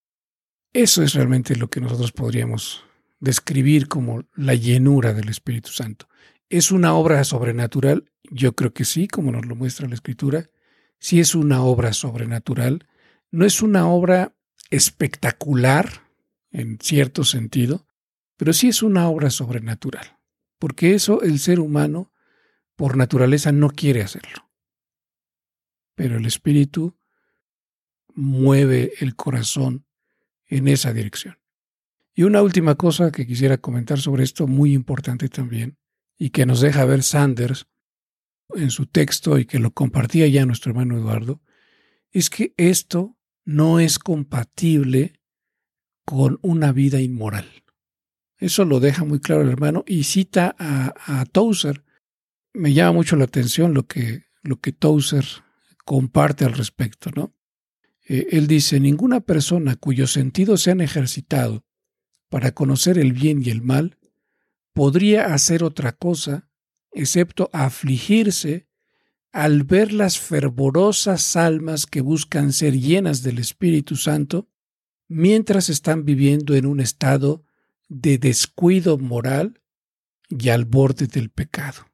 Eso 0.73 1.05
es 1.05 1.15
realmente 1.15 1.55
lo 1.55 1.71
que 1.71 1.81
nosotros 1.81 2.11
podríamos 2.11 2.83
describir 3.21 3.87
como 3.87 4.25
la 4.35 4.57
llenura 4.57 5.15
del 5.15 5.29
Espíritu 5.29 5.71
Santo. 5.71 6.09
¿Es 6.51 6.73
una 6.73 6.95
obra 6.95 7.23
sobrenatural? 7.23 8.11
Yo 8.25 8.57
creo 8.57 8.75
que 8.75 8.85
sí, 8.85 9.07
como 9.07 9.31
nos 9.31 9.47
lo 9.47 9.55
muestra 9.55 9.89
la 9.89 9.95
Escritura. 9.95 10.51
Sí 10.99 11.21
es 11.21 11.37
una 11.37 11.63
obra 11.63 11.93
sobrenatural. 11.93 12.89
No 13.31 13.47
es 13.47 13.63
una 13.63 13.87
obra 13.89 14.35
espectacular 14.69 16.09
en 16.51 16.79
cierto 16.81 17.23
sentido, 17.23 17.87
pero 18.37 18.53
sí 18.53 18.69
es 18.69 18.83
una 18.83 19.09
obra 19.09 19.31
sobrenatural, 19.31 20.19
porque 20.59 20.95
eso 20.95 21.23
el 21.23 21.39
ser 21.39 21.61
humano 21.61 22.13
por 22.75 22.97
naturaleza 22.97 23.53
no 23.53 23.71
quiere 23.71 24.03
hacerlo. 24.03 24.51
Pero 25.95 26.17
el 26.17 26.27
Espíritu 26.27 26.99
mueve 28.13 28.95
el 28.99 29.15
corazón 29.15 29.87
en 30.47 30.67
esa 30.67 30.93
dirección. 30.93 31.39
Y 32.13 32.25
una 32.25 32.43
última 32.43 32.75
cosa 32.75 33.13
que 33.13 33.25
quisiera 33.25 33.59
comentar 33.59 34.01
sobre 34.01 34.25
esto, 34.25 34.49
muy 34.49 34.73
importante 34.73 35.29
también, 35.29 35.79
y 36.21 36.31
que 36.31 36.45
nos 36.45 36.61
deja 36.61 36.85
ver 36.85 37.03
Sanders 37.03 37.66
en 38.55 38.71
su 38.71 38.87
texto 38.87 39.39
y 39.39 39.47
que 39.47 39.59
lo 39.59 39.73
compartía 39.73 40.29
ya 40.29 40.45
nuestro 40.45 40.71
hermano 40.71 40.99
Eduardo, 40.99 41.41
es 42.12 42.29
que 42.29 42.53
esto 42.59 43.16
no 43.47 43.81
es 43.81 43.99
compatible 43.99 45.14
con 46.05 46.39
una 46.43 46.73
vida 46.73 47.01
inmoral. 47.01 47.64
Eso 48.37 48.66
lo 48.66 48.81
deja 48.81 49.03
muy 49.05 49.21
claro 49.21 49.43
el 49.43 49.49
hermano 49.49 49.83
y 49.87 50.05
cita 50.05 50.55
a, 50.59 51.21
a 51.21 51.25
Tozer. 51.25 51.85
Me 52.53 52.75
llama 52.75 52.93
mucho 52.93 53.16
la 53.16 53.25
atención 53.25 53.73
lo 53.73 53.87
que, 53.87 54.25
lo 54.43 54.61
que 54.61 54.73
Tozer 54.73 55.25
comparte 55.87 56.45
al 56.45 56.53
respecto, 56.53 57.11
¿no? 57.16 57.35
Eh, 58.07 58.29
él 58.33 58.47
dice, 58.47 58.79
ninguna 58.79 59.21
persona 59.21 59.77
cuyos 59.77 60.12
sentidos 60.12 60.61
se 60.61 60.71
han 60.71 60.83
ejercitado 60.83 61.64
para 62.29 62.53
conocer 62.53 62.99
el 62.99 63.14
bien 63.14 63.43
y 63.43 63.49
el 63.49 63.62
mal 63.62 63.97
podría 64.73 65.35
hacer 65.35 65.62
otra 65.64 65.93
cosa 65.93 66.49
excepto 66.93 67.51
afligirse 67.53 68.68
al 69.33 69.62
ver 69.62 69.93
las 69.93 70.18
fervorosas 70.18 71.37
almas 71.37 71.87
que 71.87 72.01
buscan 72.01 72.53
ser 72.53 72.79
llenas 72.79 73.23
del 73.23 73.39
Espíritu 73.39 73.97
Santo 73.97 74.49
mientras 75.09 75.68
están 75.68 76.05
viviendo 76.05 76.55
en 76.55 76.66
un 76.66 76.81
estado 76.81 77.45
de 77.89 78.18
descuido 78.18 78.99
moral 78.99 79.61
y 80.29 80.49
al 80.49 80.64
borde 80.64 81.07
del 81.07 81.31
pecado. 81.31 81.87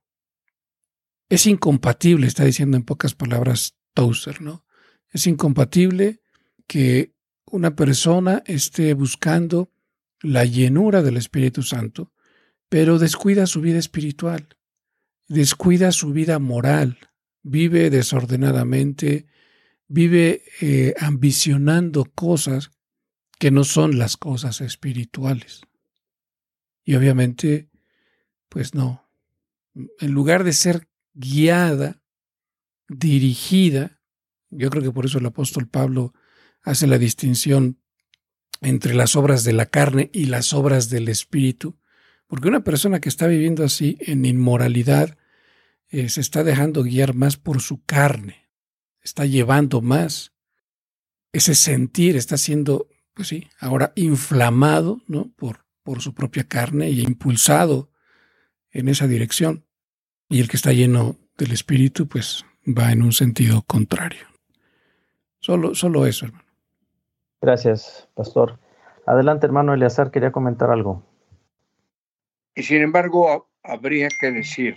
Es 1.29 1.47
incompatible, 1.47 2.27
está 2.27 2.45
diciendo 2.45 2.77
en 2.77 2.85
pocas 2.85 3.15
palabras 3.15 3.77
Tozer, 3.95 4.41
¿no? 4.43 4.65
Es 5.11 5.27
incompatible 5.27 6.21
que 6.67 7.15
una 7.47 7.75
persona 7.75 8.43
esté 8.47 8.93
buscando 8.95 9.73
la 10.21 10.45
llenura 10.45 11.03
del 11.03 11.17
Espíritu 11.17 11.63
Santo, 11.63 12.13
pero 12.69 12.99
descuida 12.99 13.47
su 13.47 13.61
vida 13.61 13.79
espiritual, 13.79 14.49
descuida 15.29 15.93
su 15.93 16.13
vida 16.13 16.39
moral, 16.39 16.99
vive 17.43 17.91
desordenadamente, 17.91 19.27
vive 19.89 20.43
eh, 20.61 20.95
ambicionando 20.99 22.05
cosas 22.05 22.71
que 23.39 23.51
no 23.51 23.65
son 23.65 23.99
las 23.99 24.17
cosas 24.17 24.61
espirituales. 24.61 25.63
Y 26.85 26.95
obviamente, 26.95 27.69
pues 28.49 28.75
no, 28.75 29.09
en 29.75 30.11
lugar 30.13 30.45
de 30.45 30.53
ser 30.53 30.89
guiada, 31.15 32.03
dirigida, 32.89 34.01
yo 34.51 34.71
creo 34.71 34.83
que 34.83 34.93
por 34.93 35.07
eso 35.07 35.19
el 35.19 35.27
apóstol 35.27 35.69
Pablo 35.69 36.15
hace 36.63 36.87
la 36.87 36.99
distinción 36.99 37.81
entre 38.61 38.95
las 38.95 39.17
obras 39.17 39.45
de 39.45 39.53
la 39.53 39.67
carne 39.67 40.11
y 40.13 40.27
las 40.27 40.53
obras 40.53 40.89
del 40.89 41.09
espíritu, 41.09 41.79
porque 42.27 42.49
una 42.49 42.65
persona 42.65 43.01
que 43.01 43.09
está 43.09 43.27
viviendo 43.27 43.65
así 43.65 43.99
en 44.01 44.25
inmoralidad 44.25 45.17
eh, 45.89 46.09
se 46.09 46.21
está 46.21 46.43
dejando 46.43 46.83
guiar 46.83 47.15
más 47.15 47.37
por 47.37 47.61
su 47.61 47.85
carne, 47.85 48.49
está 49.01 49.25
llevando 49.25 49.81
más 49.81 50.33
ese 51.33 51.55
sentir, 51.55 52.17
está 52.17 52.37
siendo, 52.37 52.89
pues 53.15 53.29
sí, 53.29 53.49
ahora 53.61 53.93
inflamado 53.95 55.03
¿no? 55.07 55.31
por, 55.37 55.65
por 55.83 56.01
su 56.01 56.15
propia 56.15 56.45
carne 56.45 56.91
y 56.91 57.03
impulsado 57.03 57.91
en 58.71 58.89
esa 58.89 59.07
dirección. 59.07 59.65
Y 60.29 60.41
el 60.41 60.49
que 60.49 60.57
está 60.57 60.73
lleno 60.73 61.17
del 61.39 61.53
Espíritu, 61.53 62.09
pues 62.09 62.45
va 62.67 62.91
en 62.91 63.03
un 63.03 63.13
sentido 63.13 63.63
contrario. 63.63 64.27
Solo, 65.39 65.75
solo 65.75 66.07
eso, 66.07 66.27
hermano. 66.27 66.45
Gracias, 67.41 68.09
pastor. 68.15 68.59
Adelante, 69.07 69.47
hermano 69.47 69.75
Eleazar, 69.75 70.11
quería 70.11 70.33
comentar 70.33 70.71
algo. 70.71 71.05
Y 72.57 72.63
sin 72.63 72.81
embargo, 72.83 73.51
habría 73.63 74.09
que 74.19 74.33
decir 74.33 74.77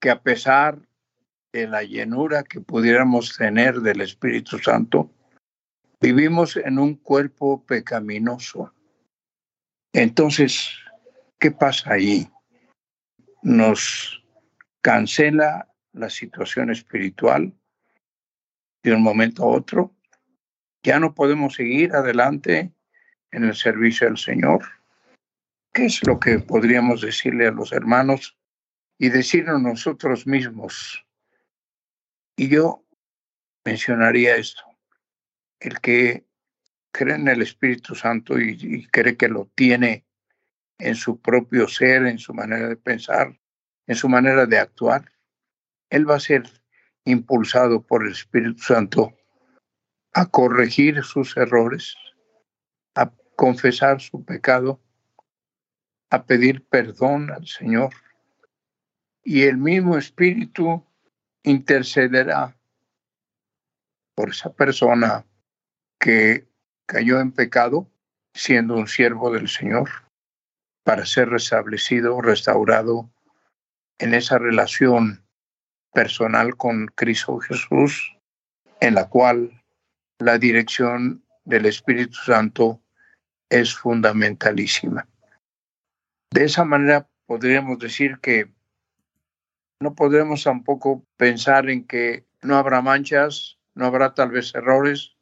que 0.00 0.10
a 0.10 0.22
pesar 0.22 0.80
de 1.52 1.68
la 1.68 1.82
llenura 1.82 2.42
que 2.42 2.60
pudiéramos 2.60 3.36
tener 3.36 3.80
del 3.80 4.00
Espíritu 4.00 4.58
Santo, 4.58 5.10
vivimos 6.00 6.56
en 6.56 6.78
un 6.78 6.94
cuerpo 6.94 7.64
pecaminoso. 7.66 8.72
Entonces, 9.92 10.70
¿qué 11.38 11.50
pasa 11.50 11.92
ahí? 11.92 12.28
Nos 13.42 14.24
cancela 14.80 15.70
la 15.92 16.08
situación 16.08 16.70
espiritual 16.70 17.52
de 18.82 18.94
un 18.94 19.02
momento 19.02 19.42
a 19.42 19.48
otro. 19.48 19.94
Ya 20.82 20.98
no 20.98 21.14
podemos 21.14 21.54
seguir 21.54 21.94
adelante 21.94 22.72
en 23.32 23.44
el 23.44 23.54
servicio 23.54 24.06
del 24.06 24.16
Señor. 24.16 24.75
¿Qué 25.76 25.84
es 25.84 26.06
lo 26.06 26.18
que 26.18 26.38
podríamos 26.38 27.02
decirle 27.02 27.46
a 27.46 27.50
los 27.50 27.70
hermanos 27.70 28.34
y 28.96 29.10
decirnos 29.10 29.60
nosotros 29.60 30.26
mismos? 30.26 31.04
Y 32.34 32.48
yo 32.48 32.82
mencionaría 33.62 34.36
esto. 34.36 34.62
El 35.60 35.78
que 35.82 36.24
cree 36.92 37.16
en 37.16 37.28
el 37.28 37.42
Espíritu 37.42 37.94
Santo 37.94 38.40
y, 38.40 38.56
y 38.58 38.86
cree 38.86 39.18
que 39.18 39.28
lo 39.28 39.50
tiene 39.54 40.06
en 40.78 40.94
su 40.94 41.20
propio 41.20 41.68
ser, 41.68 42.06
en 42.06 42.18
su 42.18 42.32
manera 42.32 42.70
de 42.70 42.76
pensar, 42.76 43.38
en 43.86 43.96
su 43.96 44.08
manera 44.08 44.46
de 44.46 44.58
actuar, 44.58 45.12
él 45.90 46.08
va 46.08 46.14
a 46.14 46.20
ser 46.20 46.44
impulsado 47.04 47.82
por 47.82 48.06
el 48.06 48.12
Espíritu 48.12 48.62
Santo 48.62 49.14
a 50.14 50.24
corregir 50.24 51.04
sus 51.04 51.36
errores, 51.36 51.94
a 52.94 53.12
confesar 53.36 54.00
su 54.00 54.24
pecado 54.24 54.80
a 56.10 56.24
pedir 56.24 56.64
perdón 56.66 57.30
al 57.30 57.46
Señor. 57.46 57.90
Y 59.22 59.42
el 59.42 59.56
mismo 59.56 59.96
Espíritu 59.96 60.84
intercederá 61.42 62.56
por 64.14 64.30
esa 64.30 64.52
persona 64.52 65.26
que 65.98 66.46
cayó 66.86 67.20
en 67.20 67.32
pecado, 67.32 67.90
siendo 68.34 68.74
un 68.74 68.86
siervo 68.86 69.30
del 69.30 69.48
Señor, 69.48 69.90
para 70.84 71.04
ser 71.04 71.30
restablecido, 71.30 72.20
restaurado 72.20 73.10
en 73.98 74.14
esa 74.14 74.38
relación 74.38 75.24
personal 75.92 76.56
con 76.56 76.86
Cristo 76.88 77.38
Jesús, 77.38 78.16
en 78.80 78.94
la 78.94 79.08
cual 79.08 79.64
la 80.18 80.38
dirección 80.38 81.24
del 81.44 81.66
Espíritu 81.66 82.14
Santo 82.14 82.80
es 83.48 83.74
fundamentalísima. 83.74 85.08
De 86.30 86.44
esa 86.44 86.64
manera 86.64 87.08
podríamos 87.26 87.78
decir 87.78 88.18
que 88.20 88.52
no 89.80 89.94
podremos 89.94 90.44
tampoco 90.44 91.04
pensar 91.16 91.68
en 91.68 91.86
que 91.86 92.26
no 92.42 92.56
habrá 92.56 92.80
manchas, 92.82 93.58
no 93.74 93.86
habrá 93.86 94.14
tal 94.14 94.30
vez 94.30 94.54
errores, 94.54 95.16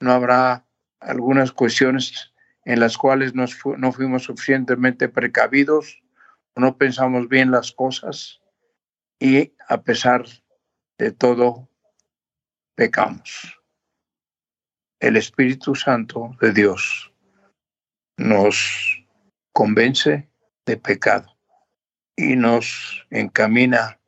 no 0.00 0.12
habrá 0.12 0.66
algunas 1.00 1.52
cuestiones 1.52 2.32
en 2.64 2.80
las 2.80 2.98
cuales 2.98 3.34
no 3.34 3.92
fuimos 3.92 4.24
suficientemente 4.24 5.08
precavidos 5.08 6.02
no 6.56 6.78
pensamos 6.78 7.28
bien 7.28 7.50
las 7.50 7.70
cosas 7.70 8.40
y 9.20 9.52
a 9.68 9.82
pesar 9.82 10.24
de 10.98 11.12
todo 11.12 11.68
pecamos. 12.74 13.60
El 14.98 15.16
Espíritu 15.16 15.74
Santo 15.74 16.34
de 16.40 16.52
Dios 16.52 17.12
nos 18.16 19.04
convence 19.52 20.30
de 20.66 20.76
pecado 20.76 21.36
y 22.16 22.36
nos 22.36 23.06
encamina 23.10 24.00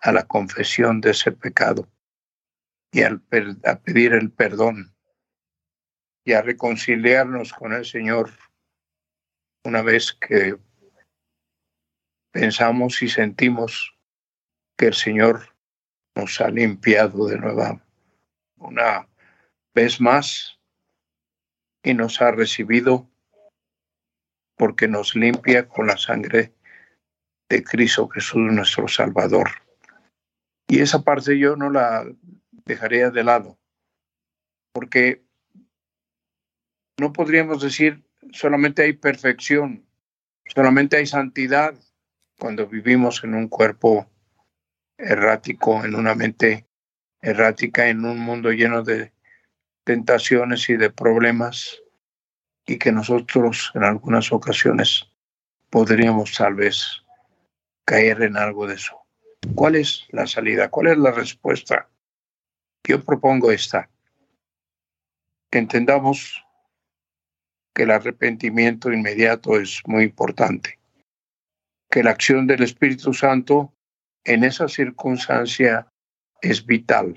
a 0.00 0.12
la 0.12 0.26
confesión 0.26 1.00
de 1.00 1.10
ese 1.10 1.32
pecado 1.32 1.90
y 2.92 3.02
a 3.02 3.18
pedir 3.82 4.12
el 4.12 4.30
perdón 4.30 4.94
y 6.24 6.32
a 6.32 6.42
reconciliarnos 6.42 7.52
con 7.52 7.72
el 7.72 7.84
Señor 7.84 8.30
una 9.64 9.82
vez 9.82 10.12
que 10.12 10.56
pensamos 12.30 13.02
y 13.02 13.08
sentimos 13.08 13.98
que 14.76 14.86
el 14.86 14.94
Señor 14.94 15.56
nos 16.14 16.40
ha 16.40 16.50
limpiado 16.50 17.26
de 17.26 17.38
nuevo 17.38 17.80
una 18.56 19.08
vez 19.74 20.00
más 20.00 20.60
y 21.82 21.94
nos 21.94 22.20
ha 22.22 22.30
recibido 22.30 23.10
porque 24.56 24.88
nos 24.88 25.14
limpia 25.14 25.68
con 25.68 25.86
la 25.86 25.96
sangre 25.96 26.52
de 27.48 27.62
Cristo 27.62 28.08
Jesús 28.08 28.52
nuestro 28.52 28.88
Salvador. 28.88 29.50
Y 30.68 30.80
esa 30.80 31.02
parte 31.02 31.38
yo 31.38 31.56
no 31.56 31.70
la 31.70 32.06
dejaría 32.64 33.10
de 33.10 33.24
lado, 33.24 33.58
porque 34.72 35.22
no 36.98 37.12
podríamos 37.12 37.62
decir 37.62 38.04
solamente 38.32 38.82
hay 38.82 38.94
perfección, 38.94 39.84
solamente 40.46 40.96
hay 40.96 41.06
santidad 41.06 41.74
cuando 42.38 42.66
vivimos 42.66 43.22
en 43.24 43.34
un 43.34 43.48
cuerpo 43.48 44.10
errático, 44.96 45.84
en 45.84 45.94
una 45.94 46.14
mente 46.14 46.66
errática, 47.20 47.88
en 47.88 48.04
un 48.04 48.18
mundo 48.18 48.50
lleno 48.52 48.82
de 48.82 49.12
tentaciones 49.84 50.68
y 50.70 50.76
de 50.76 50.90
problemas 50.90 51.83
y 52.66 52.78
que 52.78 52.92
nosotros 52.92 53.70
en 53.74 53.84
algunas 53.84 54.32
ocasiones 54.32 55.06
podríamos 55.70 56.32
tal 56.32 56.54
vez 56.54 57.02
caer 57.84 58.22
en 58.22 58.36
algo 58.36 58.66
de 58.66 58.74
eso. 58.74 58.98
¿Cuál 59.54 59.76
es 59.76 60.06
la 60.10 60.26
salida? 60.26 60.70
¿Cuál 60.70 60.88
es 60.88 60.98
la 60.98 61.12
respuesta? 61.12 61.88
Yo 62.86 63.02
propongo 63.02 63.50
esta, 63.50 63.88
que 65.50 65.58
entendamos 65.58 66.42
que 67.74 67.82
el 67.82 67.90
arrepentimiento 67.90 68.92
inmediato 68.92 69.58
es 69.58 69.82
muy 69.86 70.04
importante, 70.04 70.78
que 71.90 72.02
la 72.02 72.10
acción 72.10 72.46
del 72.46 72.62
Espíritu 72.62 73.12
Santo 73.12 73.72
en 74.24 74.44
esa 74.44 74.68
circunstancia 74.68 75.86
es 76.40 76.64
vital 76.64 77.14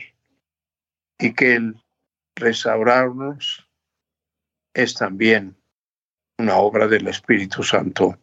y 1.19 1.33
que 1.33 1.55
el 1.55 1.81
restaurarnos 2.35 3.66
es 4.77 4.93
también 4.93 5.57
una 6.37 6.57
obra 6.57 6.87
del 6.87 7.07
Espíritu 7.07 7.63
Santo 7.63 8.19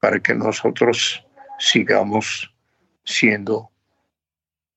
para 0.00 0.18
que 0.18 0.34
nosotros 0.34 1.22
sigamos 1.58 2.54
siendo 3.04 3.70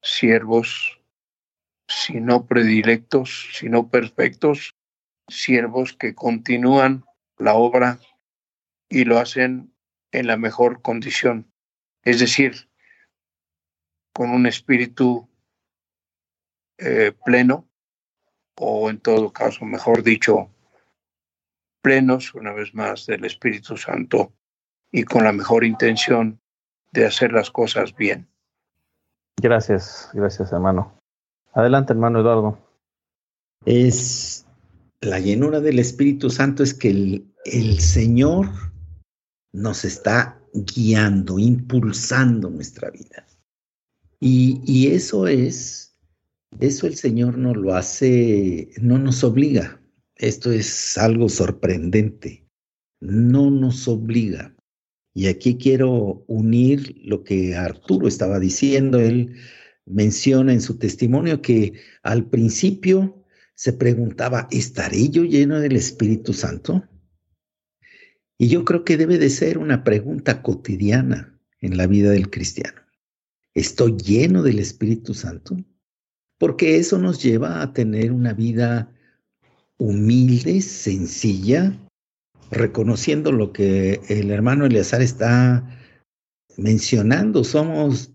siervos, 0.02 1.00
si 1.88 2.20
no 2.20 2.46
predilectos, 2.46 3.52
si 3.54 3.70
no 3.70 3.88
perfectos, 3.88 4.76
siervos 5.30 5.94
que 5.94 6.14
continúan 6.14 7.06
la 7.38 7.54
obra 7.54 8.00
y 8.90 9.06
lo 9.06 9.18
hacen 9.18 9.74
en 10.12 10.28
la 10.28 10.36
mejor 10.36 10.82
condición, 10.82 11.50
es 12.04 12.20
decir, 12.20 12.70
con 14.12 14.32
un 14.32 14.46
espíritu 14.46 15.30
eh, 16.78 17.14
pleno, 17.24 17.66
o 18.56 18.90
en 18.90 19.00
todo 19.00 19.32
caso, 19.32 19.64
mejor 19.64 20.04
dicho, 20.04 20.52
plenos, 21.88 22.36
una 22.36 22.52
vez 22.52 22.74
más, 22.74 23.06
del 23.06 23.24
Espíritu 23.24 23.78
Santo 23.78 24.34
y 24.92 25.04
con 25.04 25.24
la 25.24 25.32
mejor 25.32 25.64
intención 25.64 26.38
de 26.92 27.06
hacer 27.06 27.32
las 27.32 27.50
cosas 27.50 27.96
bien. 27.96 28.28
Gracias, 29.42 30.10
gracias 30.14 30.52
hermano. 30.52 31.00
Adelante 31.54 31.94
hermano 31.94 32.20
Eduardo. 32.20 32.58
Es 33.66 34.46
la 35.00 35.20
llenura 35.20 35.62
del 35.62 35.80
Espíritu 35.80 36.30
Santo 36.30 36.62
es 36.62 36.74
que 36.74 36.90
el, 36.90 37.34
el 37.46 37.80
Señor 37.80 38.50
nos 39.54 39.86
está 39.86 40.42
guiando, 40.54 41.40
impulsando 41.40 42.50
nuestra 42.50 42.90
vida. 42.90 43.26
Y, 44.20 44.60
y, 44.66 44.88
eso 44.88 45.26
es, 45.26 45.98
eso 46.60 46.86
el 46.86 46.98
Señor 46.98 47.38
no 47.38 47.54
lo 47.54 47.76
hace, 47.76 48.72
no 48.82 48.98
nos 48.98 49.24
obliga. 49.24 49.80
Esto 50.18 50.52
es 50.52 50.98
algo 50.98 51.30
sorprendente. 51.30 52.48
No 53.00 53.52
nos 53.52 53.88
obliga. 53.88 54.56
Y 55.14 55.28
aquí 55.28 55.58
quiero 55.58 56.24
unir 56.28 56.96
lo 57.04 57.24
que 57.24 57.56
Arturo 57.56 58.08
estaba 58.08 58.40
diciendo. 58.40 59.00
Él 59.00 59.36
menciona 59.86 60.54
en 60.54 60.62
su 60.62 60.78
testimonio 60.78 61.42
que 61.42 61.74
al 62.04 62.26
principio 62.30 63.24
se 63.56 63.74
preguntaba, 63.74 64.48
¿estaré 64.52 65.10
yo 65.10 65.24
lleno 65.24 65.60
del 65.60 65.76
Espíritu 65.76 66.34
Santo? 66.34 66.88
Y 68.38 68.50
yo 68.50 68.66
creo 68.66 68.84
que 68.84 68.98
debe 68.98 69.18
de 69.18 69.32
ser 69.32 69.58
una 69.58 69.84
pregunta 69.84 70.44
cotidiana 70.44 71.40
en 71.60 71.78
la 71.78 71.88
vida 71.88 72.12
del 72.12 72.30
cristiano. 72.30 72.82
¿Estoy 73.56 73.98
lleno 73.98 74.44
del 74.44 74.60
Espíritu 74.60 75.16
Santo? 75.16 75.58
Porque 76.38 76.78
eso 76.78 77.00
nos 77.00 77.22
lleva 77.24 77.64
a 77.64 77.74
tener 77.74 78.12
una 78.12 78.34
vida 78.34 78.94
humilde, 79.78 80.62
sencilla, 80.62 81.78
reconociendo 82.52 83.32
lo 83.32 83.54
que 83.54 84.02
el 84.10 84.32
hermano 84.32 84.66
Eleazar 84.66 85.02
está 85.02 85.68
mencionando. 86.58 87.44
Somos 87.44 88.12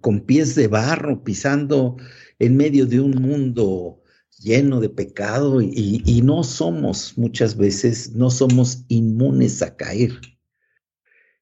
con, 0.00 0.20
pies 0.20 0.54
de 0.54 0.68
barro, 0.68 1.24
pisando 1.24 1.96
en 2.38 2.56
medio 2.56 2.86
de 2.86 3.00
un 3.00 3.12
mundo 3.12 4.02
lleno 4.38 4.80
de 4.80 4.90
pecado 4.90 5.62
y 5.62 6.20
no 6.22 6.44
somos 6.44 7.16
muchas 7.16 7.56
veces, 7.56 8.12
no 8.12 8.30
somos 8.30 8.84
inmunes 8.88 9.62
a 9.62 9.76
caer. 9.76 10.12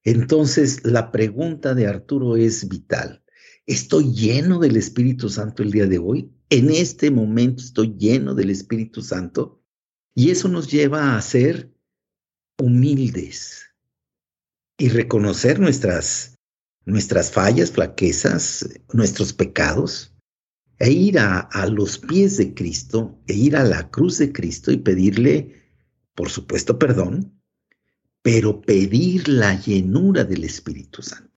Entonces, 0.04 0.84
la 0.84 1.12
pregunta 1.12 1.74
de 1.74 1.86
Arturo 1.86 2.36
es 2.36 2.68
vital. 2.68 3.22
¿Estoy 3.66 4.12
lleno 4.12 4.58
del 4.58 4.76
Espíritu 4.76 5.28
Santo 5.28 5.62
el 5.62 5.70
día 5.70 5.86
de 5.86 5.98
hoy? 5.98 6.32
En 6.54 6.68
este 6.68 7.10
momento 7.10 7.62
estoy 7.62 7.96
lleno 7.96 8.34
del 8.34 8.50
Espíritu 8.50 9.00
Santo. 9.00 9.64
Y 10.14 10.28
eso 10.28 10.48
nos 10.48 10.70
lleva 10.70 11.16
a 11.16 11.22
ser 11.22 11.72
humildes 12.60 13.70
y 14.76 14.90
reconocer 14.90 15.58
nuestras, 15.58 16.38
nuestras 16.84 17.32
fallas, 17.32 17.70
flaquezas, 17.70 18.68
nuestros 18.92 19.32
pecados 19.32 20.14
e 20.78 20.90
ir 20.90 21.18
a, 21.18 21.38
a, 21.38 21.66
los 21.68 21.96
pies 21.96 22.36
de 22.36 22.52
Cristo, 22.52 23.18
e 23.26 23.32
ir 23.32 23.56
a 23.56 23.64
la 23.64 23.90
cruz 23.90 24.18
de 24.18 24.30
Cristo 24.30 24.70
y 24.72 24.76
pedirle, 24.76 25.72
por 26.14 26.28
supuesto, 26.28 26.78
perdón, 26.78 27.40
pero 28.20 28.60
pedir 28.60 29.26
la 29.26 29.58
llenura 29.58 30.24
del 30.24 30.44
Espíritu 30.44 31.00
Santo. 31.00 31.32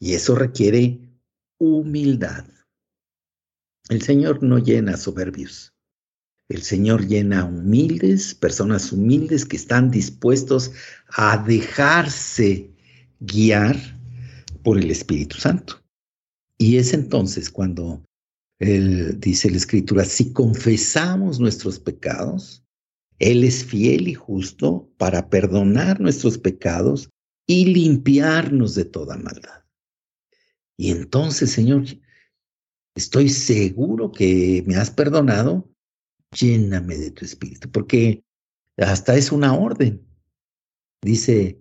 Y 0.00 0.14
eso 0.14 0.34
requiere 0.34 1.20
humildad. 1.58 2.46
El 3.88 4.02
Señor 4.02 4.42
no 4.42 4.58
llena 4.58 4.96
soberbios. 4.96 5.72
El 6.48 6.62
Señor 6.62 7.06
llena 7.06 7.44
humildes, 7.44 8.34
personas 8.34 8.92
humildes 8.92 9.44
que 9.44 9.56
están 9.56 9.90
dispuestos 9.90 10.72
a 11.08 11.38
dejarse 11.38 12.70
guiar 13.20 13.76
por 14.62 14.78
el 14.78 14.90
Espíritu 14.90 15.38
Santo. 15.38 15.82
Y 16.58 16.76
es 16.76 16.92
entonces 16.92 17.50
cuando 17.50 18.04
él, 18.62 19.18
dice 19.18 19.50
la 19.50 19.56
escritura, 19.56 20.04
si 20.04 20.32
confesamos 20.32 21.40
nuestros 21.40 21.80
pecados, 21.80 22.64
Él 23.18 23.42
es 23.42 23.64
fiel 23.64 24.06
y 24.06 24.14
justo 24.14 24.88
para 24.98 25.28
perdonar 25.28 26.00
nuestros 26.00 26.38
pecados 26.38 27.10
y 27.44 27.64
limpiarnos 27.66 28.76
de 28.76 28.84
toda 28.84 29.16
maldad. 29.16 29.64
Y 30.76 30.92
entonces, 30.92 31.50
Señor, 31.50 31.84
estoy 32.94 33.28
seguro 33.28 34.12
que 34.12 34.62
me 34.66 34.76
has 34.76 34.90
perdonado, 34.90 35.68
lléname 36.36 36.96
de 36.96 37.10
tu 37.10 37.24
espíritu, 37.24 37.70
porque 37.70 38.24
hasta 38.76 39.16
es 39.16 39.32
una 39.32 39.54
orden. 39.54 40.06
Dice, 41.02 41.60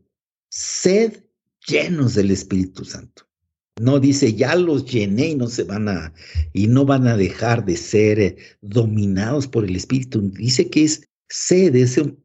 sed 0.50 1.24
llenos 1.68 2.14
del 2.16 2.32
Espíritu 2.32 2.86
Santo. 2.86 3.28
No 3.80 4.00
dice, 4.00 4.34
ya 4.34 4.56
los 4.56 4.86
llené 4.86 5.30
y 5.30 5.36
no 5.36 5.48
se 5.48 5.64
van 5.64 5.90
a, 5.90 6.14
y 6.54 6.68
no 6.68 6.86
van 6.86 7.08
a 7.08 7.18
dejar 7.18 7.66
de 7.66 7.78
ser 7.78 8.20
eh, 8.20 8.38
dominados 8.62 9.48
por 9.48 9.66
el 9.66 9.76
Espíritu. 9.76 10.22
Dice 10.32 10.70
que 10.70 10.84
es 10.84 11.10
sed, 11.30 11.76
es 11.76 11.98
un 11.98 12.24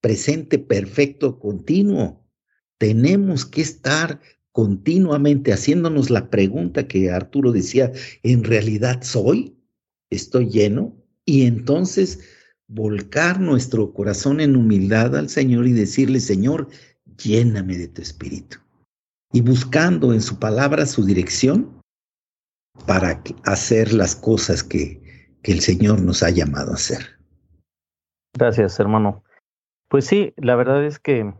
presente 0.00 0.58
perfecto 0.58 1.38
continuo. 1.38 2.24
Tenemos 2.78 3.44
que 3.44 3.60
estar 3.60 4.20
continuamente 4.52 5.52
haciéndonos 5.52 6.10
la 6.10 6.30
pregunta 6.30 6.88
que 6.88 7.10
Arturo 7.10 7.52
decía, 7.52 7.92
¿en 8.22 8.44
realidad 8.44 9.02
soy? 9.02 9.56
¿Estoy 10.10 10.48
lleno? 10.48 10.96
Y 11.24 11.46
entonces 11.46 12.20
volcar 12.66 13.40
nuestro 13.40 13.92
corazón 13.92 14.40
en 14.40 14.56
humildad 14.56 15.16
al 15.16 15.28
Señor 15.28 15.66
y 15.66 15.72
decirle, 15.72 16.20
Señor, 16.20 16.68
lléname 17.16 17.76
de 17.76 17.88
tu 17.88 18.02
espíritu 18.02 18.58
y 19.32 19.40
buscando 19.40 20.12
en 20.12 20.20
su 20.20 20.38
palabra 20.38 20.86
su 20.86 21.04
dirección 21.04 21.80
para 22.86 23.22
hacer 23.44 23.92
las 23.92 24.16
cosas 24.16 24.62
que, 24.62 25.00
que 25.42 25.52
el 25.52 25.60
Señor 25.60 26.00
nos 26.00 26.22
ha 26.22 26.30
llamado 26.30 26.72
a 26.72 26.74
hacer. 26.74 27.20
Gracias, 28.34 28.78
hermano. 28.80 29.22
Pues 29.88 30.06
sí, 30.06 30.32
la 30.36 30.54
verdad 30.56 30.84
es 30.84 30.98
que 30.98 31.32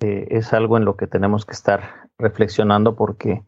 eh, 0.00 0.28
es 0.30 0.52
algo 0.52 0.76
en 0.76 0.84
lo 0.84 0.96
que 0.96 1.06
tenemos 1.06 1.44
que 1.44 1.52
estar 1.52 2.08
reflexionando 2.18 2.94
porque 2.94 3.44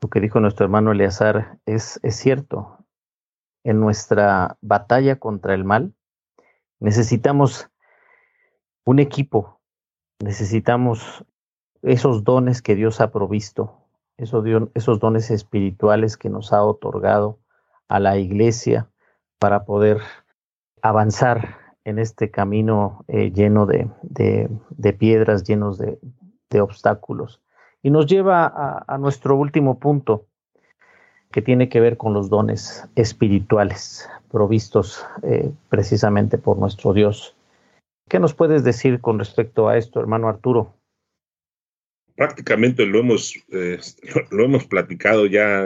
lo 0.00 0.08
que 0.08 0.20
dijo 0.20 0.40
nuestro 0.40 0.64
hermano 0.64 0.92
Eleazar 0.92 1.58
es, 1.66 1.98
es 2.02 2.16
cierto. 2.16 2.84
En 3.64 3.80
nuestra 3.80 4.56
batalla 4.60 5.16
contra 5.16 5.54
el 5.54 5.64
mal 5.64 5.92
necesitamos 6.78 7.68
un 8.84 9.00
equipo, 9.00 9.60
necesitamos 10.20 11.24
esos 11.82 12.24
dones 12.24 12.62
que 12.62 12.76
Dios 12.76 13.00
ha 13.00 13.10
provisto, 13.10 13.84
esos, 14.16 14.44
esos 14.74 15.00
dones 15.00 15.30
espirituales 15.30 16.16
que 16.16 16.30
nos 16.30 16.52
ha 16.52 16.62
otorgado 16.62 17.40
a 17.88 17.98
la 17.98 18.16
iglesia 18.16 18.88
para 19.38 19.64
poder 19.64 20.00
avanzar 20.80 21.67
en 21.88 21.98
este 21.98 22.30
camino 22.30 23.04
eh, 23.08 23.30
lleno 23.32 23.64
de, 23.64 23.88
de, 24.02 24.92
piedras, 24.92 25.44
llenos 25.44 25.78
de, 25.78 25.98
de, 26.50 26.60
obstáculos. 26.60 27.40
Y 27.82 27.90
nos 27.90 28.06
lleva 28.06 28.84
a, 28.86 28.98
nuestro 28.98 29.36
último 29.36 29.78
punto, 29.78 30.26
que 31.30 31.40
tiene 31.40 31.68
que 31.68 31.80
ver 31.80 31.96
con 31.96 32.12
los 32.12 32.28
dones 32.28 32.86
espirituales 32.94 34.08
provistos 34.30 35.06
eh, 35.22 35.50
precisamente 35.70 36.36
por 36.36 36.58
nuestro 36.58 36.92
Dios. 36.92 37.36
¿Qué 38.08 38.18
nos 38.18 38.34
puedes 38.34 38.64
decir 38.64 39.00
con 39.00 39.18
respecto 39.18 39.68
a 39.68 39.78
esto, 39.78 40.00
hermano 40.00 40.28
Arturo? 40.28 40.74
prácticamente 42.16 42.84
lo 42.84 42.98
hemos, 42.98 43.36
eh, 43.52 43.78
lo 44.32 44.44
hemos 44.44 44.66
platicado 44.66 45.26
ya 45.26 45.64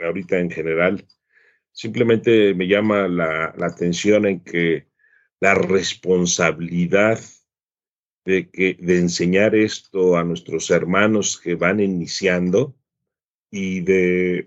ahorita 0.00 0.38
en 0.38 0.50
general. 0.50 1.06
Simplemente 1.72 2.54
me 2.54 2.66
llama 2.66 3.06
la, 3.06 3.54
la 3.54 3.66
atención 3.66 4.24
en 4.24 4.40
que 4.40 4.86
la 5.42 5.54
responsabilidad 5.54 7.18
de, 8.24 8.48
que, 8.48 8.74
de 8.78 8.98
enseñar 9.00 9.56
esto 9.56 10.16
a 10.16 10.22
nuestros 10.22 10.70
hermanos 10.70 11.36
que 11.36 11.56
van 11.56 11.80
iniciando 11.80 12.76
y 13.50 13.80
de 13.80 14.46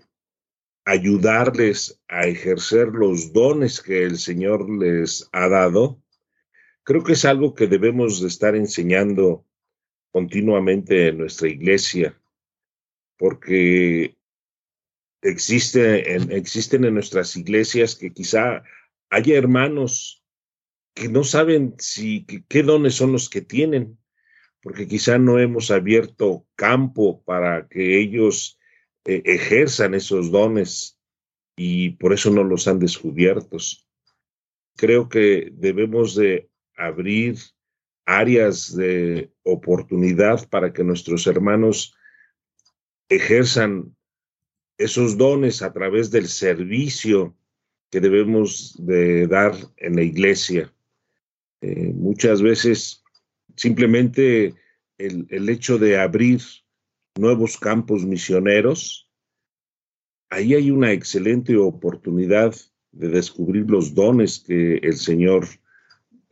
ayudarles 0.86 2.00
a 2.08 2.22
ejercer 2.26 2.88
los 2.88 3.34
dones 3.34 3.82
que 3.82 4.04
el 4.04 4.16
Señor 4.16 4.70
les 4.70 5.28
ha 5.32 5.50
dado, 5.50 6.02
creo 6.82 7.04
que 7.04 7.12
es 7.12 7.26
algo 7.26 7.54
que 7.54 7.66
debemos 7.66 8.22
de 8.22 8.28
estar 8.28 8.56
enseñando 8.56 9.44
continuamente 10.12 11.08
en 11.08 11.18
nuestra 11.18 11.48
iglesia, 11.48 12.18
porque 13.18 14.16
existe 15.20 16.14
en, 16.14 16.32
existen 16.32 16.86
en 16.86 16.94
nuestras 16.94 17.36
iglesias 17.36 17.96
que 17.96 18.14
quizá 18.14 18.62
haya 19.10 19.36
hermanos 19.36 20.22
que 20.96 21.10
no 21.10 21.24
saben 21.24 21.74
si 21.78 22.24
qué 22.24 22.62
dones 22.62 22.94
son 22.94 23.12
los 23.12 23.28
que 23.28 23.42
tienen, 23.42 23.98
porque 24.62 24.88
quizá 24.88 25.18
no 25.18 25.38
hemos 25.38 25.70
abierto 25.70 26.46
campo 26.56 27.22
para 27.22 27.68
que 27.68 28.00
ellos 28.00 28.58
eh, 29.04 29.20
ejerzan 29.26 29.92
esos 29.92 30.30
dones 30.30 30.98
y 31.54 31.90
por 31.90 32.14
eso 32.14 32.30
no 32.30 32.44
los 32.44 32.66
han 32.66 32.78
descubierto. 32.78 33.58
Creo 34.74 35.10
que 35.10 35.50
debemos 35.52 36.14
de 36.14 36.48
abrir 36.74 37.36
áreas 38.06 38.74
de 38.74 39.30
oportunidad 39.42 40.48
para 40.48 40.72
que 40.72 40.82
nuestros 40.82 41.26
hermanos 41.26 41.94
ejerzan 43.10 43.94
esos 44.78 45.18
dones 45.18 45.60
a 45.60 45.74
través 45.74 46.10
del 46.10 46.28
servicio 46.28 47.36
que 47.90 48.00
debemos 48.00 48.74
de 48.78 49.26
dar 49.26 49.54
en 49.76 49.96
la 49.96 50.02
iglesia. 50.02 50.72
Eh, 51.60 51.92
muchas 51.94 52.42
veces 52.42 53.02
simplemente 53.56 54.54
el, 54.98 55.26
el, 55.30 55.48
hecho 55.48 55.78
de 55.78 55.98
abrir 55.98 56.40
nuevos 57.16 57.56
campos 57.56 58.04
misioneros, 58.04 59.10
ahí 60.30 60.54
hay 60.54 60.70
una 60.70 60.92
excelente 60.92 61.56
oportunidad 61.56 62.54
de 62.92 63.08
descubrir 63.08 63.70
los 63.70 63.94
dones 63.94 64.40
que 64.40 64.76
el 64.76 64.96
Señor 64.96 65.46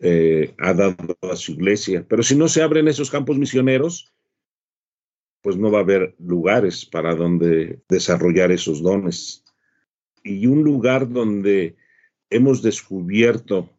eh, 0.00 0.54
ha 0.58 0.74
dado 0.74 1.16
a 1.22 1.36
su 1.36 1.52
iglesia. 1.52 2.04
Pero 2.08 2.22
si 2.22 2.36
no 2.36 2.48
se 2.48 2.62
abren 2.62 2.88
esos 2.88 3.10
campos 3.10 3.38
misioneros, 3.38 4.12
pues 5.40 5.56
no 5.56 5.70
va 5.70 5.78
a 5.78 5.82
haber 5.82 6.14
lugares 6.18 6.84
para 6.84 7.14
donde 7.14 7.80
desarrollar 7.88 8.50
esos 8.50 8.82
dones. 8.82 9.44
Y 10.22 10.46
un 10.46 10.62
lugar 10.62 11.08
donde 11.08 11.76
hemos 12.30 12.62
descubierto 12.62 13.70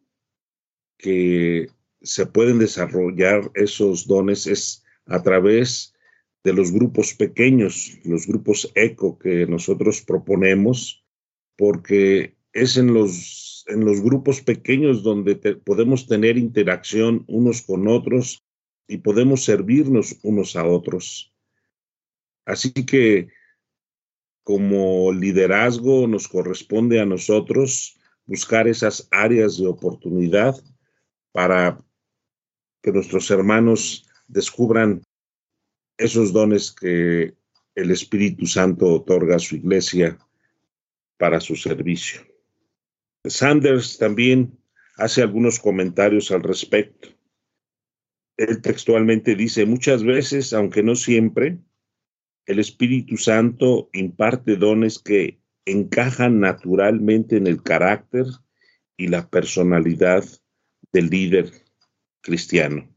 que 0.98 1.68
se 2.02 2.26
pueden 2.26 2.60
desarrollar 2.60 3.52
esos 3.56 4.08
dones 4.08 4.48
es 4.48 4.84
a 5.06 5.22
través 5.22 5.94
de 6.44 6.54
los 6.54 6.72
grupos 6.72 7.14
pequeños, 7.14 7.98
los 8.04 8.28
grupos 8.28 8.72
eco 8.76 9.18
que 9.18 9.48
nosotros 9.48 10.02
proponemos, 10.02 11.04
porque 11.58 12.36
es 12.54 12.78
en 12.78 12.94
los, 12.94 13.66
en 13.68 13.84
los 13.84 14.02
grupos 14.02 14.42
pequeños 14.42 15.02
donde 15.02 15.36
podemos 15.36 16.08
tener 16.08 16.38
interacción 16.38 17.24
unos 17.28 17.62
con 17.64 17.88
otros 17.88 18.46
y 18.88 18.98
podemos 18.98 19.44
servirnos 19.44 20.18
unos 20.22 20.56
a 20.56 20.66
otros. 20.66 21.34
Así 22.46 22.72
que 22.72 23.30
como 24.44 25.12
liderazgo 25.12 26.08
nos 26.08 26.28
corresponde 26.28 27.02
a 27.02 27.06
nosotros 27.06 27.98
buscar 28.28 28.68
esas 28.68 29.08
áreas 29.10 29.58
de 29.58 29.66
oportunidad 29.66 30.56
para 31.36 31.78
que 32.82 32.94
nuestros 32.94 33.30
hermanos 33.30 34.10
descubran 34.26 35.04
esos 35.98 36.32
dones 36.32 36.72
que 36.72 37.36
el 37.76 37.92
Espíritu 37.92 38.46
Santo 38.46 38.86
otorga 38.94 39.36
a 39.36 39.40
su 39.40 39.58
iglesia 39.58 40.18
para 41.18 41.42
su 41.42 41.58
servicio. 41.58 42.22
Sanders 43.26 43.98
también 43.98 44.58
hace 44.96 45.24
algunos 45.24 45.60
comentarios 45.60 46.32
al 46.32 46.42
respecto. 46.42 47.10
Él 48.38 48.62
textualmente 48.62 49.36
dice, 49.36 49.66
muchas 49.66 50.06
veces, 50.06 50.54
aunque 50.54 50.84
no 50.84 50.96
siempre, 50.96 51.58
el 52.46 52.60
Espíritu 52.60 53.18
Santo 53.18 53.90
imparte 53.92 54.56
dones 54.56 55.00
que 55.00 55.42
encajan 55.66 56.40
naturalmente 56.40 57.36
en 57.36 57.48
el 57.48 57.62
carácter 57.62 58.26
y 58.96 59.08
la 59.08 59.30
personalidad 59.30 60.24
del 60.96 61.10
líder 61.10 61.52
cristiano. 62.22 62.88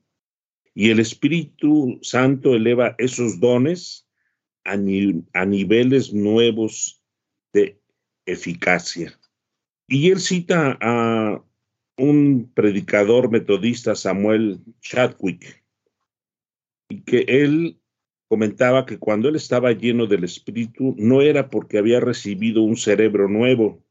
Y 0.73 0.91
el 0.91 1.01
Espíritu 1.01 1.99
Santo 2.01 2.55
eleva 2.55 2.95
esos 2.99 3.41
dones 3.41 4.09
a, 4.65 4.75
a 4.75 5.45
niveles 5.47 6.15
nuevos 6.15 7.03
de 7.53 7.81
eficacia. 8.25 9.19
Y 9.89 10.11
él 10.11 10.21
cita 10.21 10.79
a 10.81 11.43
un 11.97 12.53
predicador 12.55 13.33
metodista, 13.33 13.97
Samuel 13.97 14.61
Chadwick, 14.81 15.65
y 16.89 17.01
que 17.01 17.25
él 17.27 17.81
comentaba 18.29 18.87
que 18.87 18.99
cuando 18.99 19.29
él 19.29 19.35
estaba 19.35 19.73
lleno 19.73 20.07
del 20.07 20.23
Espíritu 20.23 20.95
no 20.99 21.21
era 21.21 21.51
porque 21.51 21.79
había 21.79 21.99
recibido 21.99 22.63
un 22.63 22.77
cerebro 22.77 23.29
nuevo, 23.29 23.83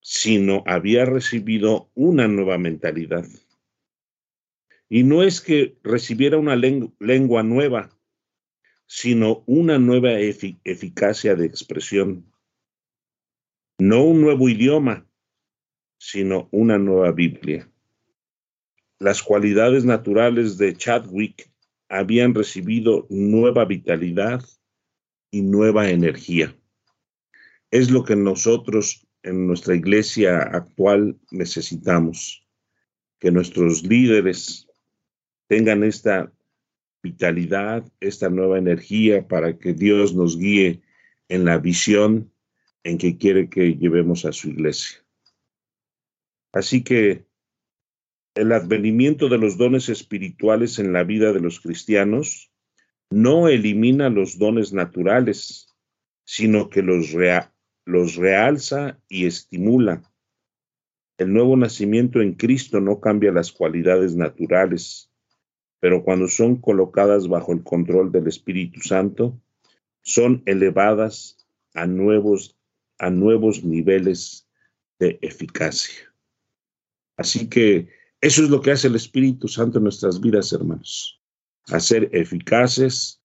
sino 0.00 0.62
había 0.66 1.04
recibido 1.04 1.90
una 1.94 2.26
nueva 2.28 2.58
mentalidad. 2.58 3.26
Y 4.88 5.04
no 5.04 5.22
es 5.22 5.40
que 5.40 5.78
recibiera 5.82 6.36
una 6.36 6.56
lengua 6.56 7.42
nueva, 7.42 7.96
sino 8.86 9.44
una 9.46 9.78
nueva 9.78 10.18
eficacia 10.18 11.36
de 11.36 11.46
expresión. 11.46 12.26
No 13.78 14.02
un 14.02 14.20
nuevo 14.20 14.48
idioma, 14.48 15.06
sino 15.96 16.48
una 16.50 16.76
nueva 16.76 17.12
Biblia. 17.12 17.70
Las 18.98 19.22
cualidades 19.22 19.84
naturales 19.84 20.58
de 20.58 20.74
Chadwick 20.74 21.50
habían 21.88 22.34
recibido 22.34 23.06
nueva 23.10 23.64
vitalidad 23.64 24.42
y 25.30 25.42
nueva 25.42 25.88
energía. 25.90 26.56
Es 27.70 27.90
lo 27.90 28.04
que 28.04 28.16
nosotros 28.16 29.06
en 29.22 29.46
nuestra 29.46 29.74
iglesia 29.74 30.40
actual 30.40 31.18
necesitamos, 31.30 32.46
que 33.18 33.30
nuestros 33.30 33.84
líderes 33.84 34.66
tengan 35.46 35.84
esta 35.84 36.32
vitalidad, 37.02 37.84
esta 38.00 38.30
nueva 38.30 38.58
energía 38.58 39.26
para 39.26 39.58
que 39.58 39.72
Dios 39.72 40.14
nos 40.14 40.38
guíe 40.38 40.82
en 41.28 41.44
la 41.44 41.58
visión 41.58 42.32
en 42.82 42.98
que 42.98 43.18
quiere 43.18 43.48
que 43.48 43.76
llevemos 43.76 44.24
a 44.24 44.32
su 44.32 44.48
iglesia. 44.48 45.04
Así 46.52 46.82
que 46.82 47.26
el 48.34 48.52
advenimiento 48.52 49.28
de 49.28 49.38
los 49.38 49.56
dones 49.56 49.88
espirituales 49.88 50.78
en 50.78 50.92
la 50.92 51.04
vida 51.04 51.32
de 51.32 51.40
los 51.40 51.60
cristianos 51.60 52.50
no 53.10 53.48
elimina 53.48 54.08
los 54.08 54.38
dones 54.38 54.72
naturales, 54.72 55.68
sino 56.24 56.70
que 56.70 56.82
los, 56.82 57.12
los 57.84 58.16
realza 58.16 58.98
y 59.08 59.26
estimula. 59.26 60.02
El 61.18 61.32
nuevo 61.32 61.56
nacimiento 61.56 62.20
en 62.20 62.34
Cristo 62.34 62.80
no 62.80 63.00
cambia 63.00 63.32
las 63.32 63.52
cualidades 63.52 64.16
naturales, 64.16 65.10
pero 65.78 66.02
cuando 66.02 66.28
son 66.28 66.56
colocadas 66.56 67.28
bajo 67.28 67.52
el 67.52 67.62
control 67.62 68.12
del 68.12 68.26
Espíritu 68.26 68.80
Santo, 68.80 69.40
son 70.02 70.42
elevadas 70.46 71.46
a 71.74 71.86
nuevos, 71.86 72.56
a 72.98 73.10
nuevos 73.10 73.64
niveles 73.64 74.48
de 74.98 75.18
eficacia. 75.22 76.12
Así 77.16 77.48
que 77.48 77.88
eso 78.20 78.42
es 78.42 78.50
lo 78.50 78.60
que 78.60 78.70
hace 78.70 78.88
el 78.88 78.96
Espíritu 78.96 79.48
Santo 79.48 79.78
en 79.78 79.84
nuestras 79.84 80.20
vidas, 80.20 80.52
hermanos. 80.52 81.20
A 81.68 81.80
ser 81.80 82.08
eficaces, 82.12 83.22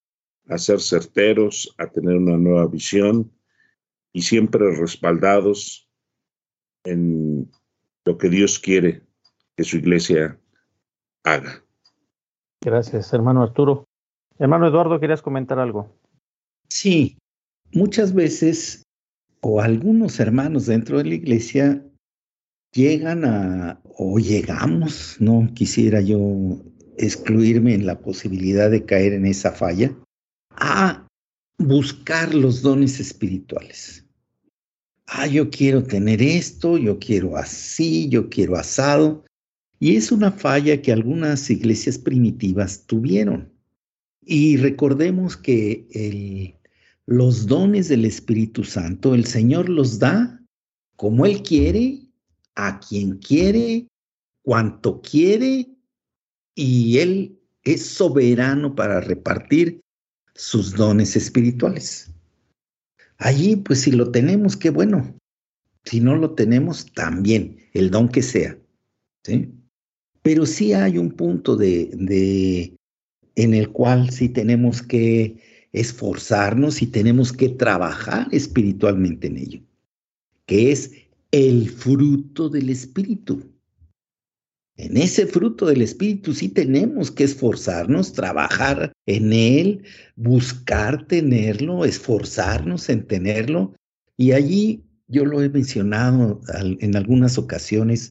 a 0.48 0.58
ser 0.58 0.80
certeros, 0.80 1.74
a 1.78 1.88
tener 1.88 2.16
una 2.16 2.38
nueva 2.38 2.68
visión 2.68 3.32
y 4.16 4.22
siempre 4.22 4.74
respaldados 4.74 5.90
en 6.86 7.52
lo 8.06 8.18
que 8.18 8.30
Dios 8.30 8.60
quiere 8.60 9.02
que 9.58 9.66
su 9.66 9.76
iglesia 9.76 10.40
haga. 11.26 11.66
Gracias, 12.62 13.12
hermano 13.12 13.44
Arturo. 13.44 13.84
Hermano 14.40 14.68
Eduardo, 14.68 15.02
¿querías 15.02 15.22
comentar 15.22 15.60
algo? 15.60 15.94
Sí, 16.70 17.18
muchas 17.74 18.14
veces 18.14 18.84
o 19.42 19.60
algunos 19.60 20.18
hermanos 20.22 20.68
dentro 20.68 21.00
de 21.00 21.04
la 21.04 21.16
iglesia 21.16 21.86
llegan 22.72 23.26
a, 23.26 23.82
o 23.84 24.18
llegamos, 24.18 25.18
no 25.20 25.50
quisiera 25.54 26.00
yo 26.00 26.62
excluirme 26.98 27.74
en 27.74 27.86
la 27.86 28.00
posibilidad 28.00 28.72
de 28.72 28.86
caer 28.86 29.12
en 29.12 29.26
esa 29.26 29.52
falla, 29.52 29.94
a 30.52 31.06
buscar 31.58 32.34
los 32.34 32.62
dones 32.62 33.02
espirituales. 33.02 34.05
Ah, 35.08 35.28
yo 35.28 35.50
quiero 35.50 35.84
tener 35.84 36.22
esto, 36.22 36.78
yo 36.78 36.98
quiero 37.00 37.38
así, 37.38 38.10
yo 38.10 38.30
quiero 38.30 38.56
asado. 38.56 39.24
Y 39.80 39.96
es 39.96 40.12
una 40.12 40.32
falla 40.32 40.82
que 40.82 40.92
algunas 40.92 41.50
iglesias 41.50 41.98
primitivas 41.98 42.86
tuvieron. 42.88 43.52
Y 44.22 44.58
recordemos 44.58 45.38
que 45.38 45.88
el, 45.92 46.56
los 47.06 47.46
dones 47.46 47.90
del 47.90 48.06
Espíritu 48.06 48.64
Santo, 48.64 49.14
el 49.14 49.26
Señor 49.26 49.70
los 49.70 50.00
da 50.00 50.42
como 50.96 51.26
Él 51.26 51.44
quiere 51.44 52.02
a 52.56 52.80
quien 52.80 53.18
quiere, 53.18 53.88
cuanto 54.42 55.02
quiere, 55.02 55.68
y 56.56 56.98
Él 56.98 57.38
es 57.64 57.86
soberano 57.86 58.74
para 58.74 59.02
repartir 59.02 59.82
sus 60.34 60.74
dones 60.74 61.16
espirituales. 61.16 62.12
Allí, 63.18 63.56
pues 63.56 63.82
si 63.82 63.92
lo 63.92 64.12
tenemos, 64.12 64.58
qué 64.58 64.70
bueno. 64.70 65.16
Si 65.84 66.00
no 66.00 66.16
lo 66.16 66.32
tenemos, 66.32 66.92
también, 66.94 67.58
el 67.74 67.92
don 67.92 68.10
que 68.10 68.22
sea. 68.22 68.58
¿sí? 69.24 69.50
Pero 70.22 70.46
sí 70.46 70.74
hay 70.74 70.98
un 70.98 71.12
punto 71.12 71.56
de, 71.56 71.92
de, 71.94 72.76
en 73.36 73.54
el 73.54 73.70
cual 73.70 74.10
sí 74.10 74.30
tenemos 74.30 74.82
que 74.82 75.38
esforzarnos 75.72 76.82
y 76.82 76.88
tenemos 76.88 77.34
que 77.34 77.50
trabajar 77.50 78.28
espiritualmente 78.32 79.28
en 79.28 79.38
ello, 79.38 79.60
que 80.46 80.72
es 80.72 80.92
el 81.32 81.70
fruto 81.70 82.50
del 82.50 82.70
Espíritu. 82.70 83.44
En 84.78 84.98
ese 84.98 85.26
fruto 85.26 85.68
del 85.68 85.82
Espíritu 85.82 86.34
sí 86.34 86.50
tenemos 86.50 87.10
que 87.10 87.24
esforzarnos, 87.24 88.12
trabajar 88.12 88.92
en 89.06 89.32
él, 89.32 89.84
buscar 90.16 91.08
tenerlo, 91.08 91.86
esforzarnos 91.86 92.90
en 92.90 93.08
tenerlo. 93.08 93.74
Y 94.18 94.34
allí 94.34 94.84
yo 95.08 95.24
lo 95.26 95.42
he 95.42 95.50
mencionado 95.50 96.42
en 96.58 96.96
algunas 96.96 97.38
ocasiones 97.38 98.10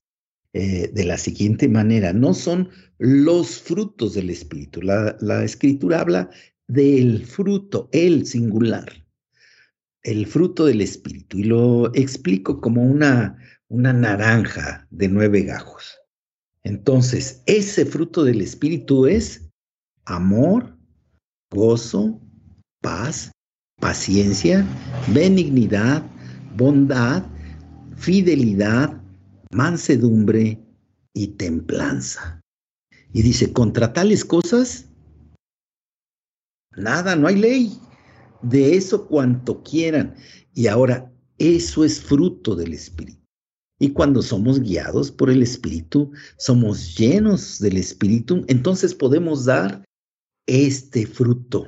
eh, 0.57 0.89
de 0.93 1.05
la 1.05 1.19
siguiente 1.19 1.69
manera, 1.69 2.13
no 2.13 2.33
son 2.33 2.71
los 2.99 3.61
frutos 3.61 4.15
del 4.15 4.31
Espíritu. 4.31 4.81
La, 4.83 5.17
la 5.21 5.43
escritura 5.43 6.01
habla 6.01 6.31
del 6.69 7.27
fruto, 7.27 7.89
el 7.91 8.25
singular, 8.25 9.05
el 10.03 10.27
fruto 10.27 10.67
del 10.67 10.81
Espíritu. 10.81 11.39
Y 11.39 11.45
lo 11.45 11.93
explico 11.95 12.61
como 12.61 12.85
una, 12.85 13.37
una 13.67 13.93
naranja 13.93 14.87
de 14.91 15.09
nueve 15.09 15.43
gajos. 15.43 15.99
Entonces, 16.65 17.43
ese 17.47 17.85
fruto 17.85 18.25
del 18.25 18.41
Espíritu 18.41 19.07
es 19.07 19.51
amor, 20.07 20.77
gozo, 21.53 22.21
paz, 22.81 23.33
paciencia, 23.81 24.67
benignidad, 25.13 26.03
bondad, 26.57 27.25
fidelidad, 27.97 29.01
mansedumbre 29.53 30.59
y 31.13 31.29
templanza. 31.29 32.41
Y 33.13 33.23
dice, 33.23 33.53
contra 33.53 33.93
tales 33.93 34.25
cosas, 34.25 34.87
nada, 36.77 37.15
no 37.15 37.29
hay 37.29 37.37
ley. 37.37 37.79
De 38.43 38.77
eso 38.77 39.07
cuanto 39.07 39.63
quieran. 39.63 40.17
Y 40.53 40.67
ahora, 40.67 41.13
eso 41.39 41.85
es 41.85 42.01
fruto 42.01 42.55
del 42.57 42.75
Espíritu. 42.75 43.24
Y 43.79 43.91
cuando 43.91 44.23
somos 44.23 44.61
guiados 44.61 45.11
por 45.11 45.31
el 45.31 45.43
Espíritu, 45.43 46.13
somos 46.37 46.97
llenos 46.97 47.59
del 47.59 47.77
Espíritu, 47.77 48.45
entonces 48.49 48.95
podemos 48.95 49.45
dar 49.45 49.85
este 50.47 51.07
fruto. 51.07 51.67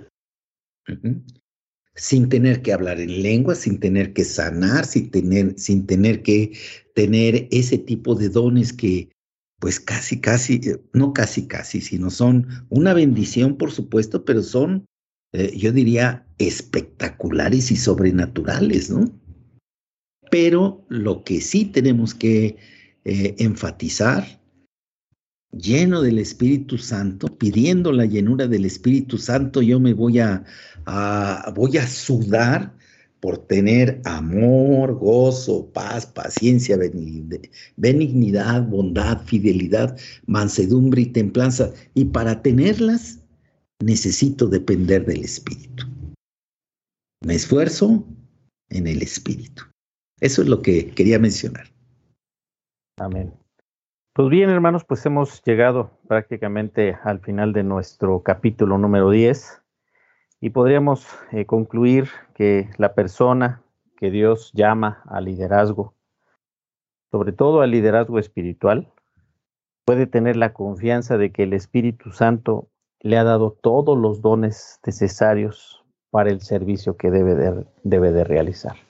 Sin 1.96 2.28
tener 2.28 2.62
que 2.62 2.72
hablar 2.72 3.00
en 3.00 3.22
lengua, 3.22 3.54
sin 3.54 3.80
tener 3.80 4.12
que 4.12 4.24
sanar, 4.24 4.84
sin 4.86 5.10
tener, 5.10 5.58
sin 5.58 5.86
tener 5.86 6.22
que 6.22 6.52
tener 6.94 7.48
ese 7.50 7.78
tipo 7.78 8.14
de 8.14 8.28
dones 8.28 8.72
que, 8.72 9.10
pues 9.58 9.80
casi, 9.80 10.20
casi, 10.20 10.60
eh, 10.62 10.80
no 10.92 11.12
casi, 11.12 11.46
casi, 11.46 11.80
sino 11.80 12.10
son 12.10 12.46
una 12.68 12.94
bendición, 12.94 13.56
por 13.56 13.72
supuesto, 13.72 14.24
pero 14.24 14.42
son, 14.42 14.84
eh, 15.32 15.56
yo 15.56 15.72
diría, 15.72 16.26
espectaculares 16.38 17.70
y 17.70 17.76
sobrenaturales, 17.76 18.90
¿no? 18.90 19.10
Pero 20.38 20.84
lo 20.90 21.24
que 21.24 21.40
sí 21.40 21.64
tenemos 21.64 22.12
que 22.12 22.58
eh, 23.06 23.34
enfatizar, 23.38 24.38
lleno 25.50 26.02
del 26.02 26.18
Espíritu 26.18 26.76
Santo, 26.76 27.28
pidiendo 27.38 27.90
la 27.90 28.04
llenura 28.04 28.46
del 28.46 28.66
Espíritu 28.66 29.16
Santo, 29.16 29.62
yo 29.62 29.80
me 29.80 29.94
voy 29.94 30.18
a, 30.18 30.44
voy 31.54 31.78
a 31.78 31.86
sudar 31.86 32.76
por 33.20 33.46
tener 33.46 34.02
amor, 34.04 34.98
gozo, 34.98 35.72
paz, 35.72 36.04
paciencia, 36.04 36.76
benignidad, 37.78 38.68
bondad, 38.68 39.22
fidelidad, 39.24 39.98
mansedumbre 40.26 41.00
y 41.00 41.06
templanza. 41.06 41.72
Y 41.94 42.04
para 42.04 42.42
tenerlas 42.42 43.20
necesito 43.82 44.48
depender 44.48 45.06
del 45.06 45.24
Espíritu. 45.24 45.86
Me 47.24 47.36
esfuerzo 47.36 48.06
en 48.68 48.86
el 48.86 49.00
Espíritu. 49.00 49.62
Eso 50.20 50.42
es 50.42 50.48
lo 50.48 50.62
que 50.62 50.90
quería 50.94 51.18
mencionar. 51.18 51.66
Amén. 52.98 53.34
Pues 54.14 54.30
bien, 54.30 54.48
hermanos, 54.48 54.84
pues 54.84 55.04
hemos 55.04 55.42
llegado 55.42 55.90
prácticamente 56.08 56.96
al 57.04 57.20
final 57.20 57.52
de 57.52 57.62
nuestro 57.62 58.22
capítulo 58.22 58.78
número 58.78 59.10
10 59.10 59.62
y 60.40 60.50
podríamos 60.50 61.06
eh, 61.32 61.44
concluir 61.44 62.08
que 62.34 62.70
la 62.78 62.94
persona 62.94 63.62
que 63.98 64.10
Dios 64.10 64.52
llama 64.54 65.02
al 65.06 65.26
liderazgo, 65.26 65.92
sobre 67.10 67.32
todo 67.32 67.60
al 67.60 67.72
liderazgo 67.72 68.18
espiritual, 68.18 68.90
puede 69.84 70.06
tener 70.06 70.36
la 70.36 70.54
confianza 70.54 71.18
de 71.18 71.30
que 71.30 71.42
el 71.42 71.52
Espíritu 71.52 72.10
Santo 72.10 72.70
le 73.00 73.18
ha 73.18 73.24
dado 73.24 73.52
todos 73.52 73.98
los 73.98 74.22
dones 74.22 74.80
necesarios 74.86 75.84
para 76.10 76.30
el 76.30 76.40
servicio 76.40 76.96
que 76.96 77.10
debe 77.10 77.34
de, 77.34 77.66
debe 77.84 78.12
de 78.12 78.24
realizar. 78.24 78.85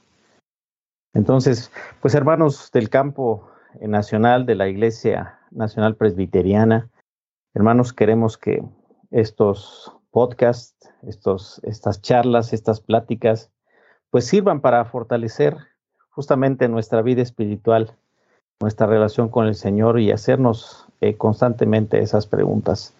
Entonces, 1.16 1.72
pues 2.02 2.14
hermanos 2.14 2.70
del 2.72 2.90
campo 2.90 3.48
nacional 3.80 4.44
de 4.44 4.54
la 4.54 4.68
Iglesia 4.68 5.40
Nacional 5.50 5.96
Presbiteriana, 5.96 6.90
hermanos, 7.54 7.94
queremos 7.94 8.36
que 8.36 8.62
estos 9.10 9.96
podcasts, 10.10 10.90
estos, 11.06 11.62
estas 11.64 12.02
charlas, 12.02 12.52
estas 12.52 12.80
pláticas, 12.80 13.50
pues 14.10 14.26
sirvan 14.26 14.60
para 14.60 14.84
fortalecer 14.84 15.56
justamente 16.10 16.68
nuestra 16.68 17.00
vida 17.00 17.22
espiritual, 17.22 17.96
nuestra 18.60 18.86
relación 18.86 19.30
con 19.30 19.46
el 19.46 19.54
Señor 19.54 19.98
y 19.98 20.12
hacernos 20.12 20.86
eh, 21.00 21.16
constantemente 21.16 21.98
esas 22.00 22.26
preguntas. 22.26 22.94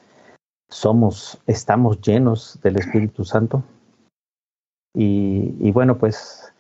¿Somos, 0.71 1.39
estamos 1.47 2.01
llenos 2.01 2.59
del 2.63 2.77
Espíritu 2.77 3.27
Santo? 3.27 3.63
Y, 4.95 5.55
y 5.61 5.71
bueno, 5.71 5.99
pues 5.99 6.55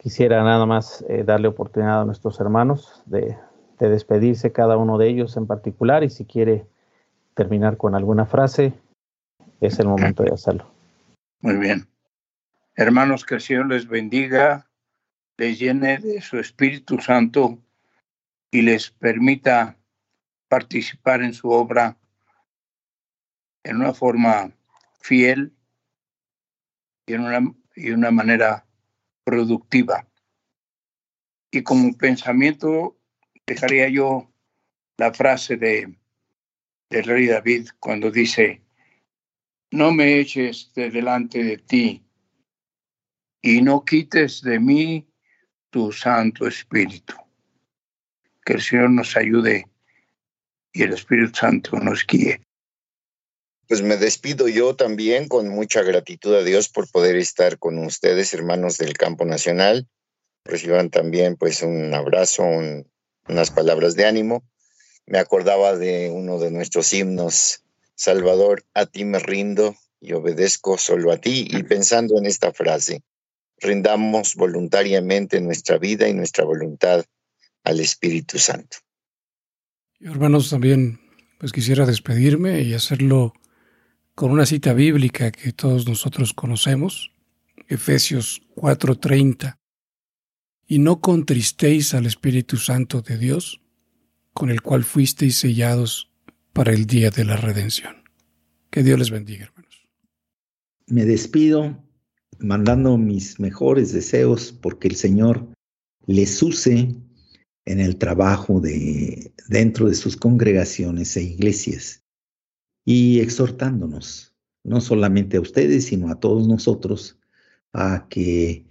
Quisiera 0.00 0.42
nada 0.42 0.64
más 0.64 1.04
eh, 1.10 1.24
darle 1.24 1.48
oportunidad 1.48 2.00
a 2.00 2.04
nuestros 2.06 2.40
hermanos 2.40 3.02
de, 3.04 3.36
despedirse 3.78 4.50
cada 4.50 4.78
uno 4.78 4.96
de 4.96 5.08
ellos 5.08 5.36
en 5.36 5.46
particular 5.46 6.04
y 6.04 6.08
si 6.08 6.24
quiere 6.24 6.66
terminar 7.34 7.76
con 7.76 7.94
alguna 7.94 8.24
frase, 8.24 8.72
es 9.60 9.78
el 9.78 9.88
momento 9.88 10.22
de 10.22 10.32
hacerlo. 10.32 10.70
Muy 11.40 11.56
bien. 11.56 11.86
Hermanos, 12.76 13.26
que 13.26 13.34
el 13.34 13.40
Señor 13.42 13.66
les 13.66 13.86
bendiga, 13.86 14.70
les 15.36 15.58
llene 15.58 15.98
de 15.98 16.22
su 16.22 16.38
Espíritu 16.38 16.98
Santo 16.98 17.58
y 18.50 18.62
les 18.62 18.90
permita 18.90 19.76
participar 20.48 21.20
en 21.22 21.34
su 21.34 21.50
obra 21.50 21.98
en 23.64 23.76
una 23.76 23.92
forma 23.92 24.50
fiel 24.98 25.52
y 27.06 27.12
en 27.12 27.20
una, 27.20 27.54
y 27.76 27.90
una 27.90 28.10
manera 28.10 28.64
productiva. 29.24 30.06
Y 31.50 31.62
como 31.62 31.96
pensamiento 31.96 32.96
dejaría 33.46 33.88
yo 33.88 34.30
la 34.96 35.12
frase 35.12 35.56
de 35.56 35.96
del 36.90 37.04
rey 37.04 37.26
David 37.26 37.68
cuando 37.78 38.10
dice, 38.10 38.62
no 39.70 39.92
me 39.92 40.18
eches 40.18 40.72
de 40.74 40.90
delante 40.90 41.42
de 41.42 41.58
ti 41.58 42.04
y 43.42 43.62
no 43.62 43.84
quites 43.84 44.42
de 44.42 44.58
mí 44.58 45.08
tu 45.70 45.92
Santo 45.92 46.48
Espíritu. 46.48 47.14
Que 48.44 48.54
el 48.54 48.60
Señor 48.60 48.90
nos 48.90 49.16
ayude 49.16 49.68
y 50.72 50.82
el 50.82 50.92
Espíritu 50.92 51.34
Santo 51.34 51.78
nos 51.78 52.04
guíe. 52.04 52.40
Pues 53.70 53.82
me 53.82 53.96
despido 53.96 54.48
yo 54.48 54.74
también 54.74 55.28
con 55.28 55.48
mucha 55.48 55.82
gratitud 55.82 56.34
a 56.34 56.42
Dios 56.42 56.68
por 56.68 56.90
poder 56.90 57.14
estar 57.14 57.56
con 57.60 57.78
ustedes, 57.78 58.34
hermanos 58.34 58.78
del 58.78 58.94
campo 58.94 59.24
nacional. 59.24 59.86
Reciban 60.44 60.90
también 60.90 61.36
pues 61.36 61.62
un 61.62 61.94
abrazo, 61.94 62.42
unas 63.28 63.50
palabras 63.52 63.94
de 63.94 64.06
ánimo. 64.06 64.42
Me 65.06 65.20
acordaba 65.20 65.76
de 65.76 66.10
uno 66.12 66.40
de 66.40 66.50
nuestros 66.50 66.92
himnos, 66.92 67.62
Salvador, 67.94 68.64
a 68.74 68.86
ti 68.86 69.04
me 69.04 69.20
rindo 69.20 69.76
y 70.00 70.14
obedezco 70.14 70.76
solo 70.76 71.12
a 71.12 71.18
ti. 71.18 71.46
Y 71.48 71.62
pensando 71.62 72.18
en 72.18 72.26
esta 72.26 72.52
frase, 72.52 73.04
rindamos 73.58 74.34
voluntariamente 74.34 75.40
nuestra 75.40 75.78
vida 75.78 76.08
y 76.08 76.12
nuestra 76.12 76.44
voluntad 76.44 77.04
al 77.62 77.78
Espíritu 77.78 78.36
Santo. 78.40 78.78
Hermanos, 80.00 80.50
también 80.50 80.98
pues 81.38 81.52
quisiera 81.52 81.86
despedirme 81.86 82.62
y 82.62 82.74
hacerlo 82.74 83.32
con 84.20 84.32
una 84.32 84.44
cita 84.44 84.74
bíblica 84.74 85.32
que 85.32 85.50
todos 85.50 85.88
nosotros 85.88 86.34
conocemos, 86.34 87.10
Efesios 87.68 88.42
4:30, 88.54 89.56
y 90.66 90.78
no 90.78 91.00
contristéis 91.00 91.94
al 91.94 92.04
Espíritu 92.04 92.58
Santo 92.58 93.00
de 93.00 93.16
Dios, 93.16 93.62
con 94.34 94.50
el 94.50 94.60
cual 94.60 94.84
fuisteis 94.84 95.36
sellados 95.36 96.12
para 96.52 96.74
el 96.74 96.84
día 96.84 97.08
de 97.08 97.24
la 97.24 97.38
redención. 97.38 97.94
Que 98.70 98.82
Dios 98.82 98.98
les 98.98 99.10
bendiga, 99.10 99.46
hermanos. 99.46 99.88
Me 100.86 101.06
despido 101.06 101.82
mandando 102.38 102.98
mis 102.98 103.40
mejores 103.40 103.90
deseos 103.90 104.52
porque 104.52 104.88
el 104.88 104.96
Señor 104.96 105.48
les 106.04 106.42
use 106.42 106.94
en 107.64 107.80
el 107.80 107.96
trabajo 107.96 108.60
de, 108.60 109.32
dentro 109.48 109.88
de 109.88 109.94
sus 109.94 110.14
congregaciones 110.18 111.16
e 111.16 111.22
iglesias 111.22 112.00
y 112.84 113.20
exhortándonos, 113.20 114.34
no 114.64 114.80
solamente 114.80 115.36
a 115.36 115.40
ustedes, 115.40 115.86
sino 115.86 116.10
a 116.10 116.20
todos 116.20 116.48
nosotros, 116.48 117.18
a 117.72 118.06
que 118.08 118.64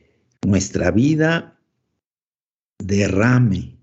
nuestra 0.46 0.92
vida 0.92 1.60
derrame, 2.80 3.78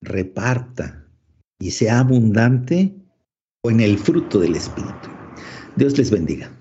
reparta 0.00 1.08
y 1.58 1.70
sea 1.70 2.00
abundante 2.00 2.94
en 3.64 3.80
el 3.80 3.98
fruto 3.98 4.38
del 4.38 4.56
Espíritu. 4.56 5.08
Dios 5.76 5.98
les 5.98 6.10
bendiga. 6.10 6.54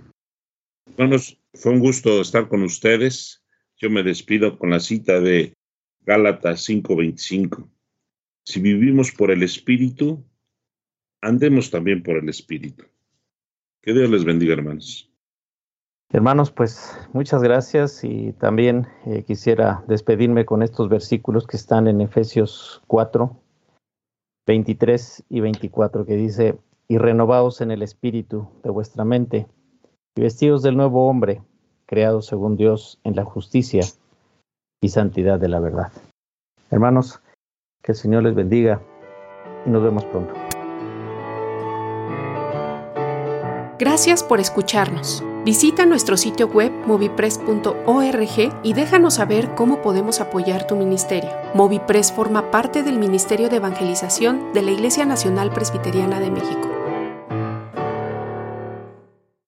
Hermanos, 0.98 1.40
fue 1.54 1.74
un 1.74 1.80
gusto 1.80 2.22
estar 2.22 2.48
con 2.50 2.64
ustedes. 2.64 3.44
Yo 3.78 3.90
me 3.90 4.04
despido 4.04 4.58
con 4.58 4.72
la 4.72 4.80
cita 4.80 5.20
de 5.20 5.54
Gálatas 6.02 6.64
5:25. 6.68 7.70
Si 8.44 8.60
vivimos 8.60 9.12
por 9.12 9.30
el 9.30 9.44
Espíritu, 9.44 10.26
andemos 11.22 11.72
también 11.72 12.03
por 12.03 12.18
el 12.18 12.30
Espíritu. 12.30 12.86
Que 13.82 13.93
Dios 13.93 14.09
les 14.09 14.26
bendiga, 14.26 14.53
hermanos. 14.53 15.09
Hermanos, 16.09 16.51
pues 16.51 16.97
muchas 17.11 17.43
gracias 17.43 18.03
y 18.03 18.32
también 18.34 18.88
eh, 19.05 19.24
quisiera 19.24 19.84
despedirme 19.88 20.45
con 20.45 20.63
estos 20.63 20.88
versículos 20.88 21.45
que 21.45 21.57
están 21.57 21.88
en 21.88 21.99
Efesios 21.99 22.82
4, 22.88 23.36
23 24.45 25.26
y 25.30 25.41
24, 25.41 26.05
que 26.05 26.15
dice, 26.15 26.57
y 26.88 26.97
renovaos 26.97 27.59
en 27.59 27.72
el 27.72 27.82
espíritu 27.82 28.49
de 28.63 28.70
vuestra 28.70 29.03
mente, 29.03 29.47
y 30.15 30.22
vestidos 30.22 30.63
del 30.63 30.78
nuevo 30.78 31.07
hombre, 31.09 31.41
creado 31.86 32.22
según 32.22 32.55
Dios 32.55 32.99
en 33.03 33.15
la 33.15 33.26
justicia 33.26 33.84
y 34.82 34.89
santidad 34.89 35.39
de 35.39 35.49
la 35.49 35.59
verdad. 35.59 35.91
Hermanos, 36.72 37.22
que 37.84 37.91
el 37.91 37.97
Señor 37.97 38.24
les 38.24 38.36
bendiga 38.36 38.82
y 39.65 39.70
nos 39.70 39.84
vemos 39.84 40.05
pronto. 40.05 40.47
Gracias 43.80 44.24
por 44.24 44.40
escucharnos. 44.40 45.24
Visita 45.46 45.86
nuestro 45.86 46.18
sitio 46.18 46.48
web 46.48 46.72
movipress.org 46.88 48.60
y 48.64 48.74
déjanos 48.74 49.14
saber 49.14 49.54
cómo 49.54 49.84
podemos 49.84 50.20
apoyar 50.20 50.66
tu 50.66 50.76
ministerio. 50.76 51.30
Movipress 51.54 52.12
forma 52.12 52.50
parte 52.50 52.82
del 52.82 52.98
Ministerio 52.98 53.50
de 53.50 53.58
Evangelización 53.58 54.52
de 54.54 54.64
la 54.64 54.72
Iglesia 54.72 55.06
Nacional 55.06 55.52
Presbiteriana 55.52 56.20
de 56.20 56.32
México. 56.32 56.87